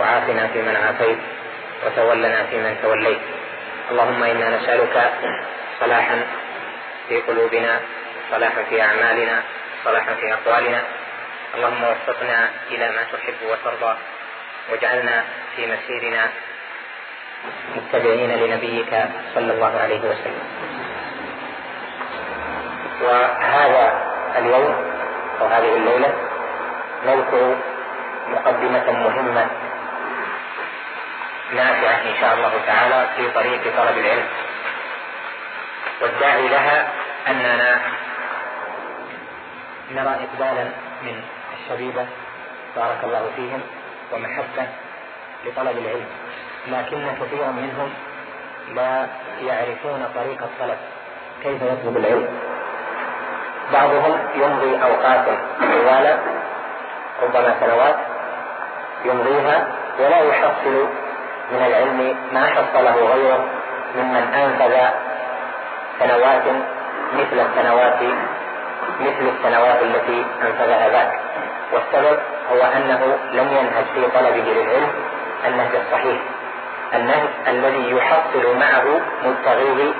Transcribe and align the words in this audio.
وعافنا 0.00 0.46
فيمن 0.46 0.76
عافيت 0.76 1.18
وتولنا 1.86 2.44
فيمن 2.50 2.76
توليت. 2.82 3.20
اللهم 3.90 4.22
إنا 4.22 4.56
نسألك 4.56 5.12
صلاحا 5.80 6.16
في 7.08 7.20
قلوبنا 7.20 7.80
صلاحا 8.30 8.62
في 8.70 8.82
أعمالنا 8.82 9.42
صلاحا 9.84 10.14
في 10.14 10.32
أقوالنا. 10.32 10.82
اللهم 11.54 11.82
وفقنا 11.84 12.48
إلى 12.70 12.86
ما 12.88 13.02
تحب 13.12 13.38
وترضى 13.50 13.96
واجعلنا 14.70 15.24
في 15.56 15.66
مسيرنا 15.66 16.22
متبعين 17.76 18.30
لنبيك 18.30 18.92
صلى 19.34 19.52
الله 19.52 19.80
عليه 19.80 20.00
وسلم. 20.00 20.46
وهذا 23.02 23.84
اليوم 24.38 24.74
أو 25.40 25.46
هذه 25.46 25.76
الليلة 25.76 26.10
نذكر 27.06 27.56
مقدمة 28.28 28.86
مهمة 28.92 29.46
نافعة 31.56 32.10
إن 32.10 32.14
شاء 32.20 32.34
الله 32.34 32.52
تعالى 32.66 33.08
في 33.16 33.30
طريق 33.30 33.62
طلب 33.76 33.98
العلم. 33.98 34.26
والداعي 36.02 36.48
لها 36.48 36.88
أننا 37.28 37.80
نرى 39.90 40.16
إقبالا 40.24 40.64
من 41.02 41.22
الشبيبة 41.58 42.06
بارك 42.76 42.98
الله 43.04 43.30
فيهم 43.36 43.60
ومحبة 44.12 44.66
لطلب 45.44 45.78
العلم. 45.78 46.06
لكن 46.68 47.24
كثيرا 47.24 47.50
منهم 47.50 47.94
لا 48.74 49.06
يعرفون 49.40 50.12
طريق 50.14 50.42
الطلب. 50.42 50.78
كيف 51.42 51.62
يطلب 51.62 51.96
العلم؟ 51.96 52.28
بعضهم 53.72 54.18
يمضي 54.34 54.82
أوقاتا 54.82 55.36
طوال 55.60 56.18
ربما 57.22 57.56
سنوات 57.60 57.96
يمضيها 59.04 59.66
ولا 59.98 60.20
يحصل 60.20 60.88
من 61.52 61.62
العلم 61.66 62.16
ما 62.32 62.46
حصله 62.46 62.94
غيره 63.14 63.44
ممن 63.96 64.34
أنفذ 64.34 64.74
سنوات 66.00 66.42
مثل 67.12 67.46
السنوات 67.46 68.02
مثل 69.00 69.32
السنوات 69.36 69.82
التي 69.82 70.26
أنفذها 70.42 70.88
ذاك. 70.88 71.20
والسبب 71.72 72.18
هو 72.52 72.62
أنه 72.76 73.18
لم 73.32 73.48
ينهج 73.48 73.84
في 73.94 74.18
طلبه 74.18 74.52
للعلم 74.52 74.92
النهج 75.46 75.74
الصحيح. 75.74 76.18
النهج 76.94 77.28
الذي 77.48 77.90
يحصل 77.90 78.56
معه 78.58 79.00
مبتغيه 79.24 79.92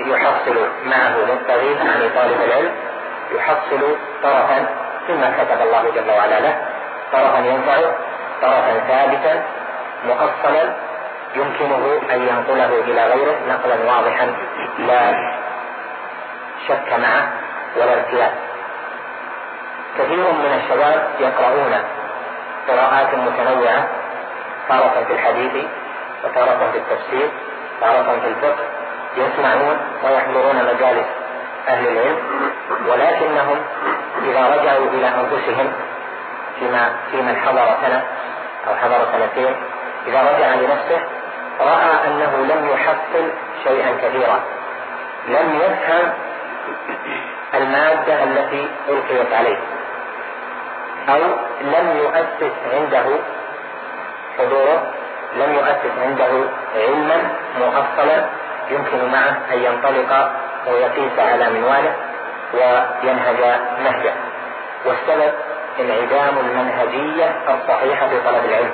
يحصل 0.00 0.68
معه 0.84 1.16
مبتغيه 1.34 1.76
يعني 1.76 2.08
طالب 2.08 2.40
العلم 2.44 2.72
يحصل 3.34 3.96
طرفا 4.22 4.66
مما 5.08 5.34
كتب 5.38 5.60
الله 5.62 5.90
جل 5.94 6.10
وعلا 6.10 6.40
له 6.40 6.56
طرفا 7.12 7.38
ينفعه 7.38 7.94
طرفا 8.42 8.78
ثابتا 8.88 9.42
مؤصلا 10.06 10.74
يمكنه 11.34 12.00
أن 12.10 12.20
ينقله 12.28 12.80
إلى 12.80 13.04
غيره 13.06 13.36
نقلا 13.48 13.92
واضحا 13.92 14.34
لا 14.78 15.12
شك 16.68 16.92
معه 16.92 17.28
ولا 17.76 17.92
ارتياب. 17.92 18.32
كثير 19.98 20.32
من 20.32 20.60
الشباب 20.62 21.08
يقرؤون 21.20 21.74
قراءات 22.68 23.14
متنوعة 23.14 23.88
تارة 24.68 25.04
في 25.06 25.12
الحديث 25.12 25.64
وتارة 26.24 26.70
في 26.72 26.78
التفسير 26.78 27.30
تارة 27.80 28.20
في 28.20 28.28
الفقه 28.28 28.64
يسمعون 29.16 29.78
ويحضرون 30.04 30.56
مجالس 30.56 31.06
أهل 31.68 31.88
العلم 31.88 32.18
ولكنهم 32.88 33.58
إذا 34.22 34.46
رجعوا 34.48 34.86
إلى 34.90 35.08
أنفسهم 35.08 35.72
فيما 36.58 36.92
في 37.10 37.22
من 37.22 37.36
حضر 37.36 37.76
سنة 37.82 38.02
أو 38.68 38.74
حضر 38.74 39.06
سنتين 39.12 39.56
إذا 40.06 40.20
رجع 40.20 40.54
لنفسه 40.54 41.00
رأى 41.60 42.06
أنه 42.06 42.36
لم 42.54 42.68
يحصل 42.68 43.30
شيئا 43.64 43.96
كثيرا. 44.02 44.40
لم 45.28 45.60
يفهم 45.60 46.12
المادة 47.54 48.24
التي 48.24 48.70
ألقيت 48.88 49.32
عليه. 49.32 49.58
أو 51.08 51.20
لم 51.60 51.96
يؤسس 51.96 52.52
عنده 52.74 53.04
حضوره 54.38 54.92
لم 55.36 55.54
يؤسس 55.54 55.98
عنده 56.02 56.48
علما 56.76 57.30
مؤصلا 57.58 58.24
يمكن 58.70 59.12
معه 59.12 59.36
أن 59.52 59.58
ينطلق 59.58 60.30
ويقيس 60.66 61.18
على 61.18 61.50
منواله 61.50 61.94
وينهج 62.54 63.60
نهجه. 63.84 64.12
والسبب 64.84 65.32
انعدام 65.80 66.38
المنهجية 66.38 67.36
الصحيحة 67.48 68.08
في 68.08 68.20
طلب 68.20 68.44
العلم. 68.44 68.70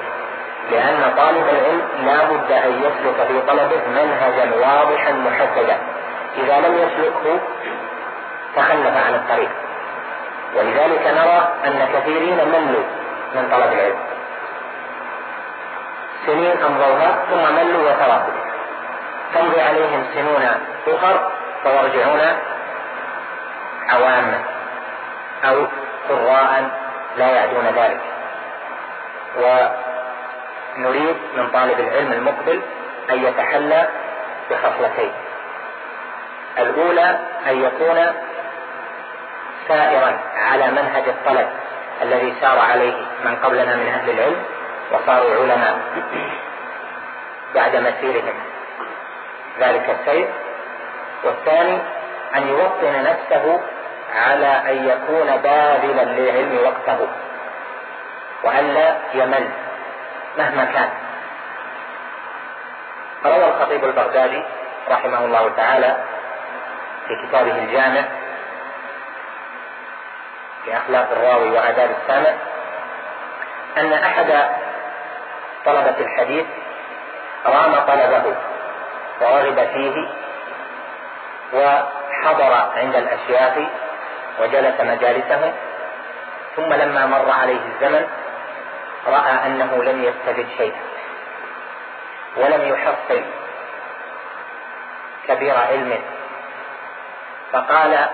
لأن 0.70 1.14
طالب 1.16 1.48
العلم 1.48 1.88
لا 2.04 2.24
بد 2.24 2.52
أن 2.52 2.82
يسلك 2.82 3.26
في 3.26 3.40
طلبه 3.40 3.80
منهجا 3.88 4.54
واضحا 4.54 5.12
محددا. 5.12 5.78
إذا 6.36 6.60
لم 6.60 6.78
يسلكه 6.78 7.40
تخلف 8.56 8.96
عن 9.06 9.14
الطريق. 9.14 9.50
ولذلك 10.56 11.06
نرى 11.06 11.48
أن 11.66 11.88
كثيرين 11.94 12.36
ملوا 12.36 12.84
من 13.34 13.48
طلب 13.52 13.72
العلم. 13.72 13.98
سنين 16.26 16.62
أمضوها 16.62 17.24
ثم 17.30 17.54
ملوا 17.54 17.90
وتركوا. 17.90 18.42
تمضي 19.34 19.60
عليهم 19.60 20.04
سنون 20.14 20.44
أخر 20.86 21.30
فيرجعون 21.62 22.20
عواما 23.88 24.44
أو 25.44 25.66
قراء 26.08 26.70
لا 27.16 27.26
يعدون 27.26 27.66
ذلك. 27.66 28.00
ونريد 30.76 31.16
من 31.36 31.50
طالب 31.50 31.80
العلم 31.80 32.12
المقبل 32.12 32.60
أن 33.10 33.24
يتحلى 33.24 33.88
بخصلتين. 34.50 35.12
الأولى 36.58 37.18
أن 37.46 37.62
يكون 37.62 38.06
سائرا 39.68 40.18
على 40.36 40.70
منهج 40.70 41.08
الطلب 41.08 41.48
الذي 42.02 42.34
سار 42.40 42.58
عليه 42.58 42.94
من 43.24 43.36
قبلنا 43.36 43.76
من 43.76 43.86
أهل 43.88 44.10
العلم 44.10 44.42
وصاروا 44.92 45.34
علماء 45.34 45.78
بعد 47.54 47.76
مسيرهم. 47.76 48.34
ذلك 49.60 49.96
السير. 50.00 50.28
والثاني 51.24 51.78
أن 52.36 52.48
يوطن 52.48 53.02
نفسه 53.02 53.60
على 54.14 54.46
أن 54.46 54.88
يكون 54.88 55.36
باذلا 55.36 56.04
للعلم 56.04 56.58
وقته. 56.64 57.08
وألا 58.44 58.96
يمل. 59.14 59.48
مهما 60.38 60.64
كان. 60.64 60.90
روى 63.24 63.48
الخطيب 63.48 63.84
البغدادي 63.84 64.42
رحمه 64.90 65.24
الله 65.24 65.52
تعالى 65.56 65.96
في 67.08 67.26
كتابه 67.26 67.58
الجامع 67.58 68.02
في 70.64 70.76
أخلاق 70.76 71.08
الراوي 71.12 71.50
وآداب 71.50 71.90
السامع 72.02 72.34
أن 73.78 73.92
أحد 73.92 74.48
طلبة 75.64 75.94
الحديث 76.00 76.46
رام 77.46 77.74
طلبه 77.74 78.34
ورغب 79.20 79.68
فيه 79.74 80.08
وحضر 81.52 82.52
عند 82.76 82.96
الأشياخ 82.96 83.52
وجلس 84.40 84.80
مجالسهم 84.80 85.52
ثم 86.56 86.72
لما 86.72 87.06
مر 87.06 87.30
عليه 87.30 87.60
الزمن 87.74 88.06
رأى 89.06 89.46
أنه 89.46 89.84
لم 89.84 90.04
يستفد 90.04 90.46
شيئا 90.58 90.80
ولم 92.36 92.68
يحصل 92.68 93.24
كبير 95.28 95.58
علم. 95.58 96.02
فقال 97.52 98.08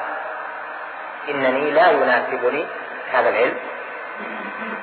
إنني 1.29 1.71
لا 1.71 1.91
يناسبني 1.91 2.67
هذا 3.13 3.29
العلم. 3.29 3.59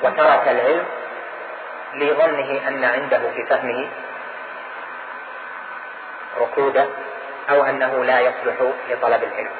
وترك 0.03 0.47
العلم 0.47 0.85
لظنه 1.93 2.67
أن 2.67 2.83
عنده 2.83 3.31
في 3.31 3.45
فهمه 3.45 3.89
ركوده 6.39 6.87
أو 7.49 7.63
أنه 7.63 8.05
لا 8.05 8.19
يصلح 8.19 8.55
لطلب 8.89 9.23
العلم. 9.23 9.51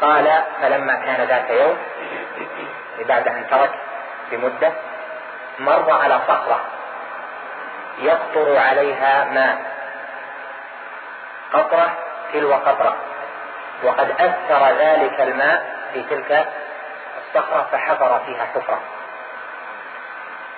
قال 0.00 0.42
فلما 0.62 0.94
كان 0.94 1.26
ذات 1.26 1.50
يوم 1.50 1.78
بعد 3.04 3.28
أن 3.28 3.46
ترك 3.50 3.70
بمدة 4.30 4.72
مر 5.58 5.90
على 5.90 6.20
صخرة 6.28 6.60
يقطر 7.98 8.56
عليها 8.56 9.24
ماء. 9.24 9.58
قطرة 11.52 11.96
تلو 12.32 12.54
قطرة. 12.54 12.96
وقد 13.82 14.10
أثر 14.10 14.68
ذلك 14.78 15.20
الماء 15.20 15.76
في 15.92 16.02
تلك 16.02 16.48
الصخرة 17.18 17.68
فحفر 17.72 18.20
فيها 18.26 18.44
حفرة. 18.54 18.80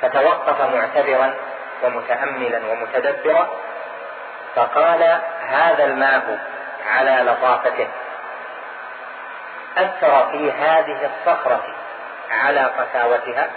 فتوقف 0.02 0.60
معتبرا 0.60 1.34
ومتأملا 1.82 2.60
ومتدبرا 2.72 3.50
فقال 4.54 5.20
هذا 5.48 5.84
الماء 5.84 6.38
على 6.86 7.30
لطافته. 7.30 7.88
أثر 9.76 10.30
في 10.30 10.52
هذه 10.52 11.10
الصخرة. 11.10 11.81
على 12.32 12.60
قساوتها 12.60 13.50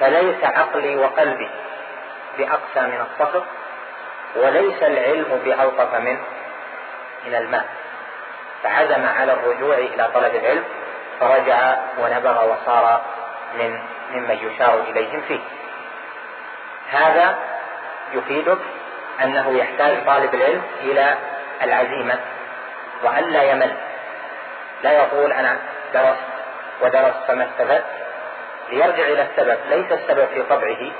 فليس 0.00 0.44
عقلي 0.44 0.96
وقلبي 0.96 1.50
بأقسى 2.38 2.80
من 2.80 3.06
الصخر 3.10 3.44
وليس 4.36 4.82
العلم 4.82 5.40
بألطف 5.44 5.94
من 5.94 6.18
من 7.26 7.34
الماء. 7.34 7.66
فعزم 8.62 9.06
على 9.06 9.32
الرجوع 9.32 9.74
إلى 9.74 10.08
طلب 10.14 10.34
العلم 10.34 10.64
فرجع 11.20 11.76
ونبغ 11.98 12.52
وصار 12.52 13.02
من 13.58 13.82
ممن 14.10 14.38
يشار 14.42 14.80
إليهم 14.80 15.20
فيه. 15.20 15.40
هذا 16.90 17.38
يفيدك 18.12 18.58
أنه 19.22 19.58
يحتاج 19.58 20.06
طالب 20.06 20.34
العلم 20.34 20.62
إلى 20.80 21.14
العزيمة 21.62 22.18
وألا 23.02 23.42
يمل. 23.42 23.76
لا 24.82 24.92
يقول 24.92 25.32
أنا 25.32 25.58
درست 25.94 26.27
ودرست 26.80 27.16
فما 27.28 27.44
استفدت. 27.44 27.84
ليرجع 28.70 29.06
إلى 29.06 29.22
السبب. 29.22 29.58
ليس 29.70 29.92
السبب 29.92 30.26
في 30.26 30.42
طبعه 30.42 30.90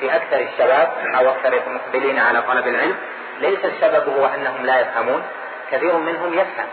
في 0.00 0.16
أكثر 0.16 0.36
الشباب 0.36 0.92
أو 1.18 1.30
أكثر 1.30 1.52
المقبلين 1.66 2.18
على 2.18 2.42
طلب 2.42 2.66
العلم. 2.66 2.96
ليس 3.40 3.64
السبب 3.64 4.08
هو 4.08 4.26
أنهم 4.26 4.66
لا 4.66 4.80
يفهمون. 4.80 5.22
كثير 5.70 5.96
منهم 5.96 6.34
يفهم. 6.34 6.66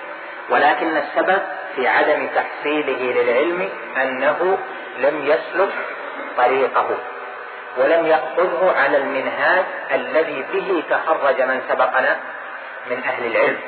ولكن 0.50 0.98
السبب 0.98 1.42
في 1.76 1.88
عدم 1.88 2.28
تحصيله 2.28 3.22
للعلم 3.22 3.70
أنه 3.98 4.58
لم 4.98 5.26
يسلك 5.26 5.74
طريقه 6.38 6.90
ولم 7.78 8.06
يأخذه 8.06 8.74
على 8.78 8.98
المنهاج 8.98 9.66
الذي 9.92 10.46
به 10.54 10.84
تخرج 10.90 11.42
من 11.42 11.62
سبقنا 11.70 12.20
من 12.90 13.04
أهل 13.04 13.26
العلم. 13.26 13.60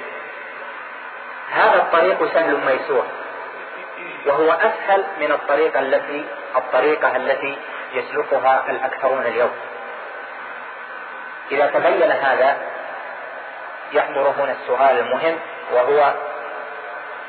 هذا 1.52 1.76
الطريق 1.76 2.34
سهل 2.34 2.58
ميسور. 2.66 3.06
وهو 4.26 4.52
أسهل 4.52 5.06
من 5.20 5.32
الطريقة 5.32 5.80
التي 5.80 6.26
الطريقة 6.56 7.16
التي 7.16 7.58
يسلكها 7.94 8.64
الأكثرون 8.70 9.26
اليوم. 9.26 9.52
إذا 11.52 11.66
تبين 11.66 12.12
هذا 12.12 12.58
يحضر 13.94 14.34
هنا 14.38 14.52
السؤال 14.52 15.00
المهم 15.00 15.40
وهو 15.74 16.14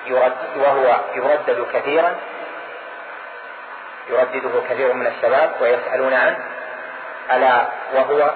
يرد 0.06 0.36
وهو 0.56 1.00
يردد 1.14 1.66
كثيرا. 1.72 2.16
يردده 4.08 4.62
كثير 4.70 4.92
من 4.92 5.06
الشباب 5.06 5.52
ويسألون 5.60 6.14
عنه. 6.14 6.38
ألا 7.32 7.66
وهو 7.94 8.30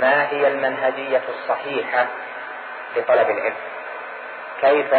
ما 0.00 0.28
هي 0.30 0.48
المنهجية 0.48 1.22
الصحيحة 1.28 2.06
لطلب 2.96 3.30
العلم؟ 3.30 3.54
كيف 4.60 4.94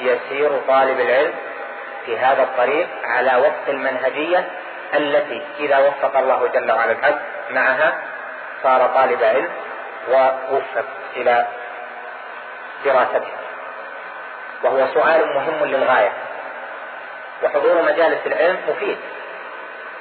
يسير 0.00 0.58
طالب 0.68 1.00
العلم 1.00 1.34
في 2.06 2.18
هذا 2.18 2.42
الطريق 2.42 2.88
على 3.04 3.36
وفق 3.36 3.68
المنهجية 3.68 4.48
التي 4.94 5.42
إذا 5.58 5.78
وفق 5.78 6.16
الله 6.16 6.46
جل 6.46 6.72
وعلا 6.72 6.92
العبد 6.92 7.22
معها 7.50 7.94
صار 8.62 8.86
طالب 8.94 9.22
علم 9.22 9.48
ووفق 10.08 10.84
إلى 11.16 11.46
دراستها. 12.84 13.38
وهو 14.62 14.86
سؤال 14.94 15.34
مهم 15.34 15.64
للغاية. 15.64 16.12
وحضور 17.42 17.82
مجالس 17.82 18.26
العلم 18.26 18.58
مفيد. 18.68 18.98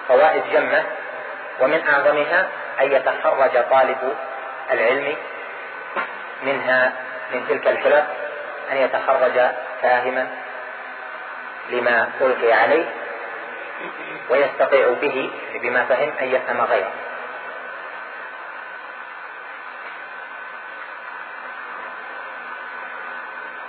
فوائد 0.08 0.44
جمة 0.54 0.84
ومن 1.60 1.88
أعظمها 1.88 2.48
أن 2.82 2.92
يتخرج 2.92 3.70
طالب 3.70 4.16
العلم 4.72 5.16
منها 6.44 6.92
من 7.34 7.48
تلك 7.48 7.68
الحلق 7.68 8.06
أن 8.72 8.78
يتخرج 8.78 9.42
فاهما 9.82 10.28
لما 11.72 12.10
ألقي 12.22 12.54
عليه 12.54 12.86
ويستطيع 14.30 14.94
به 15.02 15.32
بما 15.54 15.86
فهم 15.86 16.12
أن 16.22 16.28
يفهم 16.28 16.62
غيره. 16.62 16.92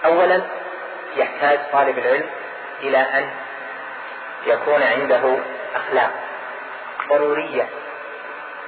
أولا 0.04 0.43
يحتاج 1.16 1.58
طالب 1.72 1.99
العلم 1.99 2.31
إلى 2.81 2.99
أن 2.99 3.31
يكون 4.46 4.82
عنده 4.82 5.38
أخلاق 5.75 6.10
ضرورية 7.08 7.69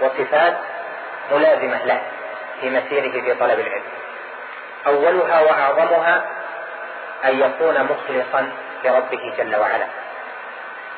وصفات 0.00 0.56
ملازمة 1.32 1.84
له 1.84 2.02
في 2.60 2.70
مسيره 2.70 3.10
في 3.10 3.34
طلب 3.34 3.60
العلم. 3.60 3.84
أولها 4.86 5.40
وأعظمها 5.40 6.24
أن 7.24 7.40
يكون 7.40 7.82
مخلصا 7.82 8.52
لربه 8.84 9.34
جل 9.38 9.56
وعلا 9.56 9.86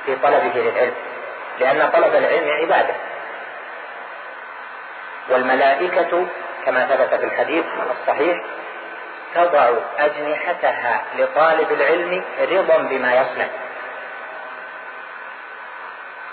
في 0.07 0.17
طلبه 0.17 0.61
للعلم 0.61 0.95
لأن 1.61 1.91
طلب 1.91 2.15
العلم 2.15 2.51
عبادة. 2.51 2.95
والملائكة 5.29 6.27
كما 6.65 6.87
ثبت 6.87 7.21
في 7.21 7.25
الحديث 7.27 7.65
الصحيح 7.91 8.45
تضع 9.35 9.71
أجنحتها 9.99 11.05
لطالب 11.19 11.73
العلم 11.73 12.25
رضا 12.41 12.77
بما 12.77 13.15
يصنع. 13.15 13.47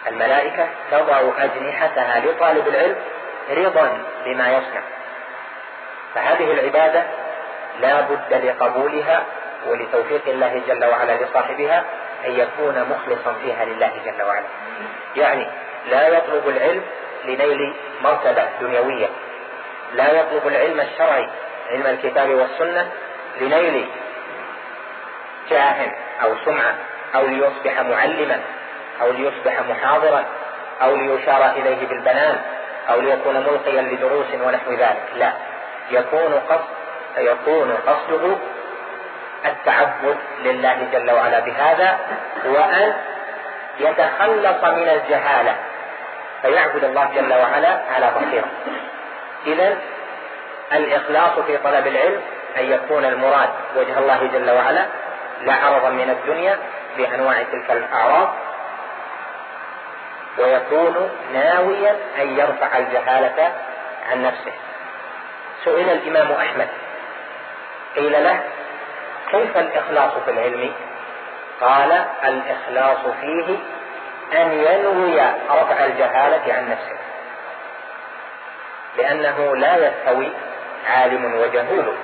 الملائكة 0.07 0.67
تضع 0.91 1.21
أجنحتها 1.37 2.19
لطالب 2.19 2.67
العلم 2.67 2.95
رضا 3.49 4.03
بما 4.25 4.51
يصنع. 4.51 4.81
فهذه 6.15 6.51
العبادة 6.51 7.03
لا 7.79 8.01
بد 8.01 8.33
لقبولها 8.33 9.23
ولتوفيق 9.67 10.21
الله 10.27 10.61
جل 10.67 10.85
وعلا 10.85 11.23
لصاحبها 11.23 11.83
أن 12.25 12.31
يكون 12.31 12.83
مخلصا 12.89 13.33
فيها 13.43 13.65
لله 13.65 13.91
جل 14.05 14.23
وعلا. 14.23 14.45
يعني 15.15 15.47
لا 15.89 16.07
يطلب 16.07 16.49
العلم 16.49 16.83
لنيل 17.25 17.73
مرتبة 18.01 18.45
دنيوية. 18.61 19.07
لا 19.93 20.11
يطلب 20.11 20.47
العلم 20.47 20.79
الشرعي 20.79 21.29
علم 21.69 21.87
الكتاب 21.87 22.29
والسنة 22.29 22.91
لنيل 23.41 23.85
جاه 25.49 25.91
أو 26.23 26.35
سمعة 26.45 26.75
أو 27.15 27.27
ليصبح 27.27 27.81
معلما 27.81 28.39
أو 29.01 29.11
ليصبح 29.11 29.61
محاضرا 29.69 30.25
أو 30.81 30.95
ليشار 30.95 31.51
إليه 31.51 31.87
بالبنان 31.87 32.41
أو 32.89 33.01
ليكون 33.01 33.35
ملقيا 33.35 33.81
لدروس 33.81 34.25
ونحو 34.33 34.71
ذلك. 34.71 35.03
لا. 35.15 35.33
يكون 35.91 36.33
قصد 36.33 36.65
يكون 37.17 37.71
قصده 37.87 38.35
التعبد 39.45 40.17
لله 40.39 40.87
جل 40.91 41.11
وعلا 41.11 41.39
بهذا 41.39 41.99
وأن 42.45 42.93
يتخلص 43.79 44.63
من 44.63 44.89
الجهالة 44.89 45.55
فيعبد 46.41 46.83
الله 46.83 47.09
جل 47.15 47.33
وعلا 47.33 47.81
على 47.95 48.11
بصيرة. 48.15 48.47
إذا 49.45 49.77
الإخلاص 50.73 51.39
في 51.39 51.57
طلب 51.57 51.87
العلم 51.87 52.21
أن 52.57 52.71
يكون 52.71 53.05
المراد 53.05 53.49
وجه 53.75 53.99
الله 53.99 54.29
جل 54.33 54.51
وعلا 54.51 54.85
لا 55.41 55.53
عرضا 55.53 55.89
من 55.89 56.09
الدنيا 56.09 56.57
بأنواع 56.97 57.43
تلك 57.43 57.71
الأعراض 57.71 58.33
ويكون 60.37 61.09
ناويا 61.33 61.95
أن 62.21 62.37
يرفع 62.37 62.77
الجهالة 62.77 63.51
عن 64.11 64.23
نفسه. 64.23 64.51
سئل 65.63 65.89
الإمام 65.89 66.31
أحمد 66.31 66.67
قيل 67.95 68.23
له 68.23 68.39
كيف 69.33 69.57
الإخلاص 69.57 70.11
في 70.25 70.31
العلم؟ 70.31 70.73
قال 71.61 72.05
الإخلاص 72.25 72.97
فيه 73.21 73.57
أن 74.33 74.51
ينوي 74.51 75.21
رفع 75.49 75.85
الجهالة 75.85 76.53
عن 76.53 76.69
نفسه. 76.69 76.97
لأنه 78.97 79.55
لا 79.55 79.87
يستوي 79.87 80.31
عالم 80.89 81.35
وجهول. 81.41 81.95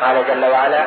قال 0.00 0.26
جل 0.28 0.50
وعلا 0.50 0.86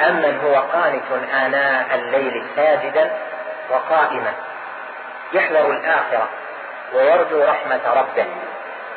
أمن 0.00 0.40
هو 0.44 0.54
قانت 0.54 1.32
آناء 1.32 1.94
الليل 1.94 2.44
ساجدا 2.56 3.10
وقائما. 3.70 4.32
يحذر 5.32 5.70
الآخرة 5.70 6.28
ويرجو 6.94 7.44
رحمة 7.44 7.80
ربه. 7.86 8.26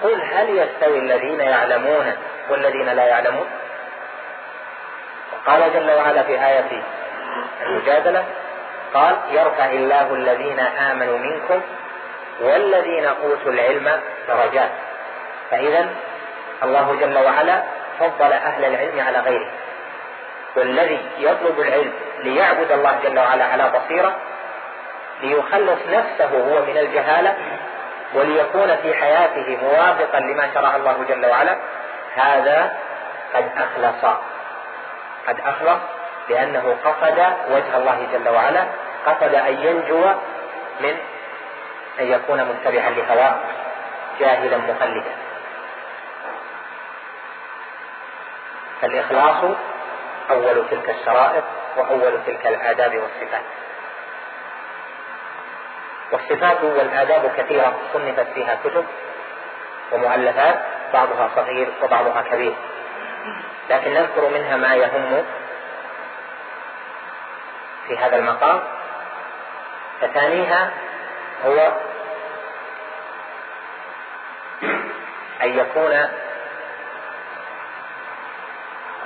قل 0.04 0.22
هل 0.22 0.58
يستوي 0.58 1.00
الذين 1.00 1.40
يعلمون 1.40 2.14
والذين 2.50 2.90
لا 2.90 3.04
يعلمون. 3.04 3.48
قال 5.46 5.74
جل 5.74 5.92
وعلا 5.92 6.24
في 6.24 6.46
آية 6.46 6.84
المجادلة 7.62 8.26
قال 8.94 9.16
يرفع 9.32 9.66
الله 9.66 10.14
الذين 10.14 10.60
آمنوا 10.60 11.18
منكم 11.18 11.62
والذين 12.42 13.06
أوتوا 13.06 13.52
العلم 13.52 14.02
درجات. 14.28 14.70
فإذا 15.52 15.90
الله 16.64 16.96
جل 17.00 17.18
وعلا 17.18 17.64
فضل 18.00 18.34
أهل 18.34 18.66
العلم 18.66 19.08
على 19.08 19.20
غيره. 19.20 19.52
والذي 20.56 21.00
يطلب 21.18 21.60
العلم 21.60 21.94
ليعبد 22.20 22.72
الله 22.72 23.00
جل 23.04 23.20
وعلا 23.20 23.46
على 23.46 23.72
بصيرة 23.76 24.16
ليخلص 25.22 25.80
نفسه 25.90 26.30
هو 26.30 26.66
من 26.66 26.78
الجهالة 26.78 27.36
وليكون 28.14 28.76
في 28.76 28.94
حياته 28.94 29.58
موافقا 29.64 30.20
لما 30.20 30.54
شرع 30.54 30.76
الله 30.76 31.06
جل 31.10 31.26
وعلا. 31.26 31.58
هذا 32.16 32.78
قد 33.34 33.52
أخلص. 33.58 34.16
قد 35.28 35.40
أخلص 35.40 35.80
لأنه 36.30 36.78
قصد 36.86 37.20
وجه 37.50 37.78
الله 37.78 38.08
جل 38.14 38.30
وعلا 38.30 38.66
قصد 39.06 39.36
أن 39.36 39.54
ينجو 39.54 40.06
من 40.80 40.98
أن 42.00 42.06
يكون 42.06 42.44
متبعا 42.44 42.90
لهواه 42.90 43.36
جاهلا 44.20 44.58
مقلدا. 44.58 45.12
فالإخلاص 48.82 49.56
أول 50.32 50.66
تلك 50.70 50.90
الشرائط 50.90 51.44
وأول 51.78 52.20
تلك 52.26 52.48
الآداب 52.48 52.98
والصفات. 52.98 53.44
والصفات 56.12 56.64
والآداب 56.64 57.32
كثيرة 57.38 57.74
صنفت 57.94 58.28
فيها 58.34 58.58
كتب 58.64 58.86
ومؤلفات 59.92 60.60
بعضها 60.94 61.30
صغير 61.36 61.68
وبعضها 61.82 62.22
كبير. 62.22 62.56
لكن 63.70 63.94
نذكر 63.94 64.30
منها 64.30 64.58
ما 64.58 64.76
يهم 64.76 65.26
في 67.88 67.98
هذا 67.98 68.16
المقام. 68.18 68.64
فثانيها 70.02 70.72
هو 71.46 71.72
أن 75.44 75.60
يكون 75.60 76.08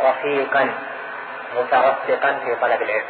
رفيقا 0.01 0.73
مترفقا 1.55 2.39
في 2.45 2.55
طلب 2.61 2.81
العلم. 2.81 3.05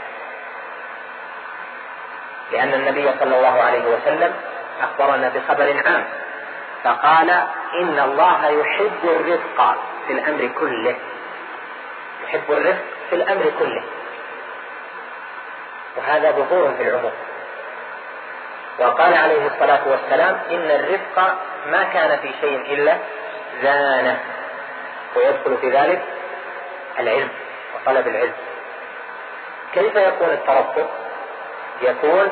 لأن 2.52 2.74
النبي 2.74 3.12
صلى 3.20 3.38
الله 3.38 3.62
عليه 3.62 3.86
وسلم 3.86 4.36
أخبرنا 4.82 5.30
بخبر 5.30 5.84
عام. 5.86 6.27
فقال 6.84 7.30
إن 7.74 8.00
الله 8.00 8.48
يحب 8.48 9.04
الرفق 9.04 9.76
في 10.08 10.14
الأمر 10.14 10.48
كله. 10.60 10.96
يحب 12.24 12.52
الرفق 12.52 12.84
في 13.10 13.16
الأمر 13.16 13.52
كله. 13.60 13.84
وهذا 15.98 16.32
ظهور 16.32 16.74
في 16.78 16.84
العموم. 16.84 17.14
وقال 18.80 19.14
عليه 19.14 19.48
الصلاة 19.48 19.88
والسلام 19.88 20.40
إن 20.52 20.72
الرفق 20.72 21.38
ما 21.68 21.84
كان 21.84 22.20
في 22.20 22.32
شيء 22.42 22.74
إلا 22.74 22.98
زانة. 23.62 24.20
ويدخل 25.16 25.58
في 25.62 25.70
ذلك 25.70 26.02
العلم 27.00 27.30
وطلب 27.76 28.08
العلم. 28.08 28.34
كيف 29.74 29.96
يكون 29.96 30.30
الترفق؟ 30.30 30.90
يكون 31.82 32.32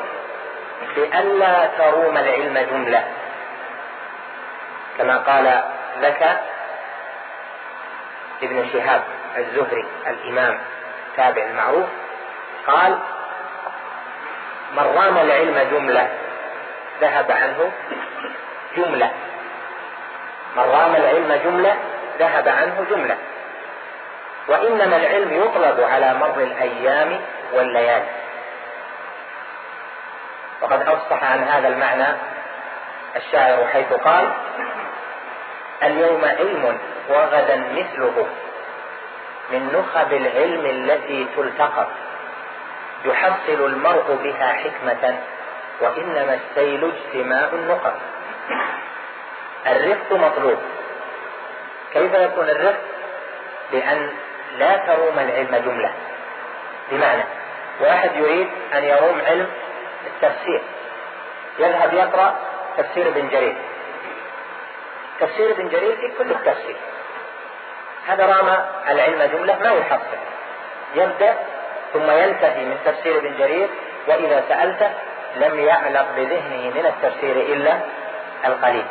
بألا 0.96 1.66
تروم 1.66 2.18
العلم 2.18 2.58
جملة. 2.70 3.04
كما 4.98 5.16
قال 5.16 5.62
لك 6.00 6.40
ابن 8.42 8.68
شهاب 8.72 9.02
الزهري 9.36 9.86
الإمام 10.06 10.58
التابع 11.10 11.42
المعروف 11.42 11.86
قال 12.66 12.98
من 14.72 14.82
رام 14.82 15.18
العلم 15.18 15.68
جملة 15.70 16.08
ذهب 17.00 17.32
عنه 17.32 17.72
جملة. 18.76 19.12
من 20.56 20.62
رام 20.62 20.96
العلم 20.96 21.40
جملة 21.44 21.76
ذهب 22.18 22.48
عنه 22.48 22.86
جملة. 22.90 23.16
وإنما 24.48 24.96
العلم 24.96 25.42
يطلب 25.42 25.80
على 25.80 26.14
مر 26.14 26.42
الأيام 26.42 27.20
والليالي. 27.52 28.08
وقد 30.60 30.88
أفصح 30.88 31.24
عن 31.24 31.42
هذا 31.42 31.68
المعنى 31.68 32.06
الشاعر 33.16 33.66
حيث 33.66 33.92
قال 33.92 34.32
اليوم 35.82 36.24
علم 36.24 36.78
وغدا 37.08 37.56
مثله 37.56 38.26
من 39.50 39.72
نخب 39.72 40.12
العلم 40.12 40.66
التي 40.66 41.26
تلتقط 41.36 41.88
يحصل 43.04 43.66
المرء 43.66 44.18
بها 44.22 44.52
حكمة 44.52 45.18
وإنما 45.80 46.34
السيل 46.34 46.92
اجتماع 46.92 47.48
النقط. 47.52 47.94
الرفق 49.66 50.12
مطلوب. 50.12 50.58
كيف 51.92 52.14
يكون 52.14 52.48
الرفق؟ 52.48 52.80
بأن 53.72 54.10
لا 54.58 54.76
تروم 54.76 55.18
العلم 55.18 55.56
جملة. 55.56 55.92
بمعنى 56.90 57.24
واحد 57.80 58.16
يريد 58.16 58.48
أن 58.74 58.84
يروم 58.84 59.20
علم 59.26 59.48
التفسير. 60.06 60.62
يذهب 61.58 61.94
يقرأ 61.94 62.36
تفسير 62.76 63.08
ابن 63.08 63.28
جرير. 63.28 63.56
تفسير 65.20 65.50
ابن 65.50 65.68
جرير 65.68 65.96
في 65.96 66.12
كل 66.18 66.30
التفسير. 66.30 66.76
هذا 68.06 68.26
رام 68.26 68.66
العلم 68.88 69.22
جملة 69.22 69.58
ما 69.58 69.72
يحصل. 69.72 70.18
يبدأ 70.94 71.36
ثم 71.92 72.10
ينتهي 72.10 72.64
من 72.64 72.78
تفسير 72.84 73.16
ابن 73.18 73.36
جرير 73.38 73.68
وإذا 74.08 74.44
سألته 74.48 74.90
لم 75.36 75.60
يعلق 75.60 76.06
بذهنه 76.16 76.70
من 76.74 76.86
التفسير 76.86 77.36
إلا 77.36 77.78
القليل. 78.44 78.86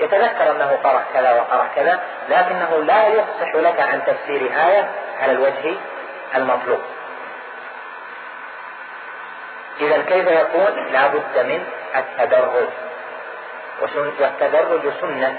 يتذكر 0.00 0.50
أنه 0.50 0.78
قرأ 0.84 1.04
كذا 1.14 1.32
وقرأ 1.32 1.68
كذا 1.76 2.00
لكنه 2.28 2.82
لا 2.82 3.06
يفصح 3.06 3.54
لك 3.54 3.80
عن 3.80 4.04
تفسير 4.04 4.42
آية 4.42 4.90
على 5.20 5.32
الوجه 5.32 5.74
المطلوب. 6.34 6.80
إذا 9.80 10.02
كيف 10.02 10.30
يكون؟ 10.30 10.92
لا 10.92 11.06
بد 11.06 11.38
من 11.46 11.66
التدرج. 11.96 12.68
والتدرج 13.80 14.92
سنة 15.00 15.38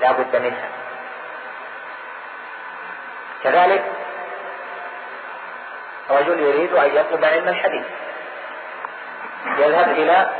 لا 0.00 0.12
بد 0.12 0.36
منها. 0.36 0.68
كذلك 3.44 3.84
رجل 6.10 6.40
يريد 6.40 6.72
أن 6.72 6.96
يطلب 6.96 7.24
علم 7.24 7.48
الحديث. 7.48 7.86
يذهب 9.58 9.88
إلى 9.88 10.30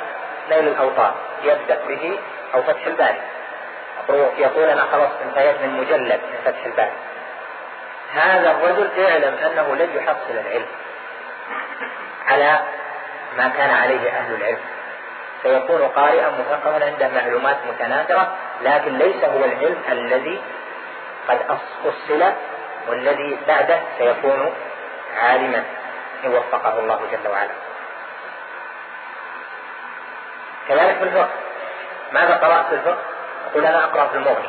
نيل 0.50 0.68
الأوطار. 0.68 1.14
يبدأ 1.42 1.84
به 1.88 2.18
أو 2.54 2.62
فتح 2.62 2.86
الباري. 2.86 3.20
يقول 4.38 4.64
أنا 4.64 4.84
خلاص 4.92 5.10
انتهيت 5.22 5.60
من 5.60 5.80
مجلد 5.80 6.20
من 6.20 6.38
فتح 6.44 6.64
الباري. 6.64 6.92
هذا 8.14 8.50
الرجل 8.50 9.04
اعلم 9.04 9.34
أنه 9.34 9.76
لن 9.76 9.96
يحصل 9.96 10.30
العلم 10.30 10.66
على 12.26 12.58
ما 13.36 13.48
كان 13.48 13.70
عليه 13.70 14.10
أهل 14.10 14.34
العلم. 14.34 14.60
سيكون 15.46 15.82
قارئا 15.82 16.30
مثقفا 16.30 16.84
عنده 16.84 17.08
معلومات 17.08 17.56
متناثرة 17.68 18.36
لكن 18.62 18.98
ليس 18.98 19.24
هو 19.24 19.44
العلم 19.44 19.82
الذي 19.88 20.42
قد 21.28 21.38
أصل 21.48 22.32
والذي 22.88 23.38
بعده 23.48 23.80
سيكون 23.98 24.54
عالما 25.16 25.64
إن 26.24 26.34
وفقه 26.34 26.78
الله 26.78 27.00
جل 27.12 27.28
وعلا. 27.28 27.50
كذلك 30.68 30.96
في 30.96 31.04
الفقه. 31.04 31.30
ماذا 32.12 32.34
قرأت 32.34 32.66
في 32.66 32.74
الفقه؟ 32.74 32.98
أقول 33.50 33.66
أنا 33.66 33.84
أقرأ 33.84 34.06
في 34.08 34.16
المغني. 34.16 34.48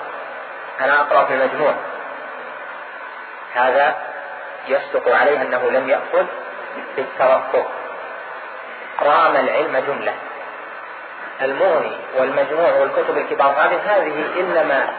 أنا 0.82 1.02
أقرأ 1.02 1.26
في 1.26 1.34
المجموع. 1.34 1.74
هذا 3.54 3.96
يصدق 4.68 5.16
عليه 5.16 5.42
أنه 5.42 5.72
لم 5.72 5.90
يأخذ 5.90 6.26
بالترفق 6.96 7.72
رام 9.02 9.36
العلم 9.36 9.78
جملة. 9.78 10.14
المغني 11.42 11.98
والمجموع 12.18 12.72
والكتب 12.72 13.18
الكبار. 13.18 13.48
هذه 13.48 13.80
هذه 13.86 14.40
إنما 14.40 14.90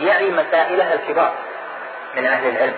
يعي 0.00 0.30
مسائلها 0.30 0.94
الكبار 0.94 1.32
من 2.16 2.26
أهل 2.26 2.48
العلم. 2.48 2.76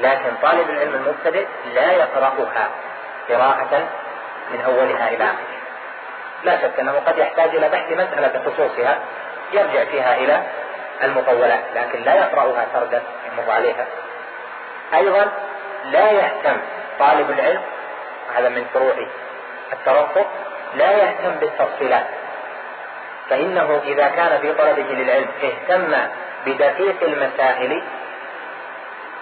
لكن 0.00 0.30
طالب 0.42 0.70
العلم 0.70 0.94
المبتدئ 0.94 1.46
لا 1.74 1.92
يقرأها 1.92 2.68
قراءة 3.28 3.88
من 4.50 4.60
أولها 4.60 5.08
إلى 5.08 5.24
آخرها 5.24 5.58
لا 6.44 6.56
شك 6.56 6.80
أنه 6.80 6.92
قد 7.06 7.18
يحتاج 7.18 7.56
إلى 7.56 7.68
بحث 7.68 7.92
مسألة 7.92 8.38
بخصوصها 8.38 8.98
يرجع 9.52 9.84
فيها 9.84 10.16
إلى 10.16 10.42
المطولات 11.02 11.60
لكن 11.74 12.02
لا 12.02 12.14
يقرأها 12.14 12.66
سردا 12.72 13.02
يمر 13.32 13.50
عليها. 13.50 13.86
أيضا 14.94 15.32
لا 15.84 16.10
يهتم 16.10 16.56
طالب 16.98 17.30
العلم 17.30 17.62
هذا 18.36 18.48
من 18.48 18.66
فروع 18.74 18.94
الترفق 19.72 20.26
لا 20.74 20.92
يهتم 20.92 21.30
بالتفصيلات. 21.30 22.06
فإنه 23.30 23.80
إذا 23.84 24.08
كان 24.08 24.40
في 24.40 24.52
طلبه 24.52 24.82
للعلم 24.82 25.28
اهتم 25.42 25.94
بدقيق 26.46 27.02
المسائل 27.02 27.82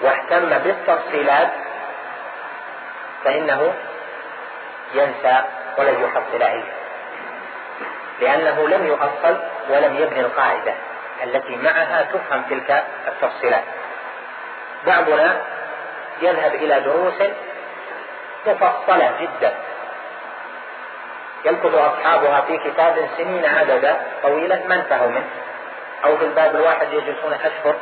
واهتم 0.00 0.58
بالتفصيلات 0.58 1.50
فإنه 3.24 3.74
ينسى 4.94 5.42
ولن 5.78 6.02
يحصل 6.02 6.42
علما 6.42 6.72
لأنه 8.20 8.68
لم 8.68 8.86
يؤصل 8.86 9.36
ولم 9.68 9.96
يبني 9.96 10.20
القاعدة 10.20 10.74
التي 11.24 11.56
معها 11.56 12.02
تفهم 12.12 12.42
تلك 12.50 12.84
التفصيلات. 13.08 13.64
بعضنا 14.86 15.40
يذهب 16.22 16.54
إلى 16.54 16.80
دروس 16.80 17.14
مفصلة 18.46 19.12
جدا. 19.20 19.54
يلكض 21.44 21.74
أصحابها 21.74 22.40
في 22.40 22.58
كتاب 22.58 23.08
سنين 23.16 23.46
عددا 23.46 24.00
طويلة 24.22 24.62
ما 24.68 24.74
انتهوا 24.74 25.08
منه. 25.08 25.30
أو 26.04 26.16
في 26.16 26.24
الباب 26.24 26.56
الواحد 26.56 26.92
يجلسون 26.92 27.32
أشهر 27.32 27.76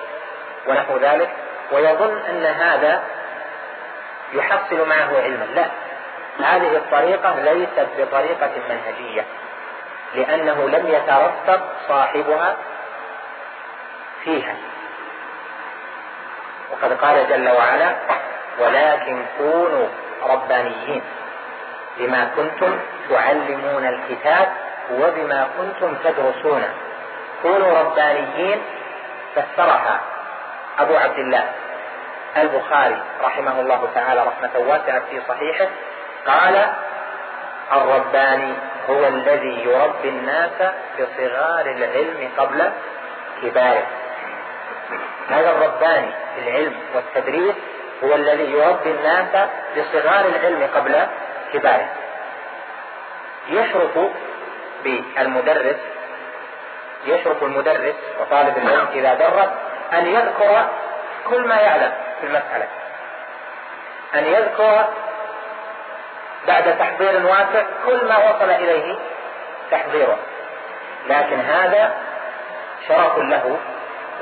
ونحو 0.67 0.97
ذلك 0.97 1.31
ويظن 1.73 2.19
أن 2.19 2.45
هذا 2.45 3.03
يحصل 4.33 4.89
معه 4.89 5.23
علما. 5.23 5.45
لا 5.55 5.67
هذه 6.39 6.77
الطريقة 6.77 7.35
ليست 7.41 7.89
بطريقة 7.99 8.51
منهجية 8.69 9.25
لأنه 10.15 10.69
لم 10.69 10.89
يترتب 10.89 11.61
صاحبها 11.89 12.57
فيها. 14.25 14.55
وقد 16.73 16.93
قال 16.93 17.29
جل 17.29 17.49
وعلا 17.51 17.95
ولكن 18.59 19.25
كونوا 19.39 19.89
ربانيين 20.23 21.03
بما 21.99 22.31
كنتم 22.37 22.79
تعلمون 23.11 23.87
الكتاب 23.87 24.49
وبما 24.91 25.49
كنتم 25.59 25.95
تدرسون 26.05 26.63
كونوا 27.43 27.79
ربانيين 27.79 28.63
فسرها 29.35 30.01
أبو 30.79 30.97
عبد 30.97 31.19
الله 31.19 31.45
البخاري 32.37 33.03
رحمه 33.25 33.61
الله 33.61 33.89
تعالى 33.95 34.25
رحمة 34.27 34.59
واسعة 34.69 35.03
في 35.11 35.21
صحيحه. 35.29 35.69
قال 36.27 36.67
الرباني 37.73 38.55
هو 38.91 39.07
الذي 39.07 39.65
يربي 39.65 40.09
الناس 40.09 40.73
بصغار 40.99 41.67
العلم 41.67 42.31
قبل 42.39 42.73
كباره 43.43 43.87
هذا 45.31 45.51
الرباني 45.51 46.11
في 46.35 46.49
العلم 46.49 46.75
والتدريس 46.95 47.55
هو 48.05 48.15
الذي 48.15 48.53
يربي 48.53 48.91
الناس 48.91 49.49
بصغار 49.77 50.25
العلم 50.27 50.69
قبل 50.75 51.07
كباره 51.55 51.89
يشرف 53.49 53.99
بالمدرس 54.85 55.77
يشرف 57.07 57.43
المدرس 57.43 57.95
وطالب 58.21 58.59
العلم 58.59 58.89
إذا 58.93 59.15
درس 59.15 59.49
أن 59.93 60.07
يذكر 60.07 60.69
كل 61.29 61.49
ما 61.49 61.57
يعلم 61.57 61.93
في 62.21 62.27
المسألة. 62.27 62.69
أن 64.15 64.25
يذكر 64.25 64.89
بعد 66.47 66.79
تحضير 66.79 67.27
واسع 67.27 67.63
كل 67.87 68.09
ما 68.09 68.19
وصل 68.19 68.51
إليه 68.51 68.99
تحضيره. 69.71 70.19
لكن 71.09 71.41
هذا 71.41 71.95
شرف 72.89 73.19
له 73.19 73.59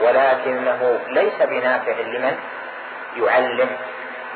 ولكنه 0.01 1.01
ليس 1.09 1.43
بنافع 1.43 1.93
لمن 1.93 2.39
يعلم 3.17 3.77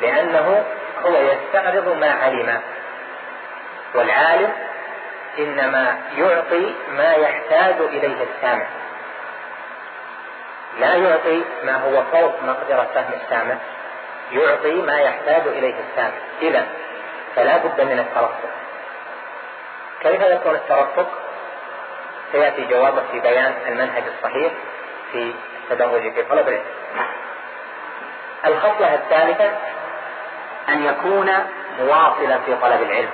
لأنه 0.01 0.65
هو 1.07 1.17
يستعرض 1.17 1.89
ما 1.89 2.11
علم. 2.11 2.61
والعالم 3.95 4.53
إنما 5.39 5.99
يعطي 6.17 6.75
ما 6.89 7.13
يحتاج 7.13 7.75
إليه 7.81 8.23
السامع. 8.23 8.67
لا 10.79 10.95
يعطي 10.95 11.45
ما 11.65 11.77
هو 11.77 12.03
فوق 12.03 12.43
مقدرة 12.43 12.89
فهم 12.95 13.13
السامع. 13.25 13.57
يعطي 14.33 14.73
ما 14.73 14.99
يحتاج 14.99 15.47
إليه 15.47 15.75
السامع. 15.91 16.17
إذا 16.43 16.67
فلا 17.37 17.57
بد 17.57 17.81
من 17.81 17.99
الترفق. 17.99 18.51
كيف 20.01 20.21
يكون 20.21 20.55
الترفق؟ 20.55 21.09
سيأتي 22.33 22.65
جوابه 22.65 23.03
في 23.13 23.21
بيان 23.21 23.55
المنهج 23.69 24.03
الصحيح 24.17 24.53
في 25.13 25.35
التدرج 25.71 26.13
في 26.13 26.23
طلب 26.23 26.49
العلم. 26.49 26.65
الخصلة 28.45 28.95
الثالثة 28.95 29.51
أن 30.69 30.85
يكون 30.85 31.33
مواصلا 31.79 32.39
في 32.39 32.55
طلب 32.55 32.83
العلم. 32.83 33.11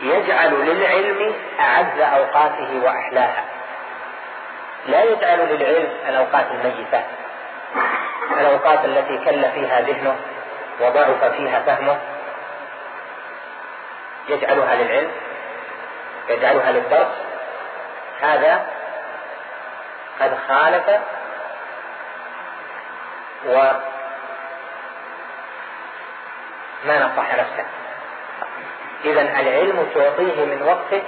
يجعل 0.00 0.54
للعلم 0.54 1.34
أعز 1.60 2.00
أوقاته 2.00 2.80
وأحلاها. 2.84 3.44
لا 4.86 5.02
يجعل 5.02 5.38
للعلم 5.38 5.88
الأوقات 6.08 6.46
الميتة 6.50 7.04
الأوقات 8.40 8.84
التي 8.84 9.18
كل 9.18 9.50
فيها 9.50 9.80
ذهنه 9.80 10.16
وضعف 10.80 11.24
فيها 11.24 11.60
فهمه. 11.60 11.98
يجعلها 14.28 14.74
للعلم 14.74 15.10
يجعلها 16.28 16.72
للدرس. 16.72 17.08
هذا 18.20 18.66
قد 20.20 20.38
خالف 20.48 21.00
وما 23.46 23.80
نصح 26.86 27.34
نفسه. 27.34 27.64
إذا 29.04 29.20
العلم 29.20 29.86
تعطيه 29.94 30.44
من 30.44 30.62
وقتك 30.62 31.04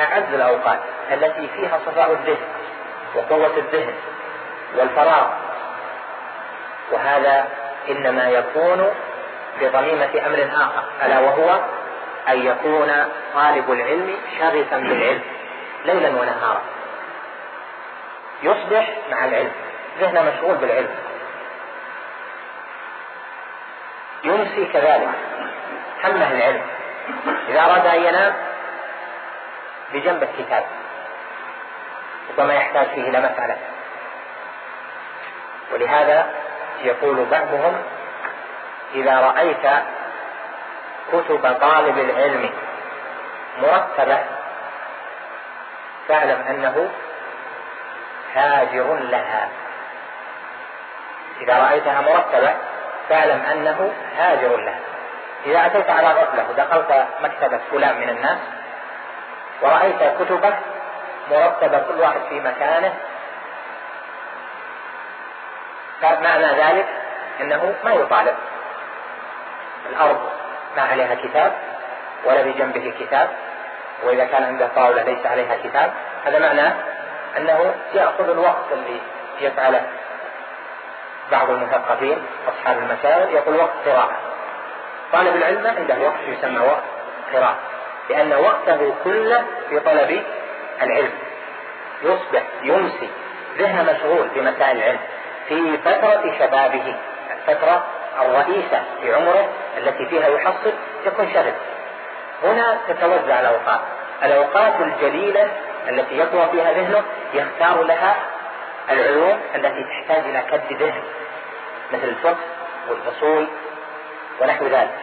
أعز 0.00 0.34
الأوقات 0.34 0.78
التي 1.12 1.48
فيها 1.48 1.78
صفاء 1.86 2.12
الذهن 2.12 2.46
وقوة 3.14 3.56
الذهن 3.56 3.94
والفراغ. 4.76 5.26
وهذا 6.92 7.48
إنما 7.88 8.28
يكون 8.28 8.94
بضميمة 9.60 10.26
أمر 10.26 10.48
آخر 10.52 10.84
ألا 11.02 11.20
وهو 11.20 11.60
أن 12.28 12.46
يكون 12.46 12.92
طالب 13.34 13.72
العلم 13.72 14.16
شغفا 14.38 14.76
بالعلم 14.76 15.20
ليلا 15.84 16.08
ونهارا. 16.08 16.62
يصبح 18.42 18.96
مع 19.10 19.24
العلم 19.24 19.52
ذهنه 20.00 20.22
مشغول 20.22 20.54
بالعلم. 20.54 20.94
يمسي 24.24 24.64
كذلك. 24.72 25.08
همه 26.04 26.32
العلم. 26.32 26.62
إذا 27.48 27.60
أراد 27.60 27.86
أن 27.86 28.04
ينام 28.04 28.34
بجنب 29.92 30.22
الكتاب. 30.22 30.64
ربما 32.30 32.54
يحتاج 32.54 32.86
فيه 32.86 33.08
إلى 33.08 33.20
مسألة. 33.20 33.56
ولهذا 35.72 36.26
يقول 36.82 37.24
بعضهم 37.24 37.82
إذا 38.94 39.20
رأيت 39.20 39.66
كتب 41.12 41.56
طالب 41.60 41.98
العلم 41.98 42.50
مرتبة 43.62 44.18
فاعلم 46.08 46.44
أنه 46.48 46.90
هاجر 48.34 48.94
لها. 48.94 49.48
إذا 51.40 51.58
رأيتها 51.58 52.00
مرتبة 52.00 52.54
فاعلم 53.08 53.40
أنه 53.52 53.92
هاجر 54.18 54.56
لها. 54.56 54.93
إذا 55.46 55.66
أتيت 55.66 55.90
على 55.90 56.08
غفلة 56.08 56.50
ودخلت 56.50 57.06
مكتبة 57.22 57.60
فلان 57.70 58.00
من 58.00 58.08
الناس 58.08 58.38
ورأيت 59.62 59.96
كتبه 60.20 60.54
مرتبة 61.30 61.78
كل 61.78 62.00
واحد 62.00 62.20
في 62.28 62.40
مكانه 62.40 62.94
معنى 66.02 66.46
ذلك 66.46 66.86
أنه 67.40 67.74
ما 67.84 67.92
يطالب. 67.92 68.34
الأرض 69.90 70.30
ما 70.76 70.82
عليها 70.82 71.14
كتاب 71.14 71.52
ولا 72.24 72.42
بجنبه 72.42 72.94
كتاب 73.00 73.28
وإذا 74.04 74.24
كان 74.24 74.42
عنده 74.42 74.68
طاولة 74.74 75.02
ليس 75.02 75.26
عليها 75.26 75.56
كتاب 75.64 75.92
هذا 76.24 76.38
معناه 76.38 76.72
أنه 77.36 77.74
يأخذ 77.94 78.30
الوقت 78.30 78.72
اللي 78.72 79.00
يفعله 79.40 79.82
بعض 81.32 81.50
المثقفين 81.50 82.26
أصحاب 82.48 82.78
المسائل 82.78 83.34
يقول 83.34 83.56
وقت 83.56 83.72
قراءة. 83.86 84.23
طالب 85.14 85.36
العلم 85.36 85.66
عنده 85.66 85.98
وقت 85.98 86.20
يسمى 86.28 86.58
وقت 86.58 86.82
قراءة 87.32 87.58
لأن 88.10 88.32
وقته 88.32 88.94
كله 89.04 89.44
في 89.68 89.80
طلب 89.80 90.22
العلم. 90.82 91.12
يصبح 92.02 92.42
يمسي 92.62 93.10
ذهنه 93.58 93.92
مشغول 93.92 94.28
بمسائل 94.34 94.76
العلم. 94.76 94.98
في 95.48 95.78
فترة 95.78 96.34
شبابه 96.38 96.96
الفترة 97.30 97.86
الرئيسة 98.20 98.82
في 99.02 99.14
عمره 99.14 99.48
التي 99.78 100.06
فيها 100.06 100.28
يحصل 100.28 100.72
يكون 101.06 101.32
شغل 101.34 101.52
هنا 102.42 102.78
تتوزع 102.88 103.40
الأوقات. 103.40 103.80
الأوقات 104.22 104.80
الجليلة 104.80 105.48
التي 105.88 106.16
يقوى 106.16 106.48
فيها 106.52 106.72
ذهنه 106.72 107.02
يختار 107.34 107.82
لها 107.82 108.16
العلوم 108.90 109.40
التي 109.54 109.84
تحتاج 109.84 110.24
إلى 110.24 110.42
كد 110.50 110.82
ذهن 110.82 111.02
مثل 111.92 112.04
الفقه 112.04 112.36
والأصول 112.88 113.46
ونحو 114.40 114.66
ذلك. 114.66 114.94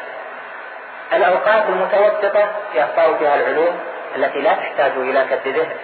الأوقات 1.13 1.69
المتوسطة 1.69 2.51
يختار 2.73 3.15
فيها 3.15 3.35
العلوم 3.35 3.79
التي 4.15 4.41
لا 4.41 4.53
تحتاج 4.53 4.91
إلى 4.91 5.25
كد 5.29 5.47
ذهن 5.47 5.77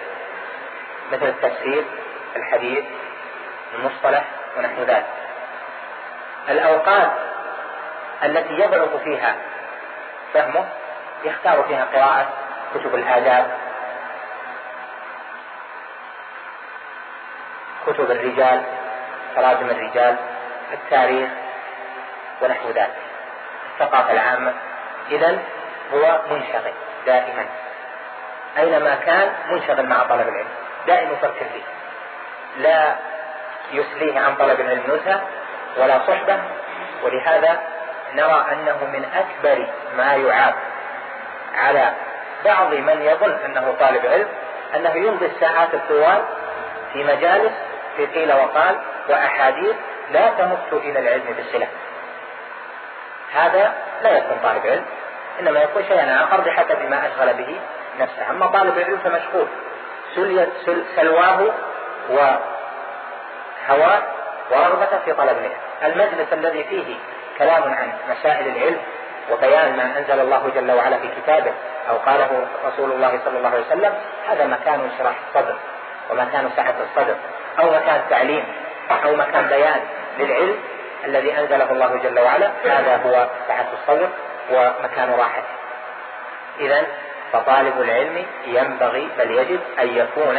مثل 1.12 1.26
التفسير 1.26 1.84
الحديث 2.36 2.84
المصطلح 3.74 4.24
ونحو 4.56 4.82
ذلك. 4.82 5.06
الأوقات 6.48 7.10
التي 8.24 8.54
يضعف 8.54 8.96
فيها 8.96 9.36
فهمه 10.34 10.68
يختار 11.24 11.62
فيها 11.62 11.84
قراءة 11.84 12.28
كتب 12.74 12.94
الآداب 12.94 13.50
كتب 17.86 18.10
الرجال 18.10 18.62
تراجم 19.36 19.70
الرجال 19.70 20.16
التاريخ 20.72 21.28
ونحو 22.42 22.70
ذلك. 22.70 23.07
الثقافة 23.80 24.12
العامة. 24.12 24.54
إذا 25.10 25.38
هو 25.94 26.20
منشغل 26.30 26.72
دائما. 27.06 27.46
أينما 28.58 28.94
كان 28.94 29.32
منشغل 29.50 29.86
مع 29.86 30.02
طلب 30.02 30.28
العلم. 30.28 30.48
دائما 30.86 31.12
يفكر 31.12 31.44
فيه. 31.52 31.62
لا 32.62 32.94
يسليه 33.72 34.20
عن 34.20 34.34
طلب 34.34 34.60
العلم 34.60 34.82
نزهة 34.86 35.20
ولا 35.76 35.98
صحبة. 36.06 36.38
ولهذا 37.02 37.60
نرى 38.14 38.46
أنه 38.52 38.78
من 38.92 39.04
أكبر 39.14 39.66
ما 39.96 40.14
يعاب 40.14 40.54
على 41.54 41.92
بعض 42.44 42.74
من 42.74 43.02
يظن 43.02 43.38
أنه 43.44 43.76
طالب 43.80 44.06
علم 44.06 44.28
أنه 44.76 44.94
يمضي 44.94 45.26
الساعات 45.26 45.74
الطوال 45.74 46.24
في 46.92 47.04
مجالس 47.04 47.52
في 47.96 48.06
قيل 48.06 48.32
وقال 48.32 48.78
وأحاديث 49.08 49.76
لا 50.10 50.30
تمت 50.30 50.72
إلى 50.72 50.98
العلم 50.98 51.34
بالصلة 51.36 51.68
هذا 53.34 53.72
لا 54.02 54.10
يكون 54.10 54.38
طالب 54.42 54.66
علم 54.66 54.84
إنما 55.40 55.60
يكون 55.60 55.84
شيئا 55.88 56.24
آخر 56.24 56.40
بحسب 56.40 56.90
ما 56.90 57.06
أشغل 57.06 57.34
به 57.34 57.60
نفسه. 58.00 58.30
أما 58.30 58.46
طالب 58.46 58.78
العلم 58.78 58.98
فمشغول. 58.98 59.46
سليت 60.14 60.48
سلواه 60.96 61.40
وهواه 62.10 64.02
ورغبته 64.50 64.98
في 65.04 65.12
طلب 65.12 65.36
العلم 65.38 65.52
المجلس 65.84 66.32
الذي 66.32 66.64
فيه 66.64 66.94
كلام 67.38 67.62
عن 67.62 67.92
مسائل 68.10 68.46
العلم 68.56 68.78
وبيان 69.30 69.76
ما 69.76 69.98
أنزل 69.98 70.20
الله 70.20 70.50
جل 70.54 70.72
وعلا 70.72 70.98
في 70.98 71.08
كتابه 71.22 71.52
أو 71.90 71.96
قاله 71.96 72.46
رسول 72.64 72.92
الله 72.92 73.20
صلى 73.24 73.38
الله 73.38 73.48
عليه 73.48 73.66
وسلم 73.66 73.94
هذا 74.28 74.46
مكان 74.46 74.80
انشراح 74.80 75.14
الصدر 75.28 75.56
ومكان 76.10 76.50
سعة 76.56 76.74
الصدر 76.90 77.14
أو 77.58 77.70
مكان 77.70 78.00
تعليم 78.10 78.44
أو 79.04 79.16
مكان 79.16 79.46
بيان 79.46 79.80
للعلم. 80.18 80.58
الذي 81.04 81.38
أنزله 81.38 81.72
الله 81.72 81.96
جل 81.96 82.20
وعلا 82.20 82.50
هذا 82.64 82.96
هو 82.96 83.28
سعة 83.48 83.66
الصدر 83.72 84.08
ومكان 84.50 85.10
راحته. 85.18 85.54
إذا 86.60 86.86
فطالب 87.32 87.80
العلم 87.80 88.26
ينبغي 88.46 89.08
بل 89.18 89.30
يجب 89.30 89.60
أن 89.78 89.96
يكون 89.96 90.36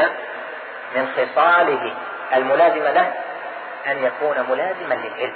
من 0.95 1.07
خصاله 1.15 1.93
الملازمة 2.33 2.91
له 2.91 3.13
أن 3.87 4.03
يكون 4.03 4.45
ملازما 4.49 4.93
للعلم. 4.93 5.35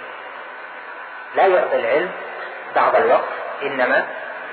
لا 1.36 1.48
يعطي 1.48 1.80
العلم 1.80 2.12
بعض 2.76 2.96
الوقت 2.96 3.30
إنما 3.62 4.06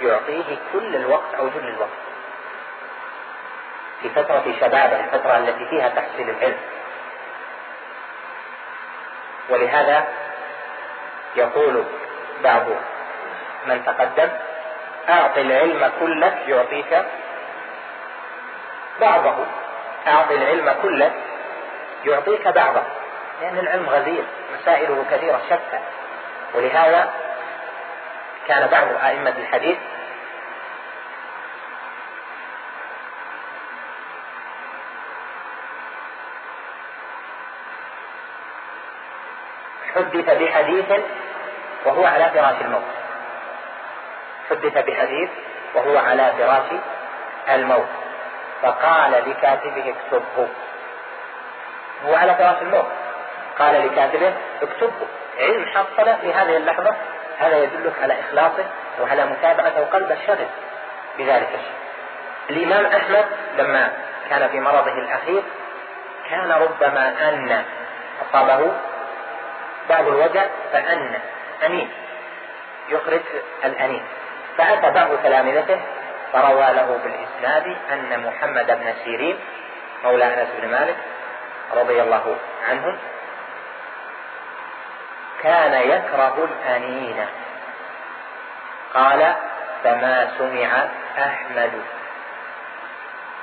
يعطيه 0.03 0.57
كل 0.73 0.97
الوقت 0.97 1.35
أو 1.39 1.49
جل 1.49 1.69
الوقت. 1.69 2.01
في 4.03 4.09
فترة 4.09 4.45
شبابة 4.61 5.01
الفترة 5.01 5.39
التي 5.39 5.67
فيها 5.71 5.89
تحصيل 5.89 6.31
العلم. 6.31 6.59
ولهذا 9.49 10.05
يقول 11.37 11.85
بعض 12.45 12.63
من 13.67 13.85
تقدم 13.85 14.29
أعط 15.09 15.39
العلم 15.39 15.93
كلك 16.01 16.39
يعطيك 16.47 17.05
بعضه. 19.01 19.47
أعط 20.09 20.31
العلم 20.31 20.75
كلك 20.83 21.13
يعطيك 22.05 22.49
بعضه. 22.49 22.83
لأن 23.41 23.59
العلم 23.59 23.89
غزير 23.89 24.25
مسائله 24.61 25.05
كثيرة 25.11 25.41
شتى. 25.47 25.79
ولهذا 26.55 27.13
كان 28.49 28.67
بعض 28.67 29.05
أئمة 29.05 29.35
الحديث 29.39 29.79
حدث 40.01 40.31
بحديث 40.31 40.91
وهو 41.85 42.05
على 42.05 42.31
فراش 42.35 42.61
الموت. 42.61 42.83
حدث 44.51 44.79
بحديث 44.79 45.31
وهو 45.75 45.99
على 45.99 46.33
فراش 46.39 46.81
الموت. 47.49 47.89
فقال 48.63 49.13
لكاتبه 49.13 49.95
اكتبه. 49.95 50.49
هو 52.07 52.15
على 52.15 52.35
فراش 52.35 52.63
الموت. 52.63 52.87
قال 53.59 53.87
لكاتبه 53.87 54.33
اكتبه. 54.63 55.07
علم 55.39 55.65
حصل 55.67 56.17
في 56.21 56.33
هذه 56.35 56.57
اللحظة 56.57 56.95
هذا 57.39 57.57
يدلك 57.63 57.93
على 58.03 58.21
إخلاصه 58.21 58.65
وعلى 59.01 59.27
متابعته 59.27 59.81
وقلب 59.81 60.13
الشغل 60.13 60.47
بذلك 61.19 61.49
الشيء. 61.55 61.81
الإمام 62.51 62.87
أحمد 62.87 63.25
لما 63.59 63.93
كان 64.31 64.49
في 64.49 64.61
مرضه 64.61 64.93
الأخير 64.93 65.43
كان 66.31 66.53
ربما 66.53 67.29
أن 67.29 67.65
أصابه 68.23 68.73
بعض 69.91 70.09
الوجع 70.09 70.47
فأن 70.73 71.21
أنين. 71.67 71.91
يخرج 72.89 73.21
الأنين. 73.65 74.03
فأتى 74.59 74.91
بعض 74.91 75.09
تلامذته 75.23 75.81
فروى 76.33 76.67
له 76.73 77.01
بالإسناد 77.05 77.77
أن 77.93 78.27
محمد 78.27 78.67
بن 78.67 78.95
سيرين 79.05 79.39
مولى 80.05 80.25
أنس 80.25 80.49
بن 80.59 80.69
مالك 80.69 80.97
رضي 81.75 82.03
الله 82.03 82.37
عنه 82.69 82.99
كان 85.43 85.75
يكره 85.91 86.49
الأنين. 86.51 87.27
قال 88.95 89.35
فما 89.85 90.31
سمع 90.39 90.89
أحمد. 91.19 91.73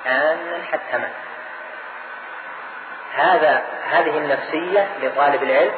آنا 0.08 0.64
حتى 0.72 0.98
مات. 0.98 1.12
هذا 3.14 3.64
هذه 3.92 4.18
النفسية 4.18 4.88
لطالب 5.02 5.44
العلم 5.44 5.72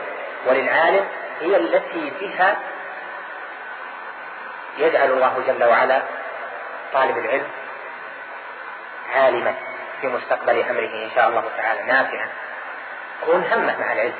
وللعالم 0.46 1.06
هي 1.42 1.56
التي 1.56 2.12
بها 2.22 2.58
يجعل 4.78 5.12
الله 5.12 5.44
جل 5.48 5.64
وعلا 5.64 6.02
طالب 6.94 7.18
العلم 7.18 7.48
عالما 9.16 9.54
في 10.02 10.08
مستقبل 10.08 10.64
أمره 10.64 11.06
إن 11.06 11.10
شاء 11.16 11.28
الله 11.28 11.44
تعالى 11.58 11.84
نافعا. 11.84 12.30
يكون 13.24 13.44
همه 13.52 13.80
مع 13.80 13.94
العلم 13.94 14.14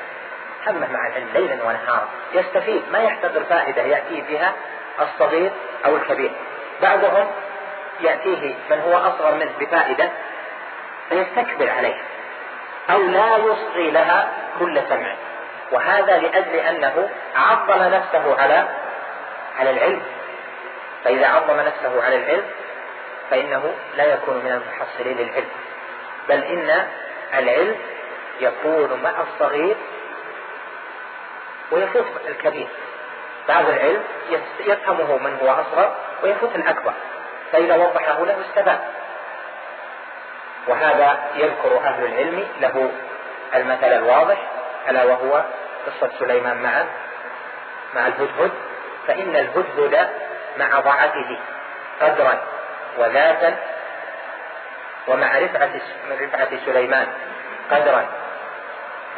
همه 0.66 0.92
مع 0.92 1.06
العلم 1.06 1.28
ليلا 1.34 1.64
ونهارا. 1.64 2.08
يستفيد 2.32 2.82
ما 2.92 2.98
يحتقر 2.98 3.44
فائدة 3.44 3.82
ياتيه 3.82 4.22
بها 4.22 4.52
الصغير 5.00 5.50
أو 5.84 5.96
الكبير. 5.96 6.32
بعضهم 6.82 7.30
يأتيه 8.00 8.54
من 8.70 8.80
هو 8.80 8.96
أصغر 8.96 9.34
منه 9.34 9.52
بفائدة 9.60 10.08
فيستكبر 11.08 11.70
عليها 11.70 12.02
أو 12.90 13.02
لا 13.02 13.36
يصغي 13.36 13.90
لها 13.90 14.28
كل 14.58 14.82
سمع 14.88 15.14
وهذا 15.72 16.18
لأجل 16.18 16.54
أنه 16.54 17.10
عظم 17.36 17.82
نفسه 17.82 18.40
على 18.40 18.68
على 19.58 19.70
العلم. 19.70 20.02
فإذا 21.04 21.26
عظم 21.26 21.60
نفسه 21.60 22.02
على 22.02 22.16
العلم 22.16 22.44
فإنه 23.30 23.74
لا 23.96 24.04
يكون 24.04 24.36
من 24.36 24.52
المحصلين 24.52 25.16
للعلم 25.16 25.48
بل 26.28 26.42
إن 26.44 26.86
العلم 27.34 27.76
يكون 28.40 29.02
مع 29.02 29.12
الصغير 29.20 29.76
ويفوت 31.70 32.06
الكبير. 32.28 32.68
بعض 33.48 33.68
العلم 33.68 34.02
يفهمه 34.60 35.18
من 35.18 35.38
هو 35.42 35.50
أصغر 35.50 35.96
ويفوت 36.22 36.56
الأكبر. 36.56 36.92
فإذا 37.52 37.76
وضحه 37.76 38.24
له 38.24 38.40
استفاد 38.48 38.80
وهذا 40.68 41.18
يذكر 41.34 41.78
أهل 41.84 42.04
العلم 42.04 42.48
له 42.60 42.90
المثل 43.54 43.92
الواضح 43.92 44.36
ألا 44.88 45.04
وهو 45.04 45.44
قصة 45.86 46.10
سليمان 46.18 46.62
مع 46.62 46.84
مع 47.94 48.06
الهدهد 48.06 48.50
فإن 49.06 49.36
الهدهد 49.36 50.08
مع 50.58 50.80
ضعته 50.80 51.38
قدرا 52.00 52.40
وذاتا 52.98 53.56
ومع 55.08 55.38
رفعة 55.38 55.70
رفعة 56.20 56.48
سليمان 56.66 57.06
قدرا 57.70 58.06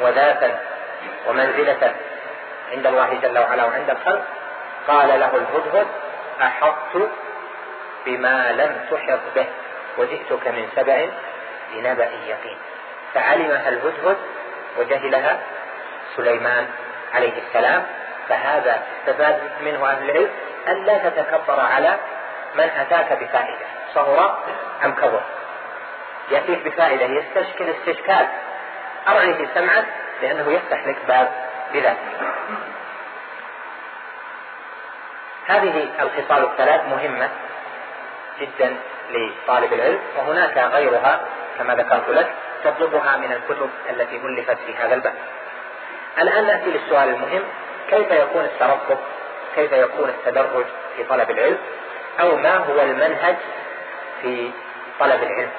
وذاتا 0.01 0.61
ومنزلة 1.29 1.95
عند 2.73 2.87
الله 2.87 3.19
جل 3.23 3.39
وعلا 3.39 3.65
وعند 3.65 3.91
الخلق 3.91 4.25
قال 4.89 5.09
له 5.09 5.37
الهدهد 5.37 5.87
أحطت 6.43 7.11
بما 8.07 8.53
لم 8.53 8.87
تحط 8.91 9.21
به 9.35 9.47
وجئتك 9.99 10.49
من 10.49 10.69
سبع 10.77 11.07
بنبأ 11.73 12.11
يقين. 12.27 12.59
فعلمها 13.15 13.69
الهدهد 13.69 14.17
وجهلها 14.79 15.41
سليمان 16.17 16.67
عليه 17.15 17.33
السلام 17.49 17.87
فهذا 18.29 18.83
استفاد 18.99 19.41
منه 19.65 19.91
أهل 19.91 20.11
العلم 20.11 20.31
أن 20.69 20.85
لا 20.85 20.99
تتكبر 20.99 21.61
على 21.61 21.97
من 22.55 22.71
أتاك 22.81 23.13
بفائدة 23.13 23.67
صغر 23.95 24.39
أم 24.85 24.93
كبر. 24.93 25.21
يأتيك 26.31 26.65
بفائدة 26.65 27.05
يستشكل 27.05 27.65
استشكال 27.71 28.27
أرعه 29.09 29.55
سمعا 29.55 29.85
لأنه 30.23 30.53
يفتح 30.53 30.87
لك 30.87 30.97
باب 31.09 31.33
بذلك 31.73 31.99
هذه 35.47 35.89
الخصال 36.01 36.45
الثلاث 36.45 36.81
مهمة 36.89 37.29
جدا 38.41 38.77
لطالب 39.11 39.73
العلم 39.73 39.99
وهناك 40.17 40.59
غيرها 40.59 41.21
كما 41.59 41.75
ذكرت 41.75 42.09
لك 42.09 42.35
تطلبها 42.65 43.17
من 43.17 43.33
الكتب 43.33 43.71
التي 43.91 44.17
ألفت 44.17 44.59
في 44.67 44.77
هذا 44.77 44.95
الباب. 44.95 45.15
الآن 46.19 46.47
نأتي 46.47 46.71
للسؤال 46.71 47.09
المهم. 47.09 47.43
كيف 47.91 48.11
يكون 48.11 48.45
الترقب 48.45 48.99
كيف 49.55 49.73
يكون 49.73 50.09
التدرج 50.09 50.67
في 50.97 51.05
طلب 51.05 51.31
العلم؟ 51.31 51.59
أو 52.21 52.37
ما 52.37 52.57
هو 52.57 52.81
المنهج 52.81 53.37
في 54.23 54.51
طلب 55.01 55.23
العلم؟ 55.23 55.51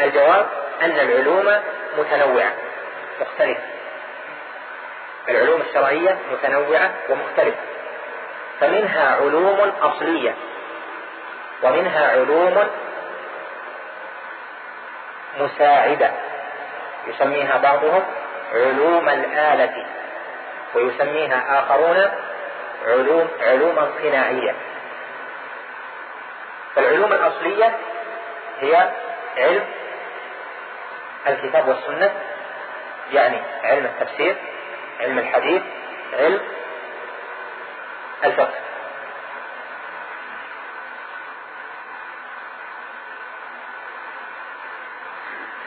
الجواب 0.00 0.46
أن 0.82 0.90
العلوم 0.90 1.60
متنوعة. 1.98 2.52
مختلفة. 3.20 3.62
العلوم 5.28 5.60
الشرعية 5.60 6.18
متنوعة 6.32 6.94
ومختلفة. 7.08 7.60
فمنها 8.60 9.14
علوم 9.16 9.72
أصلية 9.82 10.34
ومنها 11.62 12.10
علوم 12.10 12.68
مساعدة. 15.40 16.10
يسميها 17.06 17.58
بعضهم 17.58 18.04
علوم 18.54 19.08
الآلة 19.08 19.86
ويسميها 20.74 21.58
آخرون 21.58 22.10
علوم 22.86 23.28
علوما 23.40 23.90
صناعية. 24.02 24.54
فالعلوم 26.74 27.12
الأصلية 27.12 27.78
هي 28.60 28.90
علم 29.36 29.64
الكتاب 31.26 31.68
والسنة 31.68 32.12
يعني 33.12 33.40
علم 33.64 33.84
التفسير 33.84 34.36
علم 35.00 35.18
الحديث 35.18 35.62
علم 36.12 36.40
الفقه. 38.24 38.54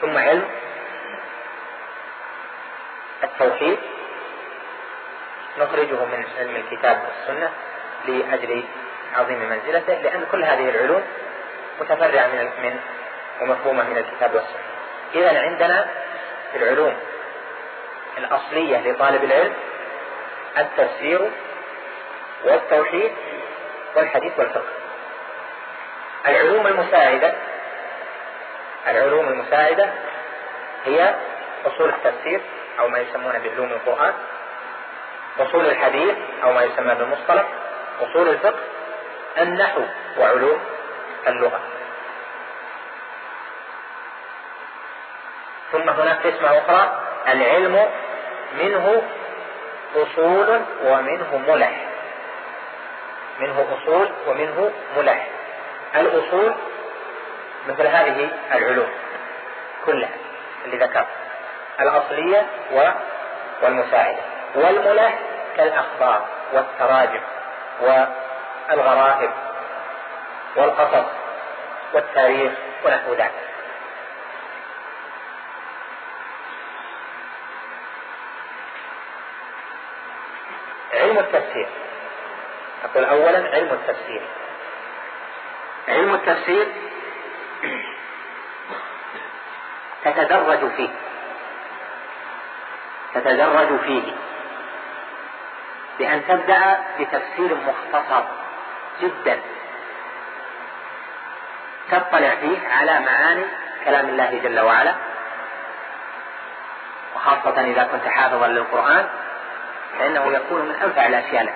ثم 0.00 0.18
علم 0.18 0.50
التوحيد. 3.40 3.78
نخرجه 5.58 6.04
من 6.04 6.24
علم 6.38 6.56
الكتاب 6.56 7.02
والسنة 7.04 7.50
لأجل 8.08 8.64
عظيم 9.16 9.38
منزلته 9.38 9.94
لأن 9.94 10.26
كل 10.32 10.44
هذه 10.44 10.68
العلوم 10.70 11.02
متفرعة 11.80 12.26
من 12.26 12.50
من 12.62 12.80
ومفهومة 13.40 13.84
من 13.84 13.98
الكتاب 13.98 14.34
والسنة. 14.34 14.62
إذا 15.14 15.40
عندنا 15.40 15.86
في 16.52 16.58
العلوم 16.58 16.96
الأصلية 18.18 18.78
لطالب 18.78 19.24
العلم 19.24 19.54
التفسير 20.58 21.30
والتوحيد 22.44 23.12
والحديث 23.96 24.38
والفقه. 24.38 24.72
العلوم 26.26 26.66
المساعدة 26.66 27.34
العلوم 28.88 29.28
المساعدة 29.28 29.90
هي 30.84 31.14
أصول 31.66 31.88
التفسير 31.88 32.40
أو 32.78 32.88
ما 32.88 32.98
يسمونه 32.98 33.38
بعلوم 33.38 33.72
القرآن 33.72 34.14
أصول 35.38 35.66
الحديث 35.66 36.14
أو 36.44 36.52
ما 36.52 36.62
يسمى 36.62 36.94
بالمصطلح 36.94 37.44
أصول 38.00 38.28
الفقه 38.28 38.60
النحو 39.38 39.82
وعلوم 40.18 40.60
اللغة. 41.26 41.60
ثم 45.72 45.88
هناك 45.88 46.26
قسمة 46.26 46.58
أخرى 46.58 47.02
العلم 47.28 47.90
منه 48.58 49.02
أصول 49.96 50.60
ومنه 50.84 51.42
ملح. 51.48 51.72
منه 53.40 53.78
أصول 53.78 54.12
ومنه 54.26 54.72
ملح. 54.96 55.26
الأصول 55.96 56.54
مثل 57.68 57.86
هذه 57.86 58.30
العلوم 58.52 58.90
كلها 59.86 60.16
اللي 60.64 60.76
ذكرت. 60.76 61.27
الأصلية 61.80 62.46
والمساعدة. 63.62 64.20
والملح 64.54 65.18
كالأخبار 65.56 66.26
والتراجم 66.52 67.20
والغرائب 67.80 69.30
والقصص 70.56 71.06
والتاريخ 71.92 72.52
ونحو 72.84 73.12
ذلك. 73.12 73.32
علم 80.94 81.18
التفسير. 81.18 81.68
أقول 82.84 83.04
أولا 83.04 83.38
علم 83.54 83.72
التفسير. 83.72 84.22
علم 85.88 86.14
التفسير 86.14 86.66
تتدرج 90.04 90.70
فيه. 90.76 90.88
تتدرج 93.20 93.80
فيه. 93.80 94.12
بأن 95.98 96.22
تبدأ 96.28 96.78
بتفسير 97.00 97.56
مختصر 97.66 98.24
جدا. 99.02 99.40
تطلع 101.90 102.30
فيه 102.30 102.68
على 102.68 103.00
معاني 103.00 103.44
كلام 103.84 104.08
الله 104.08 104.40
جل 104.44 104.60
وعلا. 104.60 104.94
وخاصة 107.16 107.60
إذا 107.60 107.88
كنت 107.92 108.08
حافظا 108.08 108.46
للقرآن 108.46 109.08
فإنه 109.98 110.32
يكون 110.32 110.60
من 110.60 110.74
أنفع 110.84 111.06
الأشياء 111.06 111.44
لك. 111.44 111.54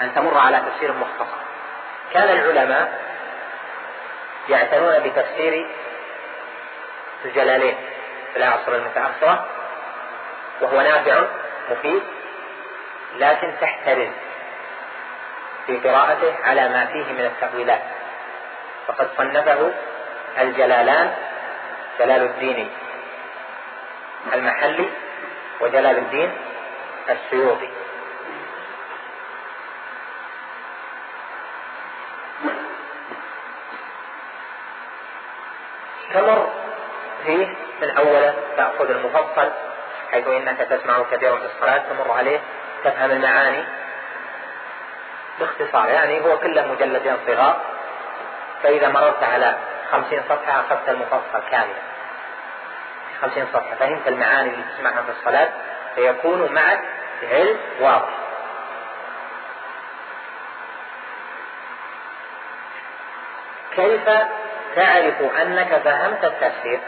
أن 0.00 0.14
تمر 0.14 0.38
على 0.38 0.62
تفسير 0.70 0.92
مختصر. 0.92 1.36
كان 2.12 2.28
العلماء 2.38 3.02
يعتنون 4.48 4.98
بتفسير 4.98 5.66
الجلالين 7.24 7.74
في 8.32 8.38
العصر 8.38 8.74
المتأخرة 8.74 9.46
وهو 10.60 10.80
نافع 10.80 11.22
مفيد 11.70 12.02
لكن 13.16 13.54
تحترم 13.60 14.12
في 15.66 15.76
قراءته 15.78 16.34
على 16.44 16.68
ما 16.68 16.86
فيه 16.86 17.12
من 17.12 17.24
التأويلات. 17.24 17.82
فقد 18.86 19.08
صنفه 19.16 19.70
الجلالان 20.38 21.14
جلال 21.98 22.22
الدين 22.22 22.70
المحلي 24.34 24.90
وجلال 25.60 25.98
الدين 25.98 26.32
السيوطي. 27.10 27.68
تمر 36.14 36.52
فيه 37.24 37.46
من 37.82 37.90
أوله 37.90 38.34
تأخذ 38.56 38.90
المفصل 38.90 39.63
حيث 40.14 40.26
إنك 40.26 40.58
تسمع 40.58 41.02
كثيرا 41.10 41.36
في 41.36 41.44
الصلاة 41.44 41.78
تمر 41.78 42.12
عليه 42.12 42.40
تفهم 42.84 43.10
المعاني 43.10 43.64
باختصار. 45.38 45.88
يعني 45.88 46.20
هو 46.20 46.38
كله 46.38 46.66
مجلدين 46.66 47.16
صغار. 47.26 47.60
فإذا 48.62 48.88
مررت 48.88 49.22
على 49.22 49.54
خمسين 49.92 50.22
صفحة 50.28 50.60
أخذت 50.60 50.88
المفصل 50.88 51.42
كاملا 51.50 51.74
خمسين 53.22 53.46
صفحة. 53.52 53.74
فهمت 53.74 54.08
المعاني 54.08 54.50
اللي 54.50 54.64
تسمعها 54.76 55.02
في 55.02 55.10
الصلاة 55.18 55.48
فيكون 55.94 56.52
معك 56.52 56.80
علم 57.22 57.58
واضح. 57.80 58.08
كيف 63.76 64.04
تعرف 64.76 65.22
أنك 65.42 65.82
فهمت 65.84 66.24
التفسير؟ 66.24 66.80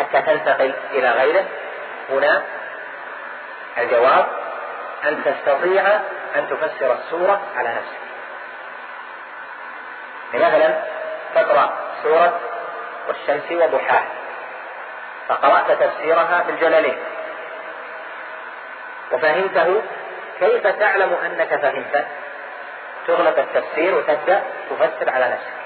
حتى 0.00 0.22
تنتقل 0.22 0.74
إلى 0.92 1.10
غيره. 1.10 1.44
هنا 2.10 2.42
الجواب 3.78 4.26
أن 5.04 5.24
تستطيع 5.24 5.82
أن 6.36 6.48
تفسر 6.50 6.92
السورة 6.92 7.40
على 7.56 7.68
نفسك. 7.68 8.00
مثلا 10.34 10.82
تقرأ 11.34 11.72
سورة 12.02 12.40
والشمس 13.08 13.52
وضحاها 13.52 14.04
فقرأت 15.28 15.72
تفسيرها 15.82 16.42
في 16.46 16.50
الجلالين 16.50 16.98
وفهمته 19.12 19.82
كيف 20.40 20.66
تعلم 20.66 21.16
أنك 21.24 21.60
فهمته 21.60 22.04
تغلق 23.06 23.38
التفسير 23.38 23.94
وتبدأ 23.94 24.42
تفسر 24.70 25.10
على 25.10 25.28
نفسك. 25.28 25.60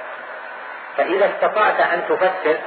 فإذا 0.96 1.30
استطعت 1.34 1.80
أن 1.80 2.04
تفسر 2.08 2.58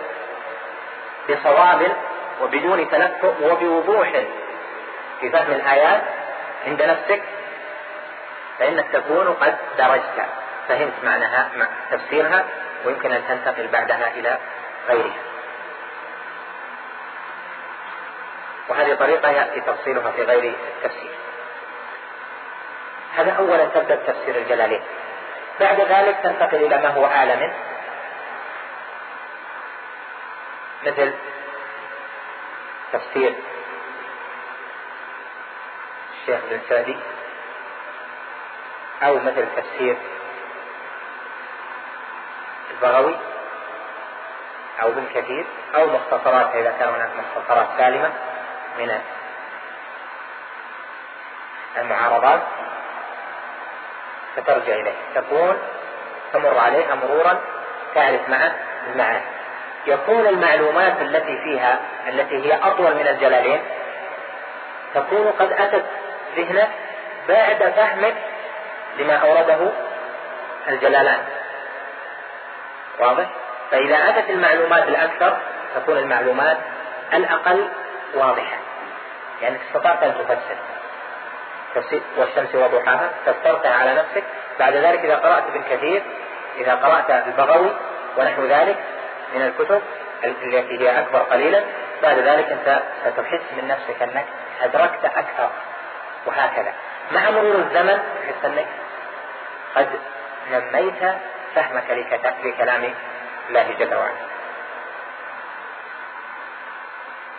بصواب 1.30 1.96
وبدون 2.42 2.90
تلفؤ 2.90 3.34
وبوضوح 3.42 4.12
في 5.22 5.30
فهم 5.30 5.52
الآيات 5.52 6.02
عند 6.68 6.82
نفسك 6.82 7.22
فإنك 8.60 8.88
تكون 8.94 9.34
قد 9.34 9.56
درجت. 9.78 10.26
فهمت 10.68 10.94
معناها 11.04 11.50
مع 11.56 11.68
تفسيرها 11.92 12.46
ويمكن 12.86 13.12
أن 13.12 13.24
تنتقل 13.28 13.68
بعدها 13.68 14.12
إلى 14.12 14.38
غيرها. 14.90 15.24
وهذه 18.70 18.94
طريقة 18.94 19.30
يأتي 19.30 19.62
تفصيلها 19.62 20.12
في 20.12 20.24
غير 20.24 20.54
التفسير. 20.76 21.12
هذا 23.16 23.32
أولا 23.32 23.66
تبدأ 23.66 23.96
بتفسير 23.96 24.36
الجلالين. 24.36 24.82
بعد 25.60 25.82
ذلك 25.82 26.18
تنتقل 26.24 26.58
إلى 26.58 26.78
ما 26.78 26.90
هو 26.90 27.06
أعلى 27.06 27.36
منه. 27.36 27.54
مثل 30.88 31.13
تفسير 32.93 33.36
الشيخ 36.12 36.39
بن 36.50 36.60
سعدي 36.69 36.97
أو 39.04 39.15
مثل 39.15 39.47
تفسير 39.56 39.97
البغوي 42.71 43.15
أو 44.82 44.88
ابن 44.88 45.06
كثير 45.15 45.45
أو 45.76 45.86
مختصرات 45.86 46.56
إذا 46.56 46.76
كان 46.80 46.89
هناك 46.89 47.10
مختصرات 47.15 47.67
سالمة 47.78 48.13
من 48.80 49.02
المعارضات 51.78 52.41
فترجع 54.36 54.73
إليه. 54.73 54.95
تكون 55.15 55.58
تمر 56.34 56.58
عليها 56.58 56.95
مرورا 56.95 57.41
تعرف 57.95 58.30
معه 58.30 58.56
المعاني. 58.88 59.37
يكون 59.86 60.28
المعلومات 60.28 61.02
التي 61.02 61.38
فيها 61.44 61.80
التي 62.10 62.36
هي 62.46 62.60
أطول 62.63 62.96
من 62.96 63.08
الجلالين 63.08 63.62
تكون 64.94 65.34
قد 65.40 65.52
أتت 65.52 65.86
ذهنك 66.38 66.70
بعد 67.28 67.74
فهمك 67.76 68.16
لما 69.00 69.16
أورده 69.16 69.72
الجلالان. 70.68 71.20
واضح؟ 73.00 73.26
فإذا 73.72 73.98
أتت 74.10 74.30
المعلومات 74.30 74.88
الأكثر 74.88 75.38
تكون 75.76 75.98
المعلومات 75.98 76.58
الأقل 77.13 77.70
واضحة. 78.16 78.58
يعني 79.42 79.58
استطعت 79.68 80.04
أن 80.04 80.13
تفسر. 80.13 80.58
والشمس 82.18 82.56
وضحاها 82.56 83.10
فسرتها 83.26 83.74
على 83.74 83.94
نفسك. 83.94 84.24
بعد 84.60 84.76
ذلك 84.76 85.00
إذا 85.00 85.16
قرأت 85.16 85.44
ابن 85.48 85.62
كثير 85.70 86.04
إذا 86.58 86.76
قرأت 86.76 87.28
البغوي 87.28 87.72
ونحو 88.18 88.46
ذلك 88.46 88.78
من 89.36 89.42
الكتب 89.42 89.82
التي 90.24 90.80
هي 90.80 91.00
أكبر 91.00 91.20
قليلا. 91.20 91.63
بعد 92.04 92.18
ذلك 92.18 92.52
أنت 92.52 92.84
ستحس 93.06 93.42
من 93.58 93.68
نفسك 93.68 94.02
أنك 94.02 94.26
أدركت 94.62 95.06
أكثر. 95.06 95.50
وهكذا. 96.26 96.74
مع 97.12 97.30
مرور 97.30 97.56
الزمن 97.56 98.00
تحس 98.22 98.46
أنك 98.46 98.68
قد 99.76 99.88
نميت 100.52 101.16
فهمك 101.56 102.08
لكلام 102.44 102.94
الله 103.50 103.76
جل 103.80 103.96
وعلا. 103.96 104.28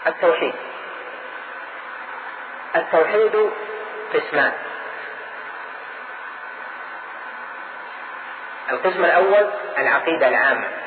التوحيد. 0.07 0.55
التوحيد 2.77 3.51
قسمان. 4.15 4.53
القسم 8.71 9.05
الأول 9.05 9.51
العقيدة 9.79 10.29
العامة. 10.29 10.78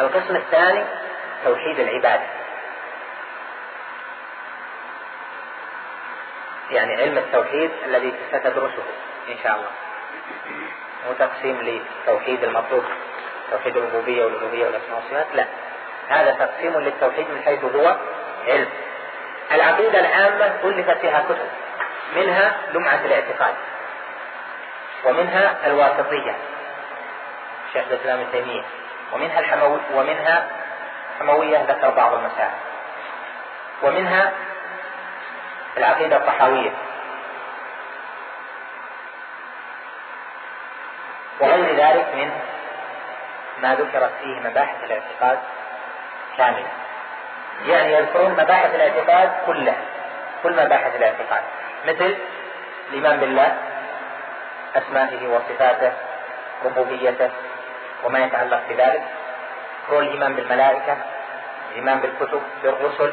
القسم 0.00 0.36
الثاني 0.36 0.84
توحيد 1.44 1.78
العبادة. 1.78 2.26
يعني 6.70 7.02
علم 7.02 7.18
التوحيد 7.18 7.70
الذي 7.84 8.14
ستدرسه 8.28 8.82
إن 9.28 9.38
شاء 9.42 9.56
الله. 9.56 9.70
مو 11.06 11.12
تقسيم 11.18 11.80
لتوحيد 12.06 12.44
المطلوب 12.44 12.84
توحيد 13.50 13.76
الربوبية 13.76 14.24
والألوهية 14.24 14.66
والأسماء 14.66 14.96
والصفات 14.96 15.26
لا. 15.34 15.46
هذا 16.08 16.30
تقسيم 16.30 16.78
للتوحيد 16.78 17.30
من 17.30 17.42
حيث 17.44 17.64
هو 17.64 17.96
علم. 18.46 18.68
العقيدة 19.52 20.00
العامة 20.00 20.60
ألفت 20.64 20.98
فيها 20.98 21.24
كتب 21.28 21.48
منها 22.16 22.56
لمعة 22.72 23.00
الاعتقاد 23.04 23.54
ومنها 25.04 25.66
الواسطية 25.66 26.36
شيخ 27.72 27.84
الإسلام 27.90 28.20
ابن 28.20 28.32
تيمية. 28.32 28.62
ومنها 29.12 29.40
الحموي 29.40 29.80
ومنها 29.94 30.46
حموية 31.18 31.58
ذكر 31.58 31.90
بعض 31.90 32.14
المسائل. 32.14 32.50
ومنها 33.82 34.32
العقيدة 35.76 36.16
الطحاوية. 36.16 36.70
وغير 41.40 41.76
ذلك 41.76 42.06
من 42.14 42.30
ما 43.62 43.74
ذكرت 43.74 44.10
فيه 44.22 44.40
مباحث 44.40 44.84
الاعتقاد 44.84 45.38
كاملة. 46.36 46.68
يعني 47.66 47.92
يذكرون 47.92 48.32
مباحث 48.32 48.74
الاعتقاد 48.74 49.32
كلها 49.46 49.80
كل 50.42 50.64
مباحث 50.64 50.96
الاعتقاد. 50.96 51.42
مثل 51.86 52.16
الإيمان 52.88 53.16
بالله 53.16 53.56
أسمائه 54.76 55.28
وصفاته 55.28 55.92
ربوبيته 56.64 57.30
وما 58.04 58.18
يتعلق 58.18 58.60
بذلك. 58.68 59.02
هو 59.90 60.00
الإيمان 60.00 60.34
بالملائكة 60.34 60.96
الإيمان 61.70 62.00
بالكتب 62.00 62.42
بالرسل 62.62 63.12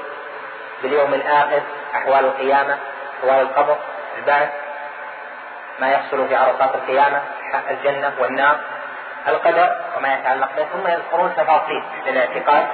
باليوم 0.83 1.13
الآخر 1.13 1.61
أحوال 1.95 2.25
القيامة 2.25 2.77
أحوال 3.19 3.41
القبر 3.41 3.77
البعث 4.17 4.49
ما 5.79 5.91
يحصل 5.91 6.27
في 6.27 6.35
عرصات 6.35 6.75
القيامة 6.75 7.21
الجنة 7.69 8.13
والنار 8.19 8.59
القدر 9.27 9.81
وما 9.97 10.13
يتعلق 10.13 10.49
به. 10.55 10.65
ثم 10.73 10.87
يذكرون 10.87 11.35
تفاصيل 11.35 11.83
للاعتقاد 12.05 12.67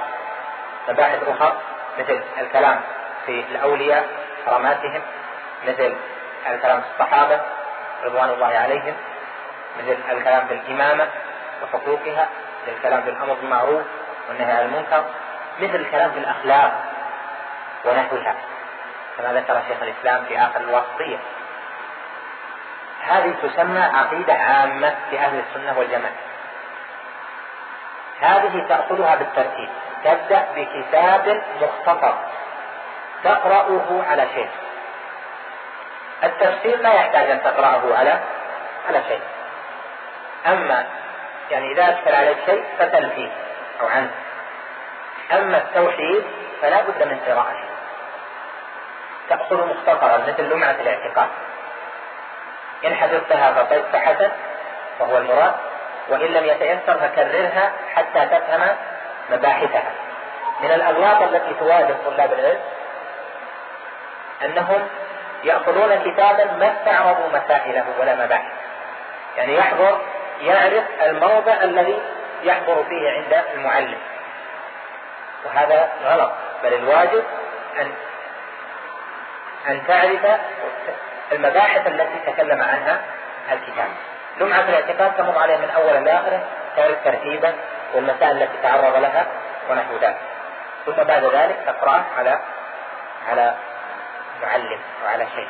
مباحث 0.88 1.28
أخرى 1.28 1.60
مثل 1.98 2.20
الكلام 2.40 2.80
في 3.26 3.44
الأولياء 3.50 4.08
كراماتهم 4.44 5.02
مثل 5.68 5.94
الكلام 6.50 6.80
في 6.80 6.86
الصحابة 6.92 7.40
رضوان 8.04 8.28
الله 8.28 8.46
عليهم 8.46 8.94
مثل 9.78 9.96
الكلام 10.12 10.46
في 10.46 10.54
الإمامة. 10.54 11.08
وحقوقها 11.62 12.28
في 12.82 12.88
الأمر 12.88 13.34
بالمعروف 13.34 13.82
والنهي 14.28 14.52
عن 14.52 14.64
المنكر 14.64 15.04
مثل 15.60 15.74
الكلام 15.74 16.10
في 16.10 16.18
الأخلاق 16.18 16.82
ونحوها 17.84 18.34
كما 19.18 19.32
ذكر 19.32 19.62
شيخ 19.68 19.82
الإسلام 19.82 20.24
في 20.24 20.38
آخر 20.38 20.60
الواسطية 20.60 21.18
هذه 23.00 23.34
تسمى 23.42 23.80
عقيدة 23.80 24.34
عامة 24.34 24.94
لأهل 25.12 25.42
السنة 25.48 25.78
والجماعة. 25.78 26.12
هذه 28.20 28.66
تأخذها 28.68 29.16
بالترتيب. 29.16 29.68
تبدأ 30.04 30.46
بكتاب 30.56 31.42
مختصر 31.62 32.14
تقرأه 33.24 34.04
على 34.10 34.26
شيء 34.34 34.50
التفسير 36.24 36.80
لا 36.80 36.94
يحتاج 36.94 37.30
أن 37.30 37.42
تقرأه 37.42 37.96
على 37.98 38.20
على 38.88 39.02
شيء 39.08 39.20
أما 40.46 40.86
يعني 41.50 41.72
إذا 41.72 41.84
أشكل 41.84 42.14
عليك 42.14 42.38
شيء 42.46 42.64
فتل 42.78 43.10
فيه 43.10 43.30
أو 43.80 43.86
عنه. 43.86 44.10
أما 45.32 45.58
التوحيد 45.58 46.24
فلا 46.62 46.80
بد 46.80 47.02
من 47.02 47.20
قراءته 47.26 47.70
تأخذ 49.28 49.66
مختصرا 49.66 50.18
مثل 50.28 50.42
لمعة 50.42 50.76
الاعتقاد. 50.80 51.28
إن 52.86 52.94
حفظتها 52.94 53.64
فحسن 53.92 54.30
وهو 55.00 55.18
المراد. 55.18 55.54
وإن 56.08 56.32
لم 56.32 56.44
يتيسر 56.44 56.98
فكررها 56.98 57.72
حتى 57.94 58.26
تفهم 58.26 58.76
مباحثها. 59.30 59.92
من 60.62 60.70
الأغلاط 60.70 61.22
التي 61.22 61.54
تواجه 61.54 61.96
طلاب 62.06 62.32
العلم 62.32 62.60
أنهم 64.44 64.88
يأخذون 65.44 65.94
كتابا 66.04 66.44
ما 66.44 66.72
استعرضوا 66.72 67.28
مسائله 67.28 67.84
ولا 68.00 68.14
مباحث 68.14 68.52
يعني 69.36 69.54
يحضر 69.54 70.00
يعرف 70.40 70.84
الموضع 71.02 71.52
الذي 71.62 72.02
يحضر 72.42 72.84
فيه 72.84 73.10
عند 73.10 73.44
المعلم. 73.54 73.98
وهذا 75.44 75.88
غلط 76.04 76.32
بل 76.62 76.74
الواجب 76.74 77.24
أن 77.80 77.92
أن 79.68 79.86
تعرف 79.86 80.40
المباحث 81.32 81.86
التي 81.86 82.32
تكلم 82.32 82.62
عنها 82.62 83.00
الكتاب. 83.52 83.88
لمعة 84.40 84.60
الاعتقاد 84.60 85.16
تمر 85.16 85.38
عليه 85.38 85.56
من 85.56 85.70
أول 85.70 85.96
إلى 85.96 86.14
آخره 86.14 86.44
تعرف 86.76 87.04
ترتيبه 87.04 87.54
والمسائل 87.94 88.42
التي 88.42 88.62
تعرض 88.62 88.96
لها 88.96 89.26
ونحو 89.70 89.96
ذلك. 89.96 90.16
ثم 90.86 90.92
بعد 90.92 91.24
ذلك 91.24 91.56
تقرأه 91.66 92.04
على 92.18 92.38
على 93.30 93.54
معلم 94.42 94.80
وعلى 95.04 95.26
شيخ. 95.34 95.48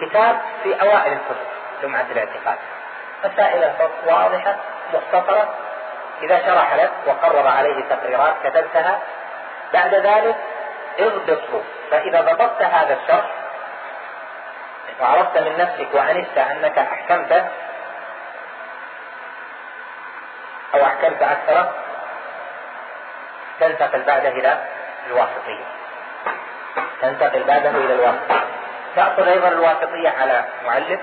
كتاب 0.00 0.40
في 0.62 0.82
أوائل 0.82 1.12
الكتب 1.12 1.46
لمعة 1.82 2.06
الاعتقاد. 2.10 2.58
مسائل 3.24 3.72
واضحة 4.06 4.56
مختصرة. 4.94 5.54
إذا 6.22 6.38
شرح 6.46 6.74
لك 6.74 6.90
وقرر 7.06 7.48
عليه 7.48 7.84
تقريرات 7.84 8.34
كتبتها 8.44 8.98
بعد 9.72 9.94
ذلك 9.94 10.36
اضبطه. 10.98 11.62
فإذا 11.90 12.20
ضبطت 12.20 12.62
هذا 12.62 12.98
الشرح 13.02 13.30
وعرفت 15.00 15.38
من 15.38 15.58
نفسك 15.58 15.88
وأنست 15.94 16.38
أنك 16.38 16.78
أحكمته 16.78 17.48
أو 20.74 20.84
أحكمت 20.84 21.22
أكثر 21.22 21.72
تنتقل 23.60 24.02
بعده 24.02 24.28
إلى 24.28 24.64
الواسطية. 25.06 25.64
تنتقل 27.02 27.42
بعده 27.42 27.70
إلى 27.70 27.94
الواسطية. 27.94 28.44
تأخذ 28.96 29.28
أيضا 29.28 29.48
الواسطية 29.48 30.08
على 30.20 30.44
معلم. 30.64 31.00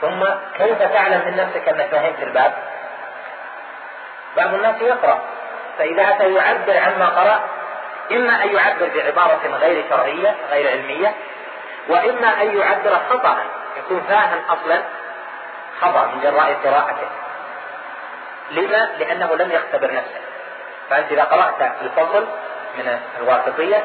ثم 0.00 0.24
كيف 0.58 0.82
تعلم 0.82 1.22
من 1.26 1.36
نفسك 1.36 1.68
أنك 1.68 1.90
فهمت 1.90 2.22
الباب؟ 2.22 2.52
بعض 4.36 4.54
الناس 4.54 4.82
يقرأ 4.82 5.20
فإذا 5.78 6.02
أتى 6.02 6.34
يعبر 6.34 6.78
عما 6.78 7.06
قرأ 7.06 7.40
إما 8.12 8.44
أن 8.44 8.54
يعبر 8.54 8.90
بعبارة 8.94 9.56
غير 9.60 9.84
شرعية 9.90 10.34
غير 10.50 10.70
علمية 10.70 11.14
وإما 11.88 12.42
أن 12.42 12.58
يعبر 12.58 12.98
خطأ 13.10 13.36
يكون 13.76 14.02
فاهم 14.08 14.42
أصلا 14.48 14.82
خطأ 15.80 16.06
من 16.06 16.20
جراء 16.20 16.56
قراءته. 16.64 17.08
لما؟ 18.50 18.88
لأنه 18.98 19.34
لم 19.34 19.52
يختبر 19.52 19.92
نفسه. 19.94 20.20
فأنت 20.90 21.12
إذا 21.12 21.22
قرأت 21.22 21.72
الفصل 21.82 22.26
من 22.78 23.00
الواسطية 23.18 23.84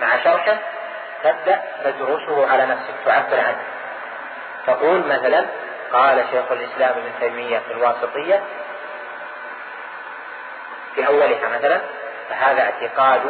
مع 0.00 0.24
شرحه 0.24 0.56
تبدأ 1.24 1.62
تدرسه 1.84 2.52
على 2.52 2.66
نفسك 2.66 2.94
تعبر 3.04 3.40
عنه. 3.40 3.71
تقول 4.66 5.06
مثلا 5.06 5.46
قال 5.92 6.24
شيخ 6.30 6.52
الإسلام 6.52 6.90
ابن 6.90 7.10
تيمية 7.20 7.58
في 7.58 7.72
الواسطية 7.72 8.42
في 10.94 11.06
أولها 11.06 11.48
مثلا 11.48 11.80
فهذا 12.28 12.62
اعتقاد 12.62 13.22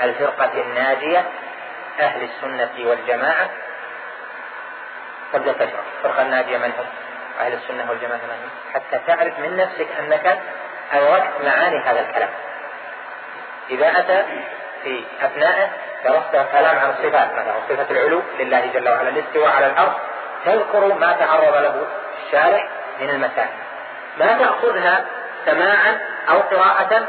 الفرقة 0.00 0.52
الناجية 0.60 1.24
أهل 2.00 2.22
السنة 2.22 2.88
والجماعة. 2.88 3.50
تبدأ 5.32 5.52
تشرح 5.52 5.80
الفرقة 5.96 6.22
الناجية 6.22 6.58
من 6.58 6.72
هم 6.78 6.86
أهل 7.40 7.52
السنة 7.52 7.90
والجماعة 7.90 8.16
من 8.18 8.30
هم 8.30 8.50
حتى 8.74 9.00
تعرف 9.06 9.38
من 9.38 9.56
نفسك 9.56 9.86
أنك 9.98 10.38
أدركت 10.92 11.44
معاني 11.44 11.78
هذا 11.78 12.00
الكلام. 12.00 12.30
إذا 13.70 13.98
أتى 13.98 14.24
في 14.82 15.04
أثنائه 15.22 15.70
درست 16.04 16.50
كلام 16.52 16.78
عن 16.78 16.90
الصفات 16.90 17.32
مثلا 17.32 17.54
صفة 17.68 17.86
العلو 17.90 18.22
لله 18.38 18.66
جل 18.74 18.88
وعلا 18.88 19.08
الاستواء 19.08 19.48
على 19.48 19.66
الأرض 19.66 19.92
تذكر 20.44 20.94
ما 20.94 21.12
تعرض 21.12 21.56
له 21.56 21.86
الشارع 22.26 22.68
من 23.00 23.10
المسائل 23.10 23.70
ما 24.18 24.38
تأخذها 24.38 25.04
سماعا 25.46 25.98
أو 26.30 26.38
قراءة؟ 26.38 27.06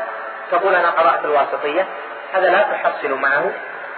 تقول 0.51 0.75
أنا 0.75 0.89
قرأت 0.89 1.25
الواسطية. 1.25 1.85
هذا 2.33 2.49
لا 2.49 2.61
تحصل 2.61 3.11
معه 3.11 3.51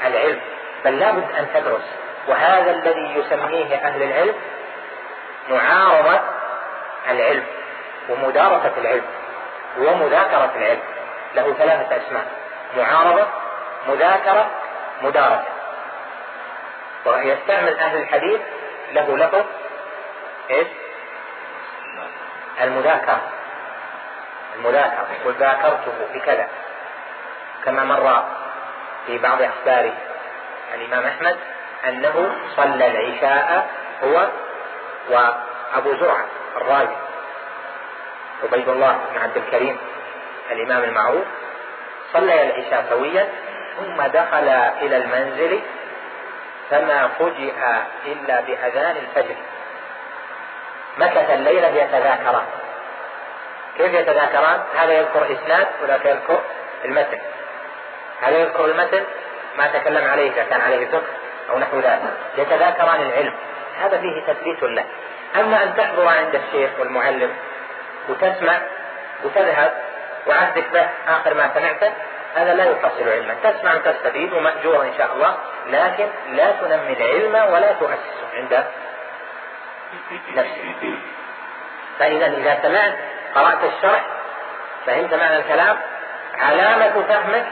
العلم 0.06 0.40
بل 0.86 1.00
لابد 1.00 1.32
أن 1.40 1.48
تدرس. 1.54 1.84
وهذا 2.28 2.72
الذي 2.72 3.16
يسميه 3.16 3.76
أهل 3.76 4.04
العلم 4.04 4.36
معارضة 5.50 6.20
العلم 7.10 7.44
ومدارسة 8.10 8.72
العلم 8.78 9.06
ومذاكرة 9.78 10.52
العلم. 10.56 10.82
له 11.36 11.54
ثلاثة 11.54 11.98
أسماء 11.98 12.26
معارضة 12.78 13.28
مذاكرة 13.88 14.50
مدارسة. 15.04 15.54
ويستعمل 17.06 17.80
أهل 17.80 17.98
الحديث 17.98 18.42
له 18.92 19.18
لفظ 19.18 19.46
إيش؟ 20.50 20.68
المذاكرة. 22.62 23.22
المذاكرة. 24.56 25.08
يقول 25.22 25.34
ذاكرته 25.34 25.92
بكذا 26.14 26.48
كما 27.66 27.84
مر 27.84 28.24
في 29.06 29.18
بعض 29.18 29.42
أخبار 29.42 29.94
الإمام 30.74 31.06
أحمد 31.06 31.38
أنه 31.88 32.36
صلى 32.56 32.88
العشاء 32.88 33.70
هو 34.04 34.28
وأبو 35.10 35.96
زرعة 35.96 36.26
الرازي 36.58 36.96
عبيد 38.44 38.70
الله 38.70 39.00
بن 39.12 39.22
عبد 39.22 39.38
الكريم 39.38 39.78
الإمام 40.52 40.84
المعروف 40.84 41.26
صليا 42.14 42.44
العشاء 42.44 42.86
سويا 42.90 43.30
ثم 43.78 44.02
دخل 44.02 44.48
إلى 44.82 44.98
المنزل 44.98 45.60
فما 46.70 47.08
فجئ 47.20 47.54
إلا 48.06 48.42
بأذان 48.42 48.96
الفجر. 48.98 49.36
مكث 50.98 51.30
الليلة 51.30 51.68
يتذاكران 51.68 52.46
كيف 53.78 53.94
يتذاكران؟ 53.94 54.64
هذا 54.78 54.94
يذكر 54.94 55.26
إسناد 55.34 55.68
وذاك 55.84 56.06
يذكر 56.06 56.42
المتن. 56.86 57.20
هذا 58.22 58.38
يذكر 58.38 58.66
المتن 58.66 59.04
ما 59.58 59.68
تكلم 59.68 60.08
عليه 60.08 60.32
إذا 60.32 60.44
كان 60.44 60.62
عليه 60.62 60.88
فقه 60.88 61.04
أو 61.50 61.60
نحو 61.60 61.80
ذلك. 61.80 62.02
يتذاكران 62.38 63.02
العلم. 63.02 63.34
هذا 63.82 63.98
فيه 63.98 64.34
تثبيت 64.34 64.64
له. 64.64 64.86
أما 65.36 65.64
أن 65.64 65.76
تحضر 65.76 66.08
عند 66.08 66.36
الشيخ 66.36 66.70
والمعلم 66.80 67.34
وتسمع 68.10 68.62
وتذهب 69.24 69.74
وعهدك 70.28 70.64
به 70.74 70.90
آخر 71.08 71.34
ما 71.34 71.52
سمعته 71.54 71.94
هذا 72.36 72.54
لا 72.54 72.64
يحصل 72.64 73.10
علما. 73.10 73.36
تسمع 73.44 73.76
وتستفيد 73.76 74.34
ومأجور 74.34 74.82
إن 74.82 74.94
شاء 74.98 75.14
الله 75.14 75.38
لكن 75.70 76.08
لا 76.32 76.52
تنمي 76.52 76.94
العلم 76.94 77.54
ولا 77.54 77.72
تؤسسه 77.72 78.28
عند 78.34 78.64
نفسك. 80.36 80.94
فإذا 82.00 82.26
إذا 82.26 82.60
سمعت 82.62 82.94
قرأت 83.36 83.64
الشرح 83.64 84.06
فهمت 84.86 85.14
معنى 85.14 85.38
الكلام 85.38 85.78
علامة 86.40 87.04
فهمك 87.08 87.46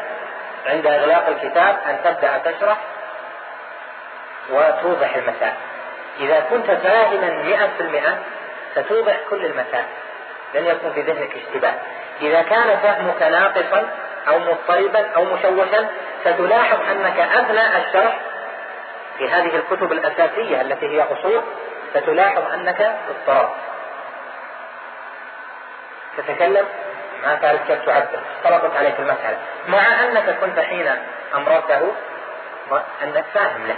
عند 0.65 0.88
إغلاق 0.88 1.27
الكتاب 1.27 1.77
أن 1.86 1.99
تبدأ 2.03 2.38
تشرح 2.38 2.77
وتوضح 4.49 5.15
المسائل. 5.15 5.57
إذا 6.19 6.39
كنت 6.39 6.71
فاهما 6.71 7.43
مئة 7.43 7.67
في 7.77 7.84
المئة 7.84 8.17
ستوضح 8.75 9.17
كل 9.29 9.45
المسائل 9.45 9.86
لن 10.53 10.65
يكون 10.65 10.93
في 10.93 11.01
ذهنك 11.01 11.36
اشتباه. 11.36 11.73
إذا 12.21 12.41
كان 12.41 12.77
فهمك 12.77 13.21
ناقصا 13.21 13.89
أو 14.28 14.39
مضطربا 14.39 15.11
أو 15.15 15.24
مشوشا 15.24 15.88
ستلاحظ 16.22 16.80
أنك 16.91 17.19
أثناء 17.19 17.78
الشرح 17.88 18.19
في 19.17 19.30
هذه 19.30 19.55
الكتب 19.55 19.91
الأساسية 19.91 20.61
التي 20.61 20.88
هي 20.88 21.03
أصول 21.03 21.41
ستلاحظ 21.93 22.51
أنك 22.53 22.82
اضطربت 23.09 23.55
تتكلم؟ 26.17 26.65
ما 27.24 27.36
تعرف 27.36 27.67
كيف 27.67 27.86
تعبر. 27.86 28.19
اختلطت 28.38 28.76
عليك 28.76 28.99
المسألة. 28.99 29.38
مع 29.67 30.03
أنك 30.03 30.38
كنت 30.41 30.59
حين 30.59 30.95
أمرته 31.36 31.91
أنك 33.03 33.26
فاهم 33.34 33.67
له. 33.67 33.78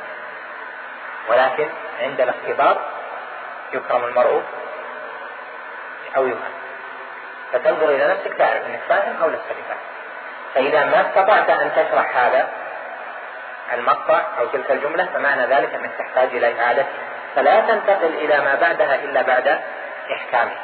ولكن 1.29 1.69
عند 2.01 2.21
الاختبار 2.21 2.81
يكرم 3.73 4.03
المرء 4.03 4.43
أو 6.17 6.27
يهان 6.27 6.53
فتنظر 7.53 7.89
إلى 7.89 8.07
نفسك 8.07 8.33
تعرف 8.33 8.65
أنك 8.65 8.79
فاهم 8.89 9.21
أو 9.23 9.29
لست 9.29 9.49
بفاهم. 9.49 9.92
فإذا 10.55 10.85
ما 10.85 11.01
استطعت 11.01 11.49
أن 11.49 11.71
تشرح 11.75 12.17
هذا 12.17 12.49
المقطع 13.73 14.21
أو 14.39 14.45
تلك 14.45 14.71
الجملة 14.71 15.05
فمعنى 15.05 15.45
ذلك 15.45 15.73
أنك 15.73 15.91
تحتاج 15.99 16.29
إلى 16.35 16.61
إعادتها 16.61 16.87
فلا 17.35 17.59
تنتقل 17.59 18.13
إلى 18.13 18.39
ما 18.39 18.55
بعدها 18.55 18.95
إلا 18.95 19.21
بعد 19.21 19.59
إحكامه. 20.11 20.55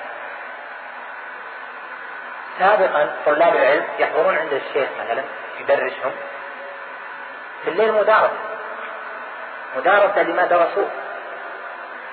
سابقا 2.59 3.15
طلاب 3.25 3.55
العلم 3.55 3.85
يحضرون 3.99 4.37
عند 4.37 4.53
الشيخ 4.53 4.89
مثلا 5.03 5.23
يدرسهم. 5.59 6.11
في 7.63 7.69
الليل 7.69 7.91
مدارسة. 7.91 8.33
مدارسة 9.77 10.23
لما 10.23 10.45
درسوه. 10.45 10.89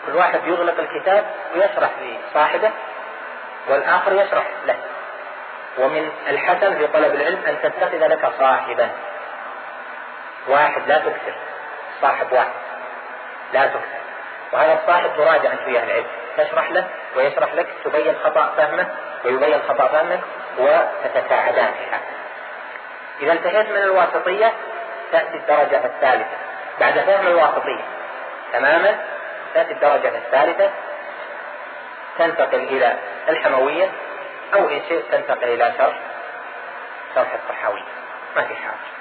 كل 0.06 0.16
واحد 0.16 0.40
يغلق 0.44 0.74
الكتاب 0.78 1.24
ويشرح 1.54 1.90
لصاحبه 2.00 2.70
والآخر 3.68 4.12
يشرح 4.12 4.44
له. 4.66 4.76
ومن 5.78 6.10
الحسن 6.28 6.78
في 6.78 6.86
طلب 6.86 7.14
العلم 7.14 7.42
أن 7.46 7.56
تتخذ 7.62 8.06
لك 8.06 8.32
صاحبا. 8.38 8.90
واحد 10.48 10.82
لا 10.88 10.98
تكثر 10.98 11.34
صاحب 12.02 12.32
واحد 12.32 12.52
لا 13.52 13.66
تكثر 13.66 13.98
وهذا 14.52 14.78
الصاحب 14.82 15.10
تراجع 15.16 15.52
أنت 15.52 15.66
وياه 15.66 15.84
العلم. 15.84 16.06
تشرح 16.36 16.70
له 16.70 16.86
ويشرح 17.16 17.54
لك 17.54 17.66
تبين 17.84 18.14
خطأ 18.24 18.52
فهمه 18.56 18.86
ويبين 19.24 19.60
خطأ 19.68 19.88
فهمك 19.88 20.20
وتتساعدان 20.58 21.72
في 21.72 21.90
هذا 21.90 22.00
إذا 23.20 23.32
انتهيت 23.32 23.68
من 23.68 23.76
الواسطية 23.76 24.52
تأتي 25.12 25.36
الدرجة 25.36 25.84
الثالثة. 25.84 26.36
بعد 26.80 26.98
فهم 26.98 27.26
الواسطية 27.26 27.84
تماما 28.52 28.96
تأتي 29.54 29.72
الدرجة 29.72 30.08
الثالثة. 30.08 30.70
تنتقل 32.18 32.58
إلى 32.58 32.96
الحموية. 33.28 33.88
أو 34.54 34.68
إن 34.68 34.80
شئت 34.88 35.04
تنتقل 35.12 35.48
إلى 35.48 35.74
شرح 35.78 35.96
شرح 37.14 37.34
الطحاوية 37.34 37.82
ما 38.36 38.42
في 38.42 38.54
حاجة. 38.54 38.96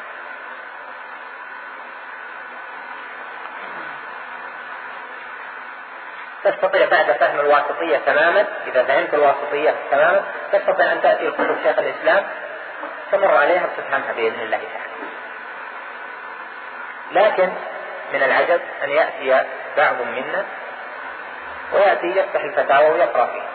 تستطيع 6.44 6.86
بعد 6.86 7.12
فهم 7.12 7.40
الواسطية 7.40 7.98
تماما 7.98 8.46
إذا 8.68 8.84
فهمت 8.84 9.14
الواسطية 9.14 9.76
تماما 9.92 10.24
تستطيع 10.52 10.92
أن 10.92 11.02
تأتي 11.02 11.28
لكتب 11.28 11.58
شيخ 11.64 11.80
الإسلام 11.80 12.24
تمر 13.12 13.38
عليها 13.38 13.66
وتفهمها 13.66 14.14
بإذن 14.14 14.40
الله 14.40 14.62
تعالى. 14.74 14.96
لكن 17.12 17.50
من 18.14 18.24
العجب 18.24 18.62
أن 18.84 18.90
يأتي 18.90 19.48
بعض 19.78 19.96
منا 20.02 20.46
ويأتي 21.74 22.08
يفتح 22.08 22.42
الفتاوى 22.42 22.90
ويقرأ 22.90 23.26
فيها. 23.26 23.55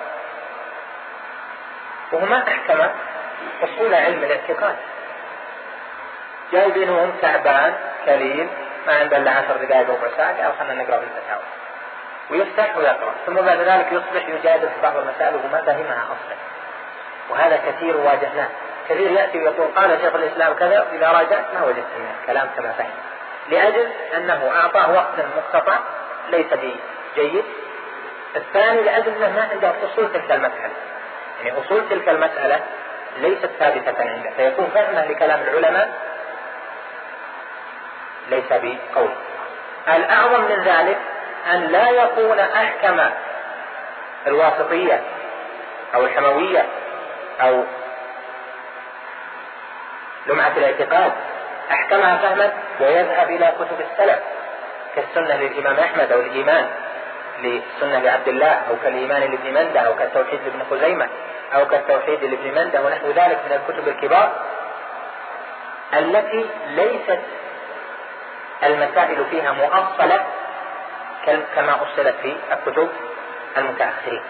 وهو 2.12 2.26
ما 2.26 2.48
أحكم 2.48 2.78
أصول 3.62 3.94
علم 3.94 4.24
الاعتقاد. 4.24 4.76
جايبينهم 6.52 7.12
تعبان 7.22 7.74
كليل 8.06 8.48
ما 8.86 8.92
عنده 8.92 9.16
إلا 9.16 9.30
عشر 9.30 9.56
دقائق 9.56 9.90
ربع 9.90 10.16
ساعه 10.16 10.42
قال 10.42 10.52
خلينا 10.58 10.82
نقرأ 10.82 10.98
في 10.98 11.04
الفتاوى 11.04 11.42
ويفتح 12.30 12.76
ويقرأ 12.76 13.14
ثم 13.26 13.34
بعد 13.34 13.60
ذلك 13.60 13.86
يصبح 13.92 14.28
يجادل 14.28 14.68
في 14.68 14.80
بعض 14.82 14.96
المسائل 14.96 15.34
وهو 15.34 15.48
ما 15.52 15.62
فهمها 15.62 16.04
أصلا. 16.04 16.36
وهذا 17.30 17.56
كثير 17.56 17.96
واجهناه. 17.96 18.48
كثير 18.88 19.10
يأتي 19.10 19.38
ويقول 19.38 19.68
قال 19.76 20.00
شيخ 20.00 20.14
الإسلام 20.14 20.54
كذا 20.54 20.86
واذا 20.92 21.08
راجعت 21.08 21.44
ما 21.54 21.64
وجدت 21.64 21.86
منه 21.98 22.14
الكلام 22.20 22.48
كما 22.56 22.72
فهم. 22.72 22.90
لأجل 23.48 23.88
أنه 24.16 24.50
أعطاه 24.56 24.92
وقت 24.92 25.14
مقتطع 25.36 25.78
ليس 26.30 26.46
بجيد. 27.16 27.44
الثاني 28.36 28.82
لأجل 28.82 29.12
أنه 29.16 29.36
ما 29.36 29.48
عنده 29.52 29.72
أصول 29.84 30.12
تلك 30.12 30.30
المسألة. 30.30 30.74
يعني 31.44 31.58
أصول 31.58 31.88
تلك 31.88 32.08
المسألة 32.08 32.60
ليست 33.18 33.50
ثابتة 33.58 33.94
عنده 33.98 34.30
فيكون 34.36 34.70
فهمه 34.74 35.06
لكلام 35.06 35.40
العلماء 35.40 35.90
ليس 38.28 38.48
بقول. 38.50 39.10
الأعظم 39.88 40.40
من 40.40 40.62
ذلك 40.64 40.98
أن 41.52 41.60
لا 41.60 41.90
يكون 41.90 42.38
أحكم 42.38 43.00
الواسطية 44.26 45.00
أو 45.94 46.04
الحموية 46.04 46.66
أو 47.40 47.64
لمعة 50.26 50.52
الاعتقاد. 50.56 51.12
أحكمها 51.70 52.16
فهما 52.16 52.52
ويذهب 52.80 53.30
إلى 53.30 53.52
كتب 53.58 53.80
السلف 53.90 54.18
كالسنة 54.96 55.36
للإمام 55.36 55.76
أحمد 55.78 56.12
أو 56.12 56.20
الإيمان. 56.20 56.70
للسنة 57.42 57.98
لعبد 57.98 58.28
الله 58.28 58.52
أو 58.70 58.76
كالإيمان 58.84 59.20
لابن 59.20 59.54
مندة 59.54 59.80
أو 59.80 59.94
كالتوحيد 59.94 60.40
لابن 60.44 60.62
خزيمة 60.70 61.08
أو 61.54 61.66
كالتوحيد 61.66 62.24
لابن 62.24 62.54
مندة 62.54 62.82
ونحو 62.82 63.06
ذلك 63.06 63.38
من 63.46 63.52
الكتب 63.52 63.88
الكبار 63.88 64.32
التي 65.94 66.46
ليست 66.68 67.20
المسائل 68.62 69.24
فيها 69.30 69.52
مؤصلة 69.52 70.24
كما 71.54 71.74
أصلت 71.82 72.14
في 72.22 72.36
الكتب 72.52 72.88
المتأخرين. 73.56 74.22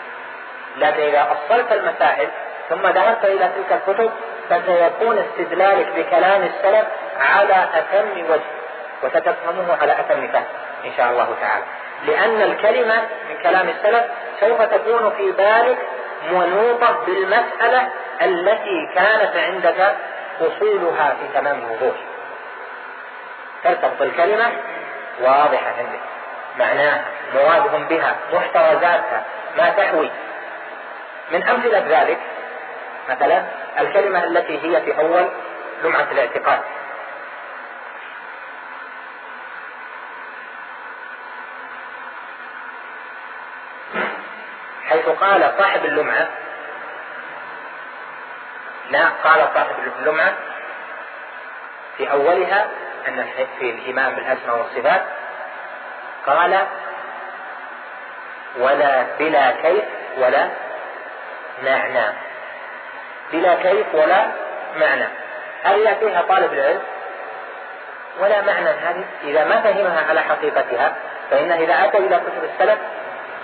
لكن 0.77 1.03
إذا 1.03 1.27
أصلت 1.33 1.73
المسائل 1.73 2.29
ثم 2.69 2.87
ذهبت 2.87 3.25
إلى 3.25 3.51
تلك 3.57 3.81
الكتب 3.89 4.11
فسيكون 4.51 5.19
استدلالك 5.19 5.87
بكلام 5.97 6.43
السلف 6.43 6.87
على 7.21 7.69
أتم 7.75 8.31
وجه 8.31 8.51
وستفهمه 9.03 9.77
على 9.83 9.93
أتم 9.93 10.29
فهم 10.29 10.45
إن 10.85 10.93
شاء 10.97 11.11
الله 11.11 11.37
تعالى. 11.41 11.65
لأن 12.07 12.42
الكلمة 12.42 13.03
من 13.30 13.42
كلام 13.42 13.68
السلف 13.68 14.05
سوف 14.40 14.62
تكون 14.62 15.11
في 15.11 15.32
بالك 15.32 15.78
منوطة 16.32 17.05
بالمسألة 17.07 17.88
التي 18.22 18.88
كانت 18.94 19.36
عندك 19.36 19.96
أصولها 20.40 21.14
في 21.20 21.38
تمام 21.40 21.59
الوضوح. 21.59 21.96
ترتبط 23.64 24.03
الكلمة 24.03 24.53
واضحة 25.20 25.66
عندك. 25.78 26.01
معناها 26.59 27.05
مرادهم 27.34 27.84
بها 27.84 28.16
محتوزاتها 28.32 29.24
ما 29.59 29.70
تحوي. 29.70 30.11
من 31.30 31.42
أمثلة 31.42 31.84
ذلك 31.88 32.18
مثلا 33.11 33.42
الكلمة 33.80 34.24
التي 34.24 34.59
هي 34.62 34.80
في 34.80 34.98
أول 34.98 35.28
لمعة 35.84 36.07
الاعتقاد. 36.12 36.61
حيث 44.91 45.09
قال 45.09 45.53
صاحب 45.59 45.84
اللمعة. 45.84 46.28
لا 48.91 49.09
قال 49.24 49.49
صاحب 49.55 49.74
اللمعة 49.97 50.34
في 51.97 52.11
أولها 52.11 52.66
أن 53.09 53.26
في 53.59 53.70
الإيمان 53.70 54.14
بالأسماء 54.14 54.59
والصفات 54.59 55.03
قال 56.26 56.66
ولا 58.59 59.07
بلا 59.18 59.51
كيف 59.51 59.84
ولا 60.16 60.49
معنى. 61.62 62.07
بلا 63.32 63.55
كيف 63.55 63.86
ولا 63.95 64.26
معنى. 64.76 65.09
هل 65.64 65.80
يأتيها 65.80 66.22
طالب 66.22 66.53
العلم 66.53 66.82
ولا 68.20 68.43
معنى 68.43 68.68
هذه. 68.68 69.05
إذا 69.24 69.45
ما 69.45 69.61
فهمها 69.61 70.09
على 70.09 70.20
حقيقتها 70.20 70.97
فإنه 71.30 71.55
إذا 71.55 71.84
أتى 71.84 71.99
إلى 71.99 72.16
كتب 72.16 72.45
السلف 72.45 72.78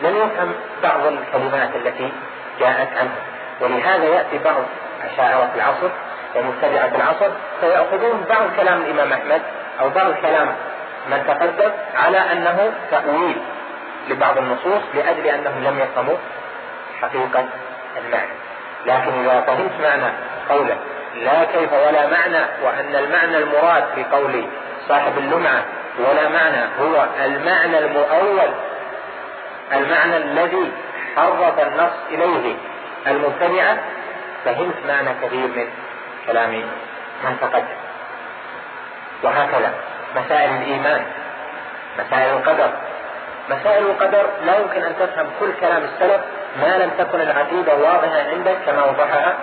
لن 0.01 0.17
يفهم 0.17 0.53
بعض 0.83 1.07
الكلمات 1.07 1.71
التي 1.77 2.13
جاءت 2.61 2.89
عنه. 2.99 3.15
ولهذا 3.61 4.05
يأتي 4.05 4.39
بعض 4.39 4.63
أشاعرة 5.05 5.51
العصر 5.55 5.91
ومبتدعة 6.35 6.91
العصر 6.97 7.31
فيأخذون 7.61 8.25
بعض 8.29 8.43
كلام 8.57 8.83
الإمام 8.83 9.13
أحمد 9.13 9.43
أو 9.81 9.89
بعض 9.89 10.13
كلام 10.13 10.49
من 11.11 11.25
تقدم 11.29 11.71
على 11.97 12.19
أنه 12.19 12.73
تأويل 12.91 13.37
لبعض 14.09 14.39
النصوص 14.39 14.83
لأجل 14.95 15.27
أنهم 15.27 15.65
لم 15.65 15.79
يفهموا 15.79 16.17
حقيقة 17.03 17.45
المعنى. 17.97 18.33
لكن 18.87 19.25
إذا 19.25 19.41
فهمت 19.41 19.73
معنى 19.83 20.13
قوله 20.51 20.77
لا 21.15 21.45
كيف 21.45 21.73
ولا 21.73 22.07
معنى 22.07 22.47
وأن 22.65 22.97
المعنى 22.97 23.39
المراد 23.39 23.85
في 23.95 24.05
قول 24.05 24.47
صاحب 24.89 25.19
اللمعة 25.19 25.65
ولا 25.99 26.29
معنى 26.29 26.63
هو 26.81 27.07
المعنى 27.25 27.79
المؤول 27.79 28.51
المعنى 29.73 30.17
الذي 30.17 30.73
حرف 31.17 31.59
النص 31.59 31.93
إليه. 32.11 32.55
المبتدعة 33.07 33.79
فهمت 34.45 34.75
معنى 34.89 35.11
كثير 35.23 35.47
من 35.47 35.69
كلام 36.27 36.51
من 37.25 37.37
تقدم. 37.41 37.77
وهكذا 39.23 39.75
مسائل 40.17 40.51
الإيمان 40.51 41.05
مسائل 41.99 42.37
القدر. 42.37 42.71
مسائل 43.51 43.87
القدر 43.87 44.31
لا 44.47 44.59
يمكن 44.59 44.83
أن 44.83 44.95
تفهم 45.01 45.27
كل 45.41 45.53
كلام 45.61 45.83
السلف 45.85 46.21
ما 46.61 46.79
لم 46.79 46.91
تكن 46.99 47.21
العقيدة 47.21 47.75
واضحة 47.75 48.31
عندك 48.31 48.57
كما 48.67 48.85
وضحها 48.85 49.37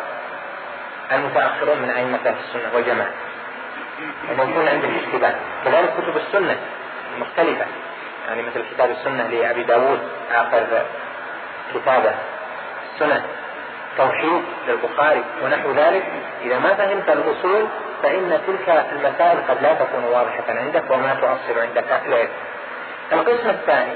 المتأخرون 1.12 1.78
من 1.78 1.90
أئمة 1.90 2.20
السنة 2.26 2.76
والجماعة. 2.76 3.12
أن 4.30 4.50
يكون 4.50 4.68
عندك 4.68 4.90
اشتباه 5.06 5.34
كذلك 5.66 5.90
كتب 5.98 6.18
السنة 6.18 6.58
المختلفة. 7.16 7.66
يعني 8.28 8.42
مثل 8.42 8.64
كتاب 8.74 8.90
السنة 8.90 9.28
لأبي 9.28 9.64
داود 9.64 10.00
آخر 10.32 10.86
كتابه. 11.74 12.16
السنة 12.94 13.26
توحيد 13.98 14.44
للبخاري 14.68 15.24
ونحو 15.44 15.72
ذلك. 15.72 16.04
إذا 16.42 16.60
ما 16.60 16.74
فهمت 16.74 17.10
الأصول 17.10 17.68
فإن 18.04 18.42
تلك 18.48 18.70
المسائل 18.92 19.42
قد 19.48 19.62
لا 19.62 19.74
تكون 19.74 20.04
واضحة 20.04 20.44
عندك 20.50 20.84
وما 20.90 21.14
تؤصل 21.14 21.60
عندك. 21.60 21.86
العلم 22.06 22.30
القسم 23.12 23.50
الثاني. 23.50 23.96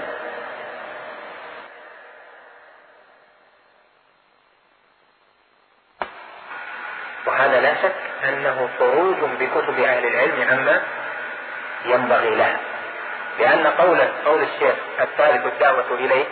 وهذا 7.28 7.62
لا 7.62 7.76
شك 7.76 7.96
أنه 8.24 8.70
خروج 8.80 9.16
بكتب 9.40 9.80
أهل 9.80 10.06
العلم 10.06 10.50
عما 10.52 10.82
ينبغي 11.86 12.36
لها. 12.36 12.58
لأن 13.40 13.68
قول 13.68 14.00
قول 14.26 14.42
الشيخ 14.44 14.76
الثالث 15.02 15.46
الدعوة 15.46 15.86
إليه 16.00 16.26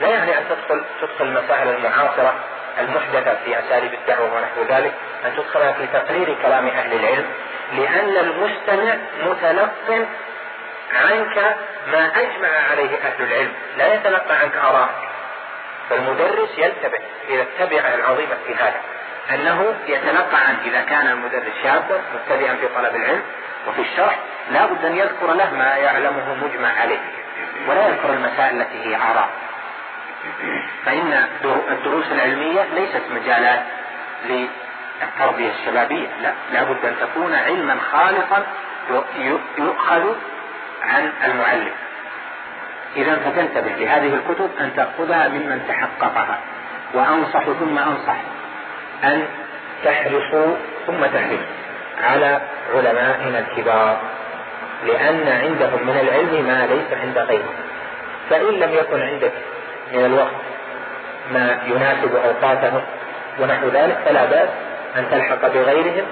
لا 0.00 0.08
يعني 0.08 0.38
أن 0.38 0.44
تدخل 0.48 0.84
تدخل 1.00 1.24
المسائل 1.24 1.68
المعاصرة 1.68 2.34
المحدثة 2.80 3.34
في 3.44 3.58
أساليب 3.58 3.94
الدعوة 3.94 4.34
ونحو 4.34 4.62
ذلك 4.68 4.92
أن 5.26 5.36
تدخلها 5.36 5.72
في 5.72 5.86
تقرير 5.86 6.36
كلام 6.42 6.66
أهل 6.66 6.92
العلم 6.92 7.26
لأن 7.72 8.16
المستمع 8.16 8.96
متلق 9.24 10.06
عنك 10.92 11.56
ما 11.92 12.10
أجمع 12.16 12.48
عليه 12.70 12.96
أهل 12.96 13.22
العلم 13.22 13.52
لا 13.76 13.94
يتلقى 13.94 14.36
عنك 14.36 14.56
آراءك 14.56 15.08
فالمدرس 15.90 16.58
ينتبه 16.58 16.98
إلى 17.28 17.42
التبعة 17.42 17.94
العظيمة 17.94 18.36
في 18.46 18.54
هذا 18.54 18.80
أنه 19.30 19.74
يتلقى 19.88 20.36
عنه. 20.36 20.58
إذا 20.64 20.80
كان 20.80 21.08
المدرس 21.08 21.52
شابا 21.62 22.00
مبتدئا 22.14 22.54
في 22.54 22.68
طلب 22.68 22.96
العلم 22.96 23.22
وفي 23.68 23.82
الشرح 23.82 24.18
لا 24.50 24.66
بد 24.66 24.84
أن 24.84 24.96
يذكر 24.96 25.32
له 25.32 25.54
ما 25.54 25.74
يعلمه 25.74 26.34
مجمع 26.34 26.68
عليه 26.80 27.00
ولا 27.68 27.88
يذكر 27.88 28.12
المسائل 28.12 28.60
التي 28.60 28.84
هي 28.84 28.96
آراء 28.96 29.28
فإن 30.84 31.26
الدروس 31.70 32.04
العلمية 32.12 32.64
ليست 32.74 33.02
مجالات 33.14 33.62
للتربية 34.24 35.50
الشبابية 35.50 36.08
لا 36.22 36.32
لابد 36.52 36.84
أن 36.84 36.94
تكون 37.00 37.34
علما 37.34 37.76
خالصا 37.92 38.46
يؤخذ 39.58 40.14
عن 40.82 41.12
المعلم. 41.24 41.72
إذا 42.96 43.16
فتنتبه 43.16 43.70
لهذه 43.70 44.14
الكتب 44.14 44.50
أن 44.60 44.76
تأخذها 44.76 45.28
ممن 45.28 45.64
تحققها 45.68 46.38
وأنصح 46.94 47.44
ثم 47.44 47.78
أنصح 47.78 48.16
أن 49.04 49.26
تحرصوا 49.84 50.56
ثم 50.86 51.06
تحرصوا. 51.06 51.61
على 52.02 52.40
علمائنا 52.74 53.38
الكبار 53.38 54.00
لأن 54.86 55.28
عندهم 55.28 55.86
من 55.86 55.98
العلم 56.00 56.46
ما 56.46 56.66
ليس 56.66 57.00
عند 57.00 57.18
غيرهم. 57.18 57.54
فإن 58.30 58.54
لم 58.54 58.74
يكن 58.74 59.02
عندك 59.02 59.32
من 59.92 60.04
الوقت 60.04 60.34
ما 61.32 61.58
يناسب 61.66 62.16
أوقاتهم 62.16 62.82
ونحو 63.40 63.68
ذلك 63.68 63.98
فلا 64.04 64.24
بأس 64.24 64.48
أن 64.96 65.10
تلحق 65.10 65.48
بغيرهم 65.48 66.04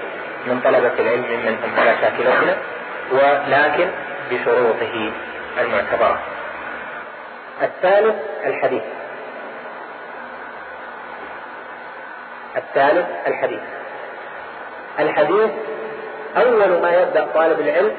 من 0.47 0.61
طلبة 0.63 0.93
العلم 0.99 1.39
منهم 1.45 1.79
على 1.79 1.95
شاكلتنا 2.01 2.57
ولكن 3.11 3.89
بشروطه 4.31 5.11
المعتبرة. 5.61 6.19
الثالث 7.61 8.15
الحديث. 8.45 8.83
الثالث 12.57 13.07
الحديث. 13.27 13.59
الحديث 14.99 15.51
أول 16.37 16.81
ما 16.81 16.91
يبدأ 16.91 17.27
طالب 17.33 17.59
العلم 17.59 17.95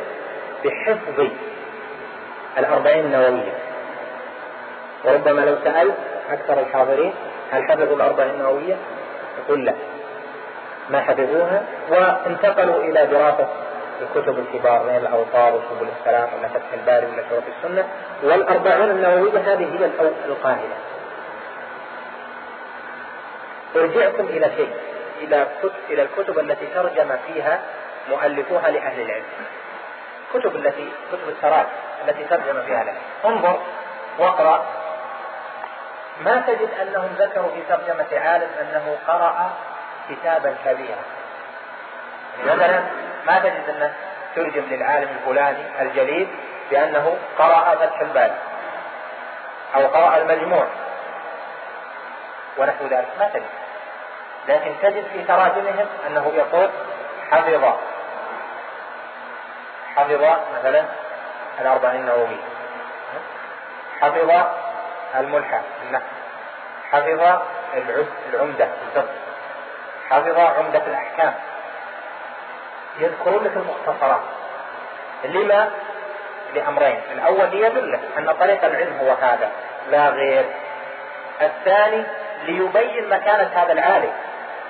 بحفظ 0.64 1.26
الأربعين 2.58 3.04
النووية. 3.04 3.52
وربما 5.04 5.40
لو 5.40 5.56
سأل 5.64 5.92
أكثر 6.30 6.60
الحاضرين 6.60 7.12
هل 7.52 7.62
حفظوا 7.64 7.96
الأربعين 7.96 8.30
النووية؟ 8.30 8.76
يقول 9.38 9.64
لا 9.64 9.74
ما 10.90 11.00
حفظوها 11.00 11.62
وانتقلوا 11.90 12.76
إلى 12.84 13.06
دراسة 13.06 13.48
الكتب 14.02 14.38
الكبار 14.38 14.82
من 14.82 14.96
الأوطار 14.96 15.54
وسبل 15.54 15.88
السلام 16.00 16.28
ولا 16.38 16.48
فتح 16.48 16.72
الباري 16.74 17.06
ولا 17.06 17.22
شرف 17.30 17.44
السنة. 17.56 17.84
والأربعون 18.22 18.90
النووية 18.90 19.38
هذه 19.38 19.64
هي 19.80 19.90
القاعدة 20.26 20.76
ارجعكم 23.76 24.24
إلى 24.24 24.50
شيء 24.56 24.70
إلى 25.20 25.46
إلى 25.90 26.02
الكتب 26.02 26.38
التي 26.38 26.66
ترجم 26.74 27.16
فيها 27.26 27.60
مؤلفوها 28.08 28.70
لأهل 28.70 29.00
العلم. 29.00 29.24
كتب 30.34 30.56
التي 30.56 30.92
كتب 31.12 31.28
التراث 31.28 31.66
التي 32.08 32.24
ترجم 32.24 32.62
فيها 32.62 32.82
العلم. 32.82 32.98
انظر 33.24 33.60
واقرأ. 34.18 34.66
ما 36.20 36.42
تجد 36.46 36.68
أنهم 36.82 37.16
ذكروا 37.18 37.50
في 37.50 37.62
ترجمة 37.68 38.20
عالم 38.20 38.50
أنه 38.60 38.96
قرأ 39.06 39.50
كتابا 40.10 40.56
كبيرا. 40.64 41.02
مثلا 42.44 42.80
ما 43.26 43.38
تجد 43.38 43.68
أنه 43.68 43.94
ترجم 44.36 44.64
للعالم 44.70 45.08
الفلاني 45.08 45.82
الجليل 45.82 46.28
بأنه 46.70 47.16
قرأ 47.38 47.74
فتح 47.74 48.00
الباري 48.00 48.34
أو 49.74 49.86
قرأ 49.86 50.16
المجموع. 50.16 50.66
ونحو 52.58 52.86
ذلك. 52.86 53.08
ما 53.18 53.28
تجد. 53.28 53.42
لكن 54.48 54.72
تجد 54.82 55.04
في 55.12 55.24
تراجمهم 55.24 55.86
أنه 56.06 56.32
يقول 56.34 56.70
حفظ. 57.30 57.91
حفظ 59.96 60.24
مثلا 60.58 60.84
الأربعين 61.60 62.00
النووية. 62.00 62.42
حفظ 64.00 64.46
الملحة 65.14 65.60
النحو. 65.82 66.04
حفظ 66.92 67.40
العمدة 68.32 68.68
الفقه 68.86 69.14
حفظ 70.10 70.38
عمدة 70.38 70.86
الأحكام. 70.86 71.34
يذكرون 72.98 73.44
لك 73.44 73.56
المختصرات. 73.56 74.20
لما؟ 75.24 75.70
لأمرين. 76.54 77.00
الأول 77.12 77.50
ليدلك 77.50 78.00
أن 78.18 78.32
طريق 78.32 78.64
العلم 78.64 78.98
هو 79.00 79.10
هذا 79.10 79.50
لا 79.90 80.08
غير. 80.08 80.44
الثاني 81.40 82.04
ليبين 82.44 83.08
مكانة 83.08 83.50
هذا 83.54 83.72
العالم 83.72 84.12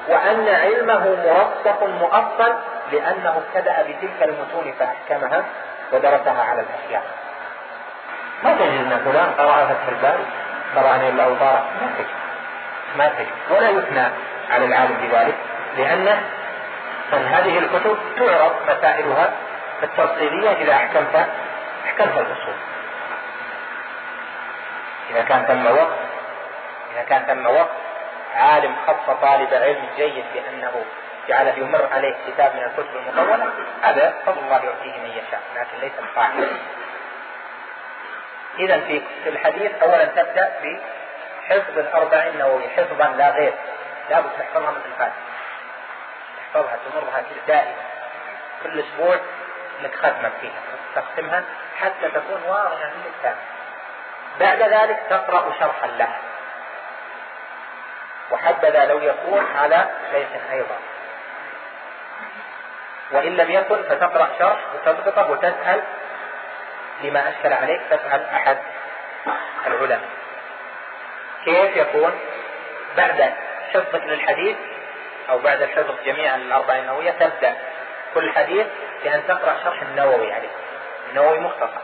وأن 0.09 0.49
علمه 0.49 1.17
مرسخ 1.27 1.83
مؤصل 1.83 2.55
لأنه 2.93 3.43
ابتدأ 3.47 3.83
بتلك 3.83 4.23
المتون 4.23 4.75
فأحكمها 4.79 5.45
ودرسها 5.93 6.43
على 6.43 6.61
الأشياء 6.61 7.03
ما 8.45 8.53
تجد 8.53 8.93
أن 8.93 9.01
فلان 9.05 9.31
قرأ 9.39 9.65
فتح 9.65 9.89
الباري 9.89 10.25
قرأ 10.77 10.97
الأوطار 10.97 11.65
ما 11.81 11.91
تجد. 11.99 12.07
ما 12.97 13.09
تجد. 13.09 13.29
ولا 13.51 13.71
يثنى 13.71 14.09
على 14.51 14.65
العالم 14.65 14.97
بذلك 14.97 15.35
لأنه 15.79 16.23
من 17.13 17.27
هذه 17.27 17.59
الكتب 17.59 17.99
تعرض 18.17 18.53
مسائلها 18.69 19.31
التفصيلية 19.83 20.51
إذا 20.51 20.73
أحكمت 20.73 21.27
أحكمت 21.85 22.19
الأصول. 22.19 22.55
إذا 25.11 25.23
كان 25.23 25.45
ثم 25.45 25.67
وقت 25.67 25.99
إذا 26.93 27.03
كان 27.03 27.23
ثم 27.23 27.47
وقت 27.47 27.71
عالم 28.37 28.75
خص 28.87 29.17
طالب 29.23 29.55
علم 29.55 29.87
جيد 29.97 30.25
بأنه 30.35 30.85
جعله 31.29 31.59
يمر 31.59 31.89
عليه 31.93 32.17
كتاب 32.27 32.57
من 32.57 32.63
الكتب 32.63 32.97
المطولة 32.97 33.53
هذا 33.83 34.15
فضل 34.27 34.39
الله 34.39 34.65
يعطيه 34.65 35.01
من 35.01 35.11
يشاء 35.11 35.41
لكن 35.57 35.79
ليس 35.81 35.93
القاعدة 35.99 36.49
إذا 38.59 38.81
في 38.81 39.29
الحديث 39.29 39.83
أولا 39.83 40.05
تبدأ 40.05 40.53
بحفظ 40.63 41.79
الأربعين 41.79 42.39
نووي 42.39 42.69
حفظا 42.69 43.09
لا 43.09 43.31
غير 43.31 43.53
لابد 44.11 44.31
تحفظها 44.39 44.71
مثل 44.71 44.87
الفاتحة 44.93 45.17
تحفظها 46.39 46.79
تمرها 46.93 47.23
دائما 47.49 47.75
كل 48.63 48.81
أسبوع 48.81 49.17
ختمة 50.03 50.31
فيها 50.41 50.61
تختمها 50.95 51.45
حتى 51.77 52.09
تكون 52.09 52.43
واضحة 52.47 52.77
في 52.77 53.09
الكتاب. 53.09 53.37
بعد 54.41 54.63
ذلك 54.63 55.03
تقرأ 55.11 55.53
شرحا 55.61 55.87
لها. 55.87 56.19
وحبذا 58.31 58.85
لو 58.85 58.99
يكون 58.99 59.47
على 59.57 59.87
شيخ 60.13 60.29
أيضا. 60.53 60.77
وإن 63.13 63.37
لم 63.37 63.51
يكن 63.51 63.83
فتقرأ 63.83 64.29
شرح 64.39 64.59
وتضبطه 64.75 65.31
وتسأل 65.31 65.83
لما 67.03 67.29
أشكل 67.29 67.53
عليك 67.53 67.81
تسأل 67.91 68.27
أحد 68.27 68.59
العلماء. 69.67 70.09
كيف 71.45 71.77
يكون 71.77 72.13
بعد 72.97 73.33
حفظك 73.75 74.03
للحديث 74.05 74.57
أو 75.31 75.39
بعد 75.39 75.63
الحفظ 75.63 75.95
جميعا 76.05 76.37
الأربع 76.37 76.77
النووية 76.77 77.11
تبدأ؟ 77.11 77.57
كل 78.15 78.33
حديث 78.33 78.67
بأن 79.05 79.27
تقرأ 79.29 79.57
شرح 79.65 79.83
النووي 79.83 80.33
عليه. 80.33 80.51
النووي 81.11 81.39
مختصر. 81.39 81.83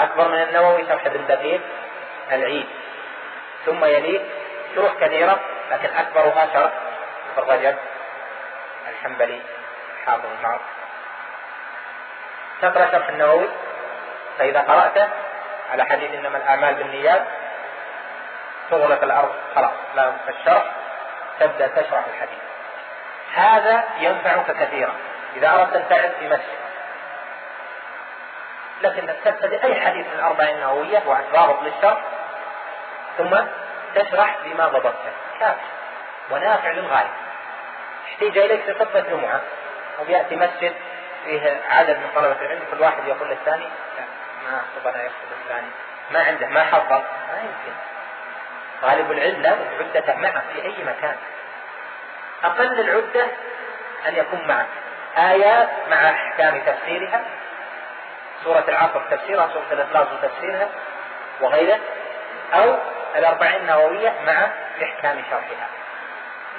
أكبر 0.00 0.28
من 0.28 0.42
النووي 0.42 0.86
شرح 0.88 1.06
ابن 1.06 1.26
دقيق 1.26 1.60
العيد. 2.32 2.66
ثم 3.66 3.84
يليه 3.84 4.20
شروح 4.74 4.92
كثيرة 5.00 5.40
لكن 5.70 5.88
أكبرها 5.96 6.48
شرح 6.54 6.72
الرجب 7.38 7.76
الحنبلي. 8.88 9.40
حافظ 10.06 10.26
المعروف 10.38 10.62
تقرأ 12.62 12.90
شرح 12.92 13.08
النووي 13.08 13.48
فإذا 14.38 14.60
قرأته 14.60 15.08
على 15.72 15.84
حديث 15.84 16.14
إنما 16.14 16.38
الأعمال 16.38 16.74
بالنيات 16.74 17.22
تغلق 18.70 19.02
الأرض 19.02 19.34
خلاص 19.54 19.72
لا 19.96 20.12
الشرح 20.28 20.64
تبدأ 21.40 21.66
تشرح 21.66 22.04
الحديث. 22.06 22.38
هذا 23.34 23.84
ينفعك 23.98 24.50
كثيرا 24.50 24.92
إذا 25.36 25.54
أردت 25.54 25.76
أن 25.76 25.88
تعد 25.88 26.12
في 26.20 26.28
مسجد 26.28 26.66
لكنك 28.82 29.16
تبتدئ 29.24 29.64
أي 29.64 29.80
حديث 29.80 30.06
من 30.06 30.12
الأربع 30.12 30.44
النووية 30.44 31.02
ضابط 31.32 31.62
للشرح 31.62 31.98
ثم 33.18 33.36
تشرح 33.94 34.36
بما 34.44 34.68
ضبطته. 34.68 35.12
كافي. 35.40 35.60
ونافع 36.30 36.70
للغاية. 36.70 37.10
احتاج 38.06 38.38
إليك 38.38 38.62
في 38.62 38.74
خطبة 38.74 39.00
جمعة. 39.00 39.40
وبيأتي 40.00 40.36
مسجد 40.36 40.74
فيه 41.24 41.60
عدد 41.70 41.96
من 41.96 42.10
طلبة 42.14 42.40
العلم 42.40 42.62
كل 42.70 42.80
واحد 42.80 43.06
يقول 43.06 43.28
للثاني 43.28 43.64
لا 43.64 44.04
ما 44.44 44.60
أخطب 44.60 44.86
أنا 44.94 45.04
يخطب 45.04 45.32
الثاني 45.44 45.66
ما 46.10 46.22
عنده 46.22 46.46
ما 46.46 46.64
حضر. 46.64 46.98
ما 47.28 47.38
يمكن. 47.38 47.76
طالب 48.82 49.12
العلم 49.12 49.42
لابد 49.42 49.66
عدته 49.80 50.14
معه 50.14 50.42
في 50.52 50.62
أي 50.62 50.84
مكان. 50.84 51.16
أقل 52.44 52.80
العدة 52.80 53.26
أن 54.08 54.16
يكون 54.16 54.48
معك. 54.48 54.66
آيات 55.18 55.68
مع 55.90 56.10
أحكام 56.10 56.60
تفسيرها 56.60 57.24
سورة 58.44 58.64
العصر 58.68 59.00
تفسيرها 59.10 59.48
سورة 59.52 59.66
الإخلاص 59.72 60.06
وتفسيرها 60.12 60.68
وغيره 61.40 61.78
أو 62.54 62.76
الأربعين 63.16 63.60
النووية 63.60 64.14
مع 64.26 64.50
إحكام 64.82 65.22
شرحها. 65.30 65.68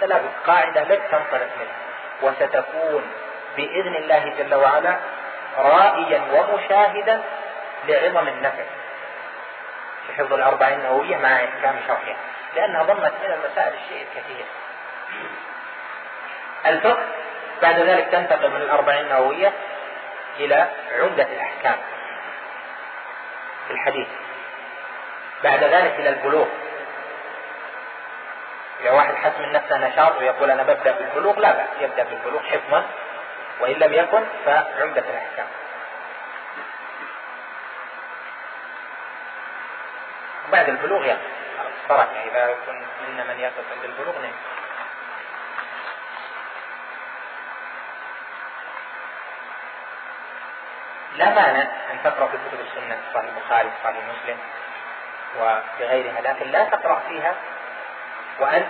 لابد 0.02 0.32
قاعدة 0.48 0.84
لك 0.84 1.02
تنطلق 1.12 1.50
منها. 1.60 1.78
وستكون 2.22 3.12
بإذن 3.58 3.96
الله 3.96 4.34
جل 4.38 4.56
وعلا 4.56 4.98
رائيا 5.58 6.22
ومشاهدا 6.34 7.22
لعظم 7.88 8.28
النفع. 8.28 8.64
في 10.08 10.14
حفظ 10.14 10.34
الأربعين 10.34 10.80
النووية 10.80 11.18
مع 11.18 11.36
إحكام 11.36 11.76
شرحها. 11.88 12.18
لأنها 12.56 12.84
ضمت 12.84 13.14
من 13.24 13.32
المسائل 13.32 13.74
الشيء 13.74 14.08
الكثير. 14.08 14.46
الفقه 16.66 17.04
بعد 17.62 17.80
ذلك 17.80 18.08
تنتقل 18.12 18.50
من 18.50 18.62
الأربعين 18.62 19.06
النووية 19.06 19.54
إلى 20.40 20.68
عمدة 21.00 21.24
الأحكام 21.24 21.76
في 23.68 23.74
الحديث. 23.74 24.08
بعد 25.44 25.64
ذلك 25.64 25.94
إلى 26.00 26.10
البلوغ. 26.10 26.48
إذا 28.82 28.92
واحد 28.92 29.16
حس 29.16 29.40
من 29.40 29.52
نفسه 29.52 29.78
نشاط 29.78 30.18
ويقول 30.18 30.52
أنا 30.52 30.64
ببدأ 30.64 30.92
بالبلوغ 30.92 31.40
لا 31.40 31.52
بأس 31.52 31.68
يبدأ 31.82 32.04
بالبلوغ 32.04 32.42
حفظا 32.44 32.86
وإن 33.60 33.76
لم 33.76 33.94
يكن 33.94 34.24
فعمدة 34.46 35.02
الأحكام. 35.10 35.48
بعد 40.52 40.70
البلوغ 40.70 41.06
يقف 41.06 41.38
فرق 41.90 42.10
إذا 42.32 42.50
يكون 42.50 42.76
منا 43.08 43.24
من 43.24 43.40
يقف 43.40 43.64
عند 43.72 43.84
البلوغ 43.84 44.22
نعم. 44.22 44.32
لا 51.18 51.30
مانع 51.30 51.62
أن 51.92 52.04
تقرأ 52.04 52.28
في 52.28 52.38
كتب 52.38 52.60
السنة 52.60 52.96
في 52.96 53.14
صحيح 53.14 53.26
البخاري 53.36 53.70
في 53.70 53.76
صحيح 53.84 53.98
مسلم 53.98 54.38
وبغيرها 55.40 56.22
لكن 56.22 56.52
لا 56.52 56.64
تقرأ 56.64 57.02
فيها 57.08 57.36
وأنت 58.40 58.68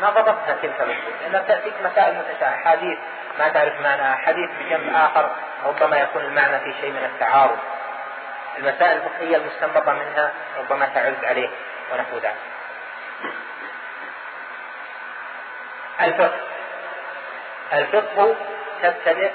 ما 0.00 0.10
ضبطتها 0.10 0.56
تلك 0.62 0.80
الأصول 0.80 1.12
لأنها 1.20 1.40
تأتيك 1.40 1.74
مسائل 1.84 2.18
متشابهة 2.18 2.56
حديث 2.56 2.98
ما 3.38 3.48
تعرف 3.48 3.80
معناها 3.80 4.16
حديث 4.16 4.50
بجنب 4.60 4.94
آخر 4.94 5.30
ربما 5.64 5.96
يكون 5.96 6.24
المعنى 6.24 6.60
في 6.60 6.74
شيء 6.80 6.90
من 6.90 7.04
التعارض. 7.04 7.58
المسائل 8.58 8.96
الفقهية 8.96 9.36
المستنبطة 9.36 9.92
منها 9.92 10.32
ربما 10.58 10.86
تعز 10.86 11.24
عليه 11.24 11.48
ونحو 11.92 12.16
ذلك. 12.16 12.36
الفقه. 16.00 16.40
الفقه 17.72 18.36
تبتدئ 18.82 19.30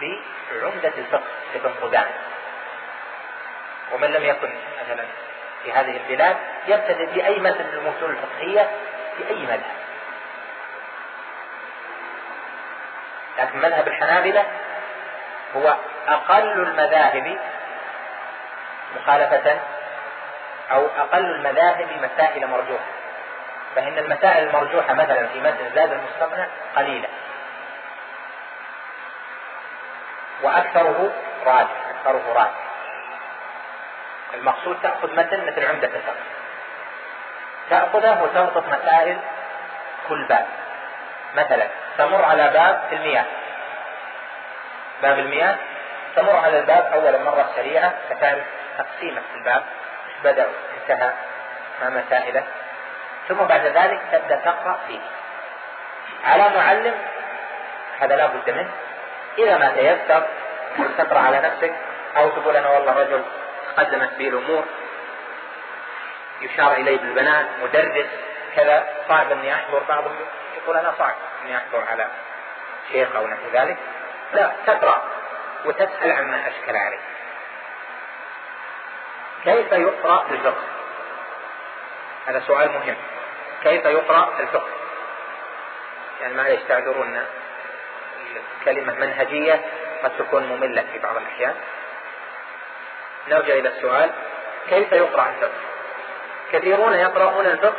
بعمدة 0.00 0.92
الفقه 0.98 1.30
لابن 1.54 1.72
قدامة 1.82 2.10
ومن 3.92 4.08
لم 4.08 4.24
يكن 4.24 4.50
مثلا 4.82 5.04
في 5.62 5.72
هذه 5.72 5.96
البلاد 5.96 6.36
يبتدئ 6.66 7.06
بأي 7.06 7.40
مثل 7.40 7.64
من 7.64 7.74
المتون 7.74 8.10
الفقهية؟ 8.10 8.70
في 9.16 9.28
أي 9.28 9.36
مذهب؟ 9.36 9.89
لكن 13.40 13.58
مذهب 13.58 13.88
الحنابلة 13.88 14.44
هو 15.56 15.76
أقل 16.08 16.62
المذاهب 16.62 17.38
مخالفة 18.96 19.60
أو 20.72 20.86
أقل 20.86 21.24
المذاهب 21.24 21.88
مسائل 22.02 22.46
مرجوحة. 22.46 22.84
فإن 23.76 23.98
المسائل 23.98 24.48
المرجوحة 24.48 24.94
مثلا 24.94 25.26
في 25.26 25.40
متن 25.40 25.74
زاد 25.74 25.92
المستقنع 25.92 26.46
قليلة. 26.76 27.08
وأكثره 30.42 31.12
راجح 31.46 31.88
أكثره 31.96 32.32
راجح 32.32 32.70
المقصود 34.34 34.78
تأخذ 34.82 35.16
متن 35.16 35.46
مثل 35.46 35.66
عمدة 35.66 35.88
الفقه. 35.88 36.24
تأخذه 37.70 38.22
وتربط 38.22 38.64
مسائل 38.68 39.18
كل 40.08 40.24
باب. 40.24 40.46
مثلا 41.34 41.68
تمر 41.98 42.24
على 42.24 42.48
باب 42.48 42.82
المياه. 42.92 43.24
باب 45.02 45.18
المياه 45.18 45.56
تمر 46.16 46.36
على 46.36 46.58
الباب 46.58 46.92
أول 46.92 47.24
مرة 47.24 47.50
سريعة. 47.56 47.94
فتعرف 48.10 48.44
تقسيمة 48.78 49.22
الباب. 49.34 49.62
بدأ؟ 50.24 50.46
انتهى 50.82 51.12
ما 51.82 51.90
مسائله. 51.90 52.44
ثم 53.28 53.34
بعد 53.34 53.66
ذلك 53.66 54.00
تبدأ 54.12 54.36
تقرأ 54.36 54.78
فيه. 54.86 55.00
على 56.24 56.56
معلم 56.56 56.94
هذا 58.00 58.16
لا 58.16 58.26
بد 58.26 58.50
منه. 58.50 58.70
إذا 59.38 59.58
ما 59.58 59.70
تيسر 59.70 60.26
تقرأ 60.98 61.18
على 61.18 61.40
نفسك 61.40 61.74
أو 62.16 62.28
تقول 62.28 62.56
أنا 62.56 62.68
والله 62.68 62.92
رجل 62.92 63.22
تقدمت 63.76 64.14
بي 64.14 64.28
الأمور. 64.28 64.64
يشار 66.40 66.72
إلي 66.72 66.96
بالبنات 66.96 67.46
مدرس 67.62 68.06
كذا. 68.56 68.86
صعب 69.08 69.32
أني 69.32 69.54
أحضر 69.54 69.82
بعضهم 69.88 70.16
يقول 70.56 70.76
أنا 70.76 70.94
صعب 70.98 71.14
أني 71.42 71.56
أحضر 71.56 71.84
على 71.90 72.08
شيخ 72.92 73.16
أو 73.16 73.26
نحو 73.26 73.42
ذلك 73.52 73.76
لا 74.32 74.52
تقرأ 74.66 75.02
وتسأل 75.64 76.12
عما 76.12 76.48
أشكل 76.48 76.76
عليه. 76.76 77.00
كيف 79.44 79.72
يقرأ 79.72 80.26
الفقه؟ 80.30 80.64
هذا 82.26 82.40
سؤال 82.46 82.72
مهم. 82.72 82.96
كيف 83.62 83.84
يقرأ 83.84 84.40
الفقه؟ 84.40 84.68
يعني 86.20 86.34
معلش 86.34 86.60
تعذرون 86.68 87.26
كلمة 88.64 88.94
منهجية 88.94 89.64
قد 90.04 90.10
تكون 90.18 90.46
مملة 90.46 90.84
في 90.92 90.98
بعض 90.98 91.16
الأحيان. 91.16 91.54
نرجع 93.28 93.54
إلى 93.54 93.68
السؤال 93.68 94.10
كيف 94.68 94.92
يقرأ 94.92 95.28
الفقه؟ 95.28 95.60
كثيرون 96.52 96.94
يقرؤون 96.94 97.46
الفقه 97.46 97.76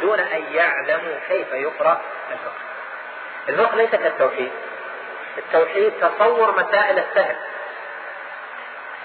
دون 0.00 0.20
أن 0.20 0.42
يعلموا 0.52 1.18
كيف 1.28 1.52
يقرأ 1.52 2.00
الفقه. 2.30 2.67
الفقه 3.48 3.76
ليس 3.76 3.90
كالتوحيد. 3.90 4.50
التوحيد 5.38 5.92
تصور 6.00 6.52
مسائل 6.58 6.98
السهل. 6.98 7.36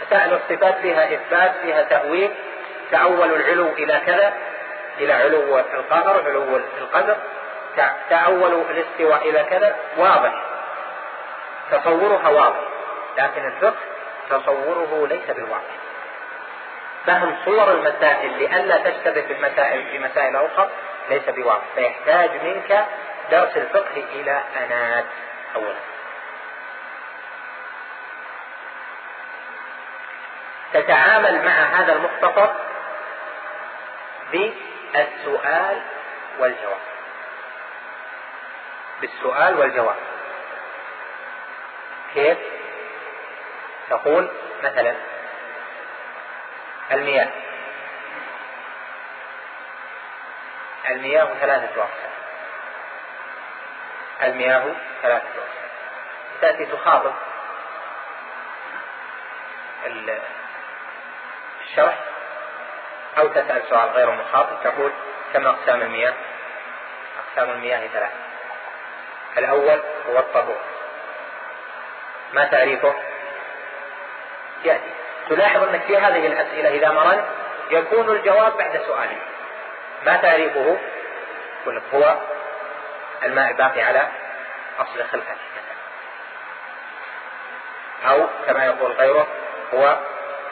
مسائل 0.07 0.33
الصفات 0.33 0.77
فيها 0.77 1.13
إثبات 1.13 1.51
فيها 1.61 1.83
تأويل. 1.83 2.31
تأول 2.91 3.33
العلو 3.33 3.67
إلى 3.67 4.01
كذا 4.05 4.33
إلى 4.99 5.13
علو 5.13 5.59
القهر 5.59 6.23
علو 6.25 6.57
القدر 6.77 7.17
تأول 8.09 8.65
الاستواء 8.69 9.29
إلى 9.29 9.43
كذا. 9.43 9.75
واضح. 9.97 10.33
تصورها 11.71 12.29
واضح. 12.29 12.63
لكن 13.17 13.45
الفقه 13.45 13.79
تصوره 14.29 15.07
ليس 15.09 15.31
بالواضح. 15.31 15.73
فهم 17.05 17.35
صور 17.45 17.71
المسائل 17.71 18.37
لئلا 18.37 18.77
تشتبه 18.77 19.21
في 19.21 19.33
المسائل 19.33 19.85
في 19.91 19.99
مسائل 19.99 20.35
أخرى 20.35 20.69
ليس 21.09 21.29
بواضح. 21.29 21.63
فيحتاج 21.75 22.29
منك 22.43 22.85
درس 23.33 23.57
الفقه 23.57 24.03
إلى 24.13 24.43
أنات 24.57 25.05
أولا. 25.55 25.75
تتعامل 30.73 31.45
مع 31.45 31.51
هذا 31.51 31.93
المختصر 31.93 32.53
بالسؤال 34.31 35.81
والجواب. 36.39 36.79
بالسؤال 39.01 39.59
والجواب. 39.59 39.95
كيف 42.13 42.37
تقول 43.89 44.29
مثلا 44.63 44.95
المياه؟ 46.91 47.29
المياه 50.89 51.33
ثلاثة 51.41 51.81
أقسام 51.81 52.02
المياه 54.23 54.63
ثلاثة. 55.01 55.25
أقسام 55.25 56.41
تأتي 56.41 56.65
تخاطب 56.65 57.13
الشرح 61.63 61.99
أو 63.17 63.27
تسأل 63.27 63.61
سؤال 63.69 63.89
غير 63.89 64.11
مخاطب 64.11 64.63
تقول 64.63 64.91
كم 65.33 65.47
أقسام 65.47 65.81
المياه؟ 65.81 66.13
أقسام 67.19 67.49
المياه 67.49 67.87
ثلاثة. 67.87 68.15
الأول 69.37 69.81
هو 70.09 70.19
الطهور 70.19 70.59
ما 72.33 72.45
تعريفه؟ 72.45 72.93
يأتي. 74.65 74.93
تلاحظ 75.29 75.63
أنك 75.63 75.81
في 75.81 75.97
هذه 75.97 76.27
الأسئلة 76.27 76.69
إذا 76.69 76.91
مرنت 76.91 77.25
يكون 77.71 78.09
الجواب 78.09 78.57
بعد 78.57 78.81
سؤال 78.87 79.09
ما 80.05 80.17
تعريفه؟ 80.17 80.77
هو 81.67 82.17
الماء 83.23 83.51
الباقي 83.51 83.81
على 83.81 84.07
أصل 84.79 85.03
خلقته 85.11 85.53
أو 88.09 88.27
كما 88.47 88.65
يقول 88.65 88.91
غيره 88.91 89.27
هو 89.73 89.97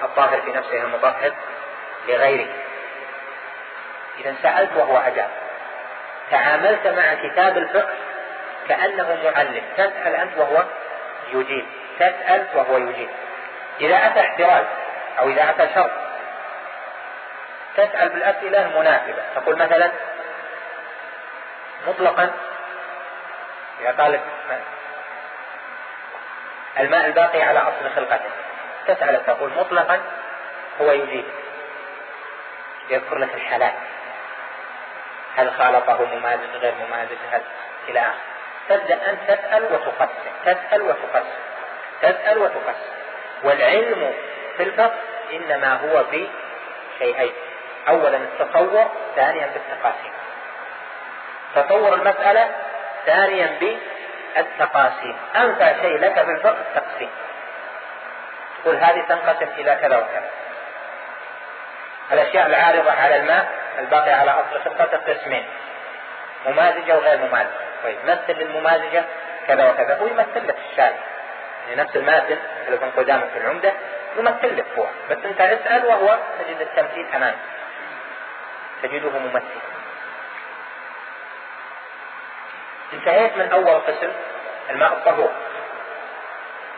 الطاهر 0.04 0.42
في 0.42 0.52
نفسه 0.52 0.84
المطهر 0.84 1.34
لغيره. 2.08 2.48
إذا 4.20 4.36
سألت 4.44 4.72
وهو 4.78 4.98
أجاب. 4.98 5.30
تعاملت 6.32 6.88
مع 6.88 7.14
كتاب 7.14 7.58
الفقه 7.58 7.94
كأنه 8.68 9.18
معلم. 9.24 9.64
تسأل 9.78 10.16
أنت 10.16 10.38
وهو 10.38 10.64
يجيب. 11.34 11.66
تسأل 12.00 12.48
وهو 12.54 12.78
يجيب. 12.78 13.10
إذا 13.82 14.08
أتى 14.08 14.20
احتراز 14.20 14.66
أو 15.20 15.30
إذا 15.30 15.50
أتى 15.50 15.74
شرط 15.76 15.92
تسأل 17.78 18.10
بالأسئلة 18.10 18.62
المناسبة. 18.62 19.24
تقول 19.36 19.56
مثلا 19.56 19.92
مطلقا 21.88 22.32
إذا 23.82 23.92
قال 23.92 24.20
الماء 26.80 27.06
الباقي 27.06 27.42
على 27.42 27.60
أصل 27.60 27.96
خلقته. 27.96 28.30
تسأل 28.88 29.26
تقول 29.26 29.52
مطلقا 29.58 30.02
هو 30.82 30.92
يجيب. 30.92 31.26
يذكر 32.90 33.18
لك 33.18 33.34
الحالات. 33.34 33.74
هل 35.36 35.52
خالطه 35.52 36.16
ممازج 36.16 36.56
غير 36.56 36.74
ممازج 36.88 37.18
هل 37.32 37.42
إلى 37.90 38.00
آخره 38.00 38.22
تبدأ 38.70 39.10
أن 39.10 39.18
تسأل 39.28 39.64
وتقسم. 39.64 40.32
تسأل 40.46 40.82
وتقسم. 40.82 41.40
تسأل 42.02 42.38
وتقسم. 42.38 42.92
والعلم 43.44 44.14
في 44.58 44.64
الفقه 44.64 45.00
إنما 45.34 45.74
هو 45.74 46.04
بشيئين. 46.12 47.34
أولا 47.88 48.18
التصور 48.18 48.92
ثانيا 49.16 49.48
بالتقاسيم. 49.48 50.14
تطور 51.56 51.94
المسألة 51.94 52.50
ثانيا 53.06 53.60
بالتقاسيم. 54.36 55.18
أنفع 55.36 55.74
شيء 55.82 55.98
لك 55.98 56.14
في 56.14 56.32
الفقه 56.32 56.58
التقسيم. 56.62 57.10
تقول 58.64 58.76
هذه 58.76 59.02
تنقسم 59.10 59.48
إلى 59.58 59.76
كذا 59.76 59.98
وكذا. 59.98 60.30
الأشياء 62.12 62.48
العارضة 62.48 62.92
على 62.92 63.16
الماء 63.16 63.50
الباقي 63.80 64.12
على 64.12 64.32
أصل 64.32 64.62
خطة 64.62 64.98
قسمين 64.98 65.46
ممازجة 66.46 66.98
وغير 66.98 67.18
ممازجة. 67.18 67.52
طيب 67.84 67.98
مثل 68.06 68.42
الممازجة 68.42 69.04
كذا 69.48 69.70
وكذا. 69.70 69.98
هو 69.98 70.08
يمثل 70.08 70.48
لك 70.48 70.58
الشاي. 70.72 70.94
يعني 71.70 71.82
نفس 71.82 71.96
الماتن 71.96 72.38
اللي 72.68 72.78
كان 72.78 72.92
قدامك 72.92 73.30
في 73.34 73.38
العمدة 73.38 73.74
يمثل 74.18 74.58
لك 74.58 74.66
هو. 74.78 74.86
بس 75.10 75.18
أنت 75.26 75.42
اسأل 75.42 75.86
وهو 75.86 76.18
تجد 76.40 76.62
التمثيل 76.62 77.06
امامك 77.16 77.36
تجده 78.84 79.10
ممثل. 79.10 79.71
انتهيت 83.02 83.38
من 83.38 83.52
أول 83.52 83.82
قسم 83.82 84.12
الماء 84.70 84.94
الطهور. 84.94 85.30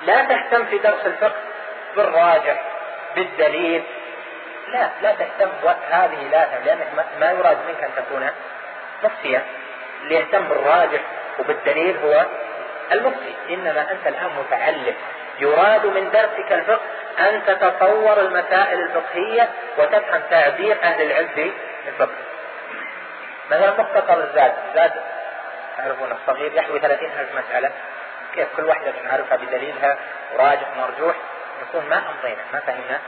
لا 0.05 0.23
تهتم 0.23 0.65
في 0.65 0.77
درس 0.77 1.05
الفقه 1.05 1.41
بالراجح 1.95 2.61
بالدليل. 3.15 3.83
لا 4.67 4.89
لا 5.01 5.13
تهتم 5.13 5.49
هذه 5.89 6.27
لا 6.31 6.47
لأنك 6.65 6.87
ما 7.19 7.31
يراد 7.31 7.57
منك 7.67 7.83
أن 7.83 7.89
تكون 7.95 8.29
مفتيا. 9.03 9.41
اللي 10.03 10.15
يهتم 10.15 10.43
بالراجح 10.47 11.01
وبالدليل 11.39 11.97
هو 11.97 12.25
المفتي. 12.91 13.35
إنما 13.49 13.91
أنت 13.91 14.07
الآن 14.07 14.29
متعلم. 14.39 14.95
يراد 15.39 15.85
من 15.85 16.11
درسك 16.11 16.51
الفقه 16.51 16.81
أن 17.19 17.41
تتصور 17.45 18.19
المسائل 18.19 18.79
الفقهية 18.79 19.49
وتفهم 19.77 20.21
تعبير 20.29 20.77
أهل 20.83 21.01
العلم 21.01 21.27
في 21.35 21.51
الفقه 21.87 22.15
مثلا 23.51 23.73
مختصر 23.81 24.23
الزاد 24.23 24.53
زاد 24.75 24.91
تعرفون 25.77 26.11
الصغير 26.11 26.53
يحوي 26.53 26.79
ثلاثين 26.79 27.09
ألف 27.19 27.29
مسألة. 27.35 27.71
كيف 28.35 28.47
كل 28.57 28.65
واحدة 28.65 28.93
نعرفها 29.03 29.37
بدليلها؟ 29.37 29.97
وراجح 30.33 30.67
مرجوح 30.77 31.15
نكون 31.61 31.89
ما 31.89 31.97
أمضينا 31.97 32.41
ما 32.53 32.59
فهمنا 32.59 32.99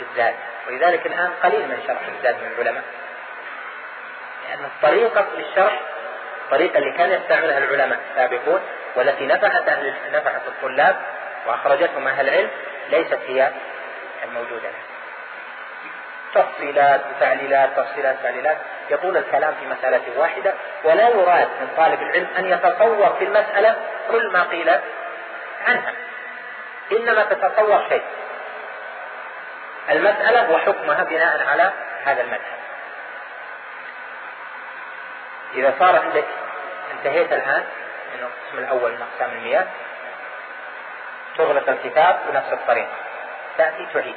الزاد. 0.00 0.34
ولذلك 0.66 1.06
الآن 1.06 1.30
قليل 1.42 1.68
من 1.68 1.82
شرح 1.86 2.00
الزاد 2.16 2.34
من 2.34 2.52
العلماء. 2.52 2.82
لأن 4.48 4.64
الطريقة 4.64 5.26
للشرح 5.36 5.80
الطريقة 6.44 6.78
اللي 6.78 6.92
كان 6.92 7.10
يستعملها 7.10 7.58
العلماء 7.58 7.98
السابقون 8.10 8.60
والتي 8.96 9.26
نفعت 9.26 9.68
أهل 9.68 9.94
نفعت 10.12 10.42
الطلاب 10.46 10.96
وأخرجتهم 11.46 12.08
أهل 12.08 12.28
العلم 12.28 12.50
ليست 12.88 13.18
هي 13.28 13.50
الموجودة. 14.24 14.68
الآن 14.68 14.82
تفصيلات 16.34 17.00
وتعليلات 17.16 17.76
تفصيلات. 17.76 18.16
تعليلات 18.22 18.58
يطول 18.90 19.16
الكلام 19.16 19.54
في 19.54 19.66
مسألة 19.66 20.02
واحدة 20.16 20.54
ولا 20.84 21.08
يراد 21.08 21.48
من 21.60 21.68
طالب 21.76 22.02
العلم 22.02 22.28
أن 22.38 22.44
يتصور 22.44 23.16
في 23.18 23.24
المسألة 23.24 23.76
كل 24.10 24.30
ما 24.32 24.42
قيل 24.42 24.70
عنها. 25.66 25.92
إنما 26.92 27.24
تتصور 27.24 27.88
شيء. 27.88 28.02
المسألة 29.90 30.50
وحكمها 30.52 31.04
بناء 31.04 31.46
على 31.48 31.72
هذا 32.04 32.22
المذهب. 32.22 32.60
إذا 35.54 35.74
صار 35.78 35.96
عندك 35.96 36.24
انتهيت 36.92 37.32
الآن 37.32 37.64
من 38.14 38.20
القسم 38.20 38.58
الأول 38.58 38.92
من 38.92 39.02
أقسام 39.02 39.30
المياه 39.38 39.66
تغلق 41.36 41.68
الكتاب 41.68 42.18
بنفس 42.28 42.52
الطريقة. 42.52 42.96
تأتي 43.58 43.86
تعيد. 43.94 44.14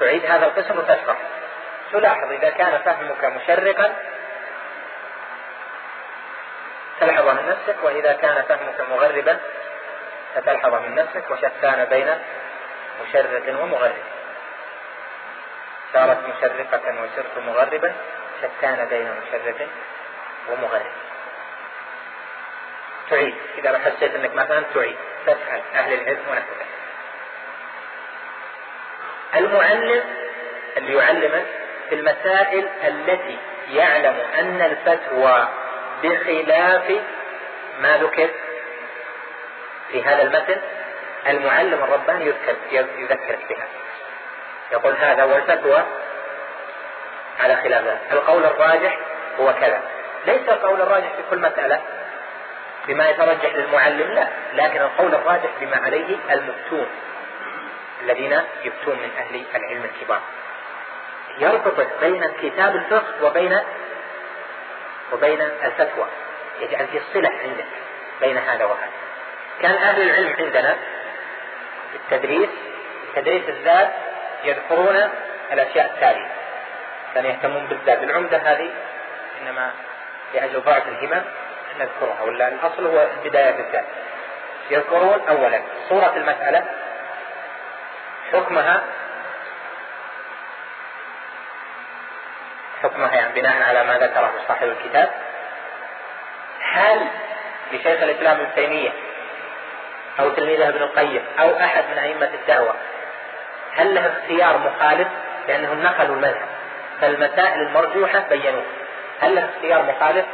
تعيد 0.00 0.26
هذا 0.26 0.46
القسم 0.46 0.78
وتشرح. 0.78 1.16
تلاحظ 1.92 2.32
إذا 2.32 2.50
كان 2.50 2.78
فهمك 2.78 3.24
مشرقا 3.24 3.94
تلحظ 7.00 7.28
من 7.28 7.46
نفسك 7.46 7.76
وإذا 7.82 8.12
كان 8.12 8.42
فهمك 8.42 8.80
مغربا 8.90 9.38
فتلحظ 10.34 10.74
من 10.74 10.94
نفسك 10.94 11.30
وشتان 11.30 11.84
بين 11.84 12.18
مشرق 13.02 13.60
ومغرب. 13.62 14.02
صارت 15.92 16.18
مشرقة 16.28 17.02
وصرت 17.02 17.38
مغربا 17.38 17.92
شتان 18.42 18.86
بين 18.90 19.14
مشرق 19.22 19.68
ومغرب. 20.48 20.92
تعيد. 23.10 23.34
إذا 23.58 23.78
حسيت 23.78 24.14
أنك 24.14 24.34
مثلا 24.34 24.62
تعيد 24.74 24.96
تسأل 25.26 25.62
أهل 25.74 25.92
العلم 25.92 26.22
ونحو 26.30 26.52
المعلم 29.34 30.04
اللي 30.76 30.94
يعلمك 30.94 31.46
في 31.92 31.98
المسائل 31.98 32.68
التي 32.84 33.38
يعلم 33.70 34.16
أن 34.38 34.62
الفتوى 34.62 35.48
بخلاف 36.02 37.00
ما 37.80 37.96
ذكر 37.96 38.30
في 39.88 40.02
هذا 40.02 40.22
المتن 40.22 40.60
المعلم 41.28 41.82
الرباني 41.84 42.26
يذكر 42.26 42.56
يذكرك 42.98 43.38
بها. 43.48 43.66
يقول 44.72 44.96
هذا 44.96 45.22
هو 45.22 45.36
الفتوى 45.36 45.82
على 47.40 47.56
خلاف 47.56 48.12
القول 48.12 48.44
الراجح 48.44 48.98
هو 49.40 49.52
كذا. 49.52 49.82
ليس 50.26 50.48
القول 50.48 50.80
الراجح 50.80 51.08
في 51.08 51.22
كل 51.30 51.38
مسألة 51.38 51.80
بما 52.88 53.08
يترجح 53.08 53.54
للمعلم 53.54 54.12
لا. 54.12 54.28
لكن 54.54 54.80
القول 54.80 55.14
الراجح 55.14 55.50
بما 55.60 55.76
عليه 55.76 56.16
المفتون 56.30 56.86
الذين 58.02 58.42
يفتون 58.64 58.96
من 58.96 59.10
أهل 59.18 59.44
العلم 59.54 59.84
الكبار. 59.84 60.20
يربط 61.38 61.86
بين 62.00 62.32
كتاب 62.42 62.76
الفقه 62.76 63.24
وبين 63.24 63.60
وبين 65.12 65.42
الفتوى. 65.42 66.06
يجعل 66.60 66.86
في 66.86 67.00
صلة 67.14 67.30
عندك 67.42 67.66
بين 68.20 68.38
هذا 68.38 68.64
وهذا. 68.64 68.90
كان 69.62 69.70
أهل 69.70 70.02
العلم 70.02 70.34
عندنا 70.38 70.76
في 71.92 71.96
التدريس 71.96 72.48
تدريس 73.16 73.48
الذات 73.48 73.90
يذكرون 74.44 75.08
الأشياء 75.52 75.86
التالية. 75.86 76.28
كانوا 77.14 77.30
يهتمون 77.30 77.66
بالذات. 77.66 78.02
العمدة 78.02 78.38
هذه 78.38 78.70
إنما 79.42 79.70
لأجل 80.34 80.60
ضعف 80.60 80.88
الهمم 80.88 81.24
نذكرها 81.80 82.22
ولا 82.22 82.48
الأصل 82.48 82.86
هو 82.86 83.06
بداية 83.24 83.60
الذات 83.60 83.84
يذكرون 84.70 85.20
أولا 85.28 85.62
صورة 85.88 86.12
المسألة 86.16 86.64
حكمها 88.32 88.82
حكمها 92.82 93.14
يعني 93.14 93.40
بناء 93.40 93.62
على 93.62 93.84
ما 93.84 93.98
ذكره 93.98 94.32
صاحب 94.48 94.68
الكتاب. 94.68 95.10
هل 96.72 97.06
لشيخ 97.72 98.02
الإسلام 98.02 98.40
ابن 98.40 98.54
تيمية 98.54 98.90
أو 100.20 100.28
تلميذه 100.30 100.68
ابن 100.68 100.82
القيم 100.82 101.22
أو 101.40 101.60
أحد 101.60 101.84
من 101.92 101.98
أئمة 101.98 102.30
الدعوة 102.34 102.74
هل 103.76 103.94
له 103.94 104.06
اختيار 104.06 104.58
مخالف؟ 104.58 105.08
لأنهم 105.48 105.82
نقلوا 105.82 106.16
المذهب 106.16 106.48
فالمسائل 107.00 107.60
المرجوحة 107.60 108.24
بينوها 108.30 108.64
هل 109.20 109.34
له 109.34 109.44
اختيار 109.44 109.82
مخالف؟ 109.82 110.24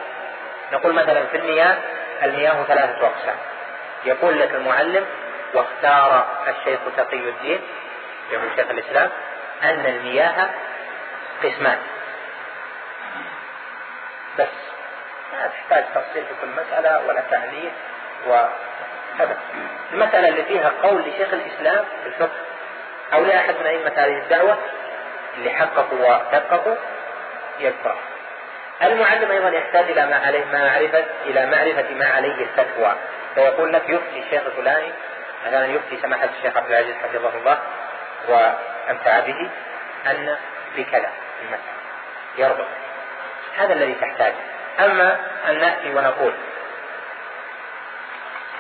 نقول 0.73 0.95
مثلا 0.95 1.27
في 1.27 1.37
المياه 1.37 1.77
المياه 2.23 2.65
ثلاثة 2.65 3.07
أقسام. 3.07 3.37
يقول 4.05 4.41
لك 4.41 4.55
المعلم 4.55 5.07
واختار 5.55 6.27
الشيخ 6.49 6.81
تقي 6.97 7.17
الدين 7.17 7.61
يقول 8.31 8.49
شيخ 8.57 8.71
الإسلام 8.71 9.11
أن 9.63 9.87
المياه 9.87 10.49
قسمان. 11.43 11.79
بس. 14.39 14.49
ما 15.33 15.47
تحتاج 15.47 15.85
تفصيل 15.95 16.25
في 16.25 16.35
كل 16.41 16.49
مسألة 16.49 17.07
ولا 17.07 17.23
تعليل 17.31 17.71
وهذا 18.27 19.37
المسألة 19.93 20.29
اللي 20.29 20.43
فيها 20.43 20.73
قول 20.83 21.01
لشيخ 21.03 21.29
الإسلام 21.33 21.85
في 22.03 22.09
الفقه. 22.09 22.37
أو 23.13 23.25
لأحد 23.25 23.55
من 23.61 23.67
أئمة 23.67 23.93
هذه 23.97 24.19
الدعوة 24.19 24.59
اللي 25.37 25.51
حققوا 25.51 25.99
ودققوا 25.99 26.77
يذكر 27.59 27.97
المعلم 28.83 29.31
أيضا 29.31 29.49
يحتاج 29.49 29.91
إلى 29.91 30.07
ما 30.07 30.17
عليه 30.17 30.45
ما 30.45 30.65
معرفة 30.65 31.05
إلى 31.27 31.47
معرفة 31.47 31.95
ما 31.95 32.07
عليه 32.07 32.43
الفتوى. 32.43 32.97
فيقول 33.35 33.73
لك 33.73 33.83
يفتي 33.89 34.19
الشيخ 34.19 34.43
الفلاني 34.47 34.93
مثلا 35.47 35.67
يفتي 35.67 35.99
سماحة 36.03 36.29
الشيخ 36.39 36.57
عبد 36.57 36.71
العزيز 36.71 36.95
حفظه 36.97 37.39
الله 37.39 37.59
وأمتع 38.29 39.21
به 39.21 39.51
أن 40.07 40.37
بكذا 40.77 41.11
المسألة. 41.43 41.79
يربط. 42.39 42.67
هذا 43.59 43.73
الذي 43.73 43.95
تحتاج. 43.95 44.33
أما 44.81 45.17
أن 45.49 45.61
نأتي 45.61 45.91
ونقول. 45.95 46.33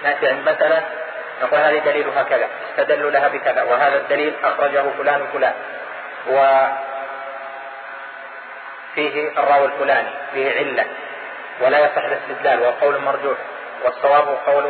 نأتي 0.02 0.28
عند 0.28 0.48
مسألة 0.48 0.82
نقول 1.42 1.60
هذه 1.60 1.78
دليلها 1.78 2.22
كذا 2.22 2.48
استدلوا 2.70 3.10
لها 3.10 3.28
بكذا. 3.28 3.62
وهذا 3.62 3.96
الدليل 3.96 4.34
أخرجه 4.44 4.84
فلان 4.98 5.22
وفلان. 5.22 5.54
و 6.28 6.66
فيه 8.94 9.28
الراوي 9.28 9.66
الفلاني. 9.66 10.10
فيه 10.32 10.58
علة. 10.58 10.86
ولا 11.60 11.78
يصح 11.78 12.04
الاستدلال. 12.04 12.60
وقول 12.60 12.98
مرجوح. 12.98 13.38
والصواب 13.84 14.38
قول 14.46 14.64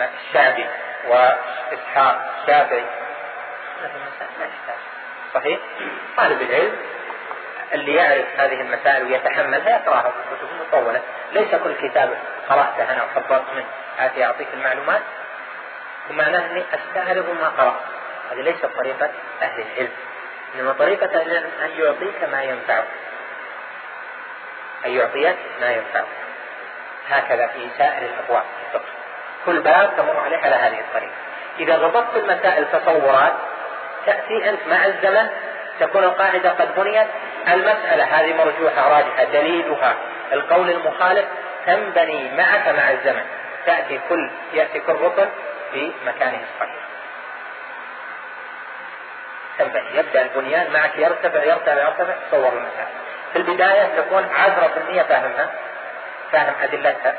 آه، 0.00 0.08
الشعبي 0.28 0.66
وإسحاق 1.08 2.34
الشافعي. 2.40 2.84
صحيح؟ 5.34 5.58
طالب 6.16 6.42
العلم 6.42 6.76
اللي 7.72 7.94
يعرف 7.94 8.26
هذه 8.36 8.60
المسائل 8.60 9.04
ويتحملها 9.04 9.68
يقراها 9.68 10.10
في 10.10 10.16
الكتب 10.32 10.48
المطولة 10.60 11.00
ليس 11.32 11.54
كل 11.54 11.88
كتاب 11.88 12.18
قرأته 12.48 12.92
أنا 12.92 13.04
وخبرت 13.04 13.44
منه. 13.54 13.66
آتي 13.98 14.24
أعطيك 14.24 14.48
المعلومات. 14.54 15.02
ومعناه 16.10 16.46
أني 16.50 16.64
أستعرض 16.74 17.36
ما 17.40 17.48
قرأت. 17.48 17.80
هذه 18.32 18.40
ليست 18.40 18.66
طريقة 18.66 19.10
أهل 19.42 19.62
العلم. 19.62 19.92
إنما 20.54 20.72
طريقة 20.72 21.20
أهل 21.20 21.30
العلم 21.30 21.50
أن 21.64 21.70
يعطيك 21.70 22.24
ما 22.32 22.42
ينفعك. 22.42 22.88
أن 24.86 24.90
يعطيك 24.90 25.36
ما 25.60 25.70
ينفعك. 25.70 26.06
هكذا 27.08 27.46
في 27.46 27.68
سائر 27.78 28.02
الأبواب 28.02 28.42
في 28.42 28.66
الفقه. 28.76 28.92
كل 29.46 29.60
باب 29.60 29.96
تمر 29.96 30.20
عليه 30.20 30.38
على 30.38 30.54
هذه 30.54 30.80
الطريقة. 30.80 31.14
إذا 31.58 31.78
ربطت 31.78 32.16
المسائل 32.16 32.66
تصورات 32.72 33.32
تأتي 34.06 34.48
أنت 34.48 34.60
مع 34.70 34.86
الزمن 34.86 35.28
تكون 35.80 36.04
القاعدة 36.04 36.50
قد 36.50 36.74
بنيت. 36.74 37.06
المسألة 37.48 38.04
هذه 38.04 38.34
مرجوحة 38.34 38.88
راجحة 38.88 39.24
دليلها 39.24 39.94
القول 40.32 40.70
المخالف. 40.70 41.24
تنبني 41.66 42.36
معك 42.36 42.68
مع 42.68 42.90
الزمن. 42.90 43.24
تأتي 43.66 44.00
كل 44.08 44.30
يأتي 44.52 44.80
كل 44.80 44.92
ركن 44.92 45.28
في 45.72 45.92
مكانه 46.06 46.40
الصحيح. 46.54 46.82
تنبني 49.58 49.98
يبدأ 49.98 50.22
البنيان 50.22 50.72
معك 50.72 50.96
يرتفع 50.96 51.44
يرتفع 51.44 51.82
يرتفع 51.82 52.14
تصور 52.30 52.52
المسائل 52.52 53.08
في 53.32 53.38
البداية 53.38 53.88
تكون 53.96 54.28
عشرة 54.34 54.68
في 54.74 54.80
المية 54.80 55.02
فاهمها؟ 55.02 55.50
فاهم 56.32 56.54
أدلتها. 56.62 57.14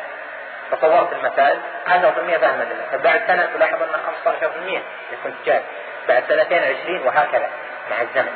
تصورت 0.72 1.14
المسائل 1.14 1.60
10% 1.88 2.38
فاهم 2.38 2.62
أدلتها. 2.62 2.98
بعد 2.98 3.22
سنة 3.28 3.50
تلاحظ 3.56 3.84
أن 3.84 4.00
15% 4.26 4.82
يكون 5.14 5.36
جاهز 5.46 5.62
بعد 6.08 6.24
سنتين 6.28 6.64
20 6.84 7.08
وهكذا. 7.08 7.50
مع 7.90 8.02
الزمن. 8.02 8.34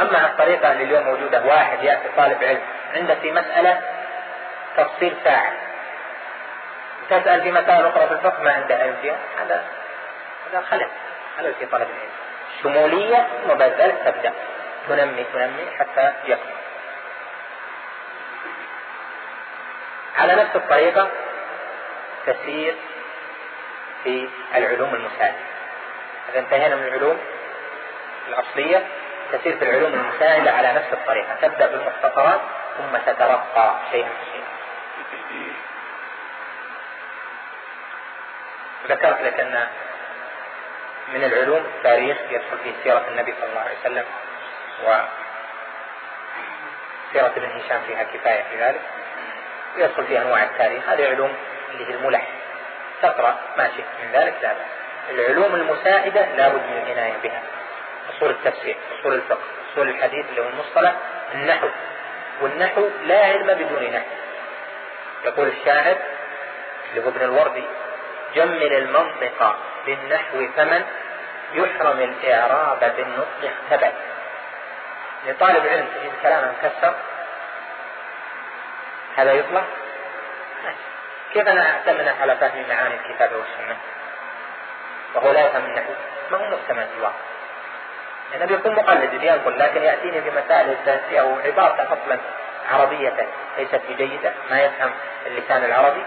أما 0.00 0.26
الطريقة 0.26 0.72
اللي 0.72 0.84
اليوم 0.84 1.04
موجودة 1.04 1.42
واحد 1.44 1.82
يأتي 1.82 2.08
طالب 2.16 2.44
علم 2.44 2.60
عنده 2.94 3.14
في 3.14 3.32
مسألة 3.32 3.80
تفصيل 4.76 5.16
ساعة. 5.24 5.52
تسأل 7.10 7.42
في 7.42 7.52
مسائل 7.52 7.86
أخرى 7.86 8.06
في 8.06 8.12
الفقه 8.12 8.42
ما 8.42 8.52
عنده 8.52 8.76
علم 8.76 8.96
فيها. 9.02 9.16
هذا 9.40 9.64
هذا 10.50 10.60
خلل. 10.70 10.88
خلل 11.38 11.54
في 11.54 11.66
طلب 11.66 11.88
العلم. 11.88 12.10
شمولية 12.62 13.28
ذلك 13.58 13.98
تبدأ. 14.04 14.32
تنمي 14.88 15.24
تنمي 15.32 15.70
حتى 15.78 16.12
يكمل 16.24 16.54
على 20.16 20.34
نفس 20.34 20.56
الطريقة 20.56 21.10
تسير 22.26 22.74
في 24.04 24.28
العلوم 24.54 24.94
المساعدة. 24.94 25.53
إذا 26.30 26.38
انتهينا 26.38 26.76
من 26.76 26.82
العلوم 26.82 27.18
الأصلية. 28.28 28.86
تسير 29.32 29.56
في 29.56 29.64
العلوم 29.64 29.94
المساعدة 29.94 30.50
على 30.52 30.72
نفس 30.72 30.92
الطريقة. 30.92 31.34
تبدأ 31.42 31.66
بالمختصرات 31.66 32.40
ثم 32.78 32.96
تترقى 32.96 33.74
شيئا 33.90 34.08
فشيئا 34.08 34.44
ذكرت 38.88 39.20
لك 39.20 39.40
أن 39.40 39.68
من 41.08 41.24
العلوم 41.24 41.64
التاريخ 41.76 42.16
يدخل 42.30 42.58
فيه 42.58 42.72
سيرة 42.82 43.04
النبي 43.08 43.34
صلى 43.40 43.48
الله 43.50 43.60
عليه 43.60 43.78
وسلم 43.80 44.04
وسيرة 47.10 47.26
ابن 47.26 47.60
هشام 47.60 47.80
فيها 47.86 48.02
كفاية 48.02 48.42
في 48.42 48.64
ذلك. 48.64 48.80
ويدخل 49.76 50.06
فيها 50.06 50.22
أنواع 50.22 50.42
التاريخ. 50.42 50.88
هذه 50.88 51.08
علوم 51.08 51.36
اللي 51.70 51.86
هي 51.90 51.94
الملح 51.94 52.26
تقرأ 53.02 53.36
ما 53.56 53.68
شئت 53.76 53.86
من 54.02 54.12
ذلك 54.12 54.34
لا 54.42 54.52
بأس. 54.52 54.83
العلوم 55.10 55.54
المساعدة 55.54 56.26
لا 56.36 56.48
بد 56.48 56.60
من 56.60 56.82
العناية 56.86 57.16
بها. 57.22 57.42
أصول 58.16 58.30
التفسير 58.30 58.76
أصول 59.00 59.14
الفقه 59.14 59.38
أصول 59.72 59.88
الحديث 59.88 60.26
اللي 60.30 60.40
هو 60.40 60.48
المصطلح 60.48 60.94
النحو. 61.34 61.68
والنحو 62.40 62.88
لا 63.06 63.24
علم 63.24 63.46
بدون 63.46 63.90
نحو. 63.90 64.06
يقول 65.24 65.48
الشاعر 65.48 65.96
اللي 66.90 67.04
هو 67.04 67.08
ابن 67.08 67.20
الوردي 67.20 67.64
جمل 68.34 68.72
المنطق 68.72 69.56
بالنحو 69.86 70.48
فمن 70.56 70.84
يحرم 71.52 72.00
الإعراب 72.00 72.94
بالنطق 72.96 73.52
اختبل 73.52 73.92
لطالب 75.26 75.66
علم 75.66 75.86
تجد 75.86 76.12
كلامه 76.22 76.52
مكسر. 76.52 76.94
هذا 79.16 79.32
يطلق 79.32 79.64
كيف 81.32 81.48
أنا 81.48 81.70
أعتمد 81.70 82.14
على 82.20 82.36
فهم 82.36 82.68
معاني 82.68 82.94
الكتاب 82.94 83.30
والسنة؟ 83.32 83.76
وهو 85.14 85.30
لا 85.30 85.46
يفهم 85.46 85.64
النحو 85.64 85.92
ما 86.30 86.38
هو 86.38 86.56
محتمل 86.56 86.86
في 86.86 86.98
الواقع 86.98 87.34
لأنه 88.32 88.46
بيكون 88.46 88.74
مقلد 88.74 89.22
ينقل 89.22 89.58
لكن 89.58 89.82
يأتيني 89.82 90.20
بمسائل 90.20 90.76
أو 91.18 91.38
عبارة 91.44 91.82
أصلا 91.82 92.18
عربية 92.72 93.28
ليست 93.58 93.80
بجيدة 93.88 94.32
ما 94.50 94.60
يفهم 94.60 94.90
اللسان 95.26 95.64
العربي. 95.64 96.02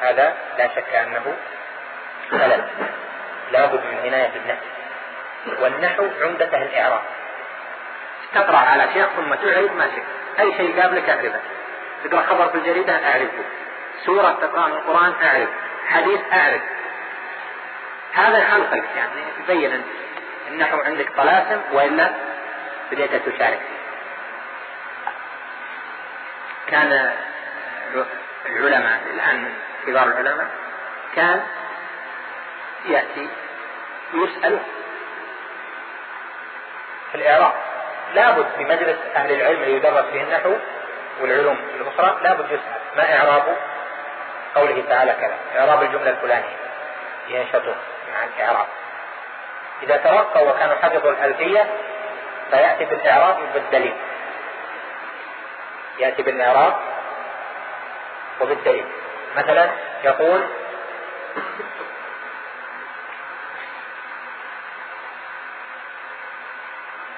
هذا 0.00 0.34
لا 0.58 0.68
شك 0.68 0.94
أنه 0.94 1.36
خلل 2.30 2.64
لابد 3.50 3.80
من 3.84 3.98
عناية 4.04 4.28
بالنحو. 4.28 4.64
والنحو 5.62 6.08
عمدته 6.22 6.62
الإعراب. 6.62 7.00
تقرأ 8.34 8.58
على 8.58 8.88
شيخ 8.94 9.08
ثم 9.16 9.34
تعرب 9.34 9.76
ما 9.76 9.84
شئت. 9.84 10.04
أي 10.40 10.56
شيء 10.56 10.80
قابلك 10.82 11.10
أعرفه 11.10 11.40
تقرأ 12.04 12.22
خبر 12.22 12.48
في 12.48 12.54
الجريدة 12.54 12.92
أعرفه 12.92 13.44
سورة 14.06 14.38
تقرأ 14.40 14.66
من 14.66 14.72
القرآن 14.72 15.12
أعرف 15.22 15.48
حديث 15.86 16.20
أعرف 16.32 16.62
هذا 18.12 18.50
خلقك 18.50 18.84
يعني 18.96 19.22
يبين 19.40 19.82
النحو 20.48 20.80
عندك 20.80 21.12
طلاسم 21.16 21.60
وإلا 21.72 22.10
بديت 22.90 23.28
تشارك. 23.28 23.60
كان 26.66 27.12
العلماء 28.46 29.00
الآن 29.14 29.54
كبار 29.86 30.02
العلماء 30.02 30.48
كان 31.16 31.42
يأتي 32.86 33.28
ويسأل 34.14 34.58
في 37.12 37.14
الإعراب. 37.14 37.52
لابد 38.14 38.46
في 38.56 38.64
مجلس 38.64 38.98
أهل 39.16 39.32
العلم 39.32 39.62
اللي 39.62 39.76
يدرس 39.76 40.04
فيه 40.04 40.22
النحو 40.22 40.56
والعلوم 41.20 41.58
الأخرى 41.74 42.20
لابد 42.22 42.46
يسأل 42.46 42.80
ما 42.96 43.18
إعرابه 43.18 43.56
قوله 44.54 44.84
تعالى 44.88 45.12
كذا؟ 45.12 45.36
إعراب 45.58 45.82
الجملة 45.82 46.10
الفلانية. 46.10 46.67
ينشطون 47.28 47.76
مع 48.12 48.24
الإعراب. 48.24 48.66
إذا 49.82 49.96
ترقوا 49.96 50.50
وكانوا 50.50 50.74
حفظوا 50.74 51.10
الألفية 51.10 51.66
فيأتي 52.50 52.84
بالإعراب 52.84 53.36
بالدليل. 53.54 53.96
يأتي 55.98 56.22
بالإعراب 56.22 56.76
وبالدليل. 58.40 58.86
مثلا 59.36 59.70
يقول 60.04 60.46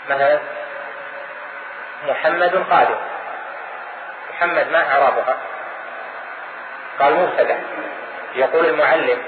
مثلا 0.08 0.40
محمد 2.08 2.64
قادم. 2.70 2.98
محمد 4.30 4.68
ما 4.70 4.92
إعرابها؟ 4.92 5.36
قال 6.98 7.14
مبتدأ. 7.14 7.60
يقول 8.34 8.66
المعلم 8.66 9.22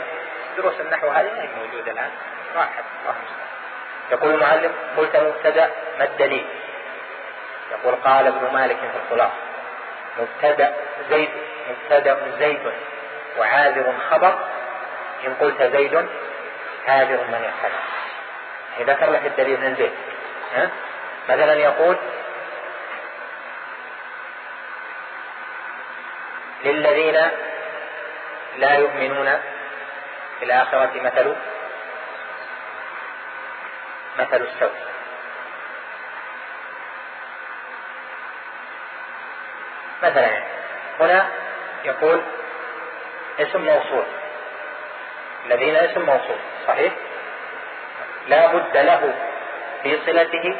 دروس 0.56 0.80
النحو 0.80 1.08
هذه 1.08 1.32
ما 1.32 1.42
هي 1.42 1.48
موجودة 1.66 1.92
الآن؟ 1.92 2.10
راحت 2.56 2.84
الله 3.02 3.14
يقول 4.10 4.34
المعلم 4.34 4.72
قلت 4.96 5.16
مبتدأ 5.16 5.70
ما 5.98 6.04
الدليل؟ 6.04 6.46
يقول 7.70 7.94
قال 7.94 8.26
ابن 8.26 8.54
مالك 8.54 8.76
في 8.76 8.98
الخلاصة 9.04 9.34
مبتدأ 10.18 10.74
زيد 11.10 11.30
مبتدأ 11.70 12.18
زيد 12.38 12.72
وعاذر 13.38 13.94
خبر 14.10 14.38
إن 15.26 15.34
قلت 15.34 15.62
زيد 15.62 16.08
عاذر 16.88 17.16
من 17.16 17.50
يعني 18.78 18.92
ذكر 18.92 19.10
لك 19.10 19.26
الدليل 19.26 19.60
من 19.60 19.66
البيت 19.66 19.92
ها؟ 20.54 20.70
مثلا 21.28 21.54
يقول 21.54 21.96
للذين 26.64 27.20
لا 28.58 28.74
يؤمنون 28.74 29.38
في 30.42 30.46
الآخرة 30.46 30.90
مثل 30.94 31.36
مثل 34.18 34.42
السوء. 34.42 34.72
مثلا 40.02 40.42
هنا 41.00 41.28
يقول 41.84 42.22
اسم 43.40 43.60
موصول. 43.60 44.04
الذين 45.46 45.76
اسم 45.76 46.00
موصول 46.00 46.36
صحيح؟ 46.66 46.92
لا 48.28 48.46
بد 48.46 48.76
له 48.76 49.14
في 49.82 49.98
صلته 50.06 50.56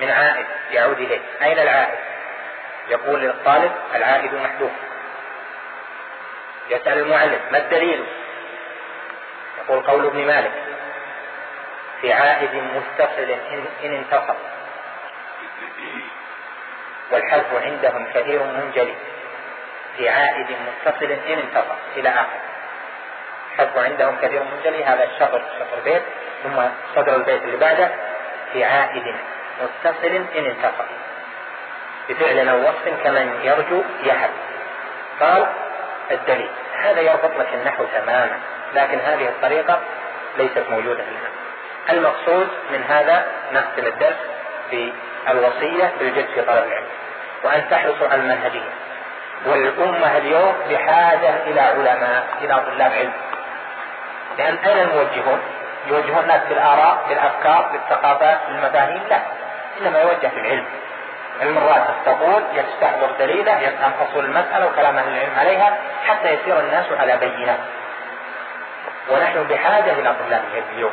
من 0.00 0.10
عائد 0.10 0.46
يعود 0.70 1.00
إليه. 1.00 1.20
أين 1.42 1.58
العائد؟ 1.58 1.98
يقول 2.88 3.20
للطالب 3.20 3.72
العائد 3.94 4.34
محذوف. 4.34 4.72
يسأل 6.70 6.98
المعلم 6.98 7.40
ما 7.52 7.58
الدليل؟ 7.58 8.21
يقول 9.64 9.82
قول 9.82 10.06
ابن 10.06 10.26
مالك 10.26 10.52
في 12.00 12.12
عائد 12.12 12.54
متصل 12.54 13.30
إن 13.84 13.94
انتصر. 13.94 14.34
والحذف 17.12 17.54
عندهم 17.54 18.06
كثير 18.14 18.42
منجلي 18.42 18.94
في 19.96 20.08
عائد 20.08 20.46
متصل 20.50 21.12
إن 21.12 21.38
انتصر 21.38 21.74
إلى 21.96 22.08
آخر. 22.08 22.40
الحذف 23.52 23.78
عندهم 23.78 24.16
كثير 24.22 24.42
منجلي 24.42 24.84
هذا 24.84 25.04
الشطر 25.04 25.42
شطر 25.58 25.80
بيت 25.84 26.02
ثم 26.42 26.62
صدر 26.94 27.16
البيت 27.16 27.42
اللي 27.42 27.56
بعده 27.56 27.90
في 28.52 28.64
عائد 28.64 29.14
متصل 29.62 30.06
إن 30.06 30.44
انتصر. 30.44 30.84
بفعل 32.08 32.48
أو 32.48 32.60
وصف 32.60 32.88
كمن 33.04 33.40
يرجو 33.42 33.82
يهب 34.02 34.30
قال 35.20 35.46
الدليل. 36.10 36.50
هذا 36.76 37.00
يربط 37.00 37.36
لك 37.38 37.54
النحو 37.54 37.84
تماما. 37.84 38.38
لكن 38.74 38.98
هذه 38.98 39.28
الطريقة 39.28 39.80
ليست 40.36 40.64
موجودة 40.70 41.02
الآن 41.02 41.32
المقصود 41.90 42.48
من 42.72 42.84
هذا 42.88 43.26
نختم 43.52 43.86
الدرس 43.86 44.16
بالوصية 44.70 45.92
بالجد 45.98 46.26
في 46.34 46.42
طلب 46.42 46.64
العلم. 46.64 46.86
وأن 47.44 47.68
تحرصوا 47.70 48.08
على 48.08 48.22
المنهجية. 48.22 48.70
والأمة 49.46 50.16
اليوم 50.16 50.54
بحاجة 50.70 51.36
إلى 51.46 51.60
علماء 51.60 52.26
إلى 52.40 52.54
طلاب 52.54 52.92
علم. 52.92 53.12
لأن 54.38 54.56
أين 54.64 54.78
الموجهون؟ 54.78 55.40
يوجهون 55.86 56.22
الناس 56.22 56.40
بالآراء 56.48 57.04
بالأفكار 57.08 57.68
بالثقافات 57.72 58.38
بالمفاهيم؟ 58.48 59.02
لا. 59.10 59.18
إنما 59.80 60.00
يوجه 60.00 60.30
بالعلم 60.34 60.64
علم 61.40 61.58
الراسخ 61.58 61.94
تقول 62.04 62.42
يستحضر 62.54 63.10
دليله 63.18 63.58
يفهم 63.58 63.92
أصول 64.00 64.24
المسألة 64.24 64.66
وكلام 64.66 64.98
أهل 64.98 65.08
العلم 65.08 65.38
عليها 65.38 65.78
حتى 66.06 66.28
يسير 66.28 66.60
الناس 66.60 66.86
على 66.92 67.16
بينة. 67.16 67.58
ونحن 69.10 69.42
بحاجة 69.42 69.92
إلى 69.92 70.14
طلاب 70.14 70.42
العلم 70.50 70.64
اليوم. 70.74 70.92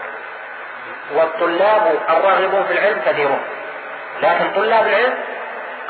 والطلاب 1.14 1.97
الراغبون 2.10 2.64
في 2.64 2.74
العلم 2.74 3.01
كثيرون. 3.05 3.41
لكن 4.22 4.51
طلاب 4.55 4.88
العلم 4.88 5.14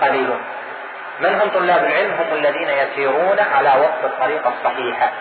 قليلون. 0.01 0.41
من 1.20 1.41
هم 1.41 1.49
طلاب 1.49 1.84
العلم؟ 1.84 2.11
هم 2.11 2.34
الذين 2.34 2.70
يسيرون 2.70 3.39
على 3.39 3.70
وفق 3.70 4.03
الطريقة 4.03 4.53
الصحيحة 4.59 5.11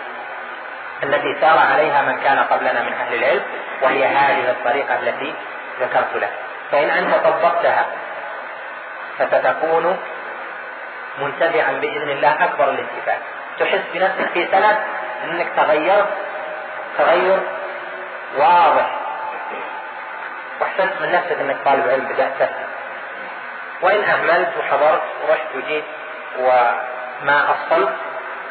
التي 1.03 1.35
سار 1.41 1.57
عليها 1.57 2.01
من 2.01 2.19
كان 2.19 2.39
قبلنا 2.39 2.81
من 2.83 2.93
أهل 2.93 3.13
العلم 3.13 3.41
وهي 3.81 4.05
هذه 4.05 4.49
الطريقة 4.51 4.99
التي 4.99 5.33
ذكرت 5.81 6.15
لك. 6.15 6.29
فإن 6.71 6.89
أنت 6.89 7.15
طبقتها 7.15 7.85
فستكون 9.19 9.97
منتفعا 11.21 11.71
بإذن 11.71 12.09
الله 12.09 12.43
أكبر 12.43 12.69
الاستفادة 12.69 13.23
تحس 13.59 13.81
بنفسك 13.93 14.29
في 14.33 14.47
سنة 14.51 14.79
أنك 15.23 15.47
تغيرت 15.57 16.09
تغير 16.99 17.39
واضح. 18.37 18.89
وأحسنت 20.59 21.01
من 21.01 21.11
نفسك 21.11 21.39
أنك 21.39 21.57
طالب 21.65 21.87
علم 21.87 22.05
بدأت 22.05 22.31
تفهم 22.39 22.67
وإن 23.81 24.03
أهملت 24.03 24.49
وحضرت 24.57 25.01
ورحت 25.27 25.55
وجيت 25.55 25.83
وما 26.39 27.55
أصلت 27.55 27.89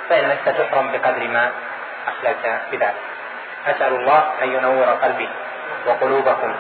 فإنك 0.09 0.38
ستحرم 0.46 0.92
بقدر 0.92 1.28
ما 1.28 1.51
أخللت 2.09 2.61
بذلك. 2.72 2.94
أسأل 3.66 3.94
الله 3.94 4.30
أن 4.42 4.53
ينور 4.53 4.84
قلبي 4.84 5.28
وقلوبكم 5.86 6.55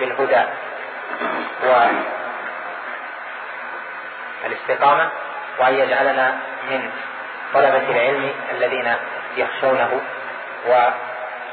بالهدى 0.00 0.42
والاستقامة 4.42 5.10
وأن 5.58 5.74
يجعلنا 5.74 6.36
من 6.70 6.90
طلبة 7.54 7.90
العلم 7.90 8.30
الذين 8.50 8.94
يخشونه 9.36 10.00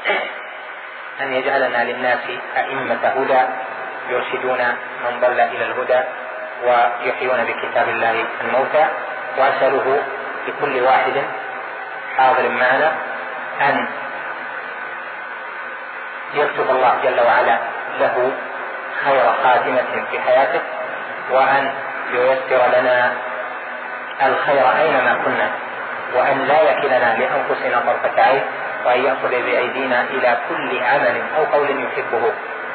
وأن 0.06 1.32
يجعلنا 1.32 1.84
للناس 1.84 2.18
أئمة 2.56 3.08
هدى 3.16 3.40
يرشدون 4.10 4.58
من 5.04 5.20
ضل 5.20 5.40
إلى 5.40 5.64
الهدى 5.64 6.00
ويحيون 6.64 7.44
بكتاب 7.44 7.88
الله 7.88 8.24
الموتى. 8.44 8.86
وأسأله 9.38 10.02
لكل 10.48 10.80
واحد 10.80 11.22
حاضر 12.16 12.48
معنا 12.48 12.92
أن 13.60 13.88
يكتب 16.34 16.70
الله 16.70 16.94
جل 17.04 17.20
وعلا 17.20 17.58
له 18.00 18.32
خير 19.04 19.24
خاتمة 19.44 20.04
في 20.10 20.20
حياته 20.20 20.60
وأن 21.30 21.72
ييسر 22.12 22.66
لنا 22.78 23.12
الخير 24.22 24.64
أينما 24.78 25.20
كنا 25.24 25.50
وأن 26.14 26.38
لا 26.44 26.60
يكلنا 26.62 27.16
لأنفسنا 27.18 27.80
طرفة 27.86 28.22
عين. 28.22 28.42
وأن 28.84 29.04
يأخذ 29.04 29.30
بأيدينا 29.30 30.02
إلى 30.02 30.38
كل 30.48 30.78
عمل 30.78 31.22
أو 31.36 31.44
قول 31.44 31.84
يحبه 31.84 32.32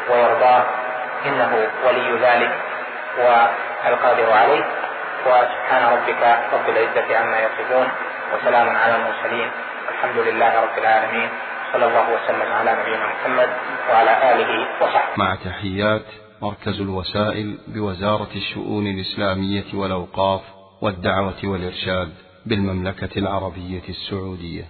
ويرضاه. 0.09 0.63
إنه 1.25 1.67
ولي 1.85 2.19
ذلك 2.21 2.51
والقادر 3.17 4.31
عليه. 4.31 4.65
وسبحان 5.25 5.83
ربك 5.93 6.39
رب 6.53 6.69
العزة 6.69 7.17
عما 7.17 7.39
يصفون. 7.39 7.87
وسلام 8.33 8.69
على 8.69 8.95
المرسلين. 8.95 9.51
الحمد 9.89 10.17
لله 10.27 10.61
رب 10.61 10.77
العالمين. 10.77 11.29
صلى 11.73 11.85
الله 11.85 12.07
وسلم 12.09 12.51
على 12.53 12.71
نبينا 12.81 13.07
محمد 13.07 13.49
وعلى 13.89 14.33
آله 14.33 14.67
وصحبه. 14.81 15.17
مع 15.17 15.35
تحيات 15.35 16.05
مركز 16.41 16.81
الوسائل 16.81 17.57
بوزارة 17.67 18.29
الشؤون 18.35 18.87
الإسلامية 18.87 19.69
والأوقاف 19.73 20.41
والدعوة 20.81 21.41
والإرشاد 21.43 22.13
بالمملكة 22.45 23.19
العربية 23.19 23.89
السعودية. 23.89 24.65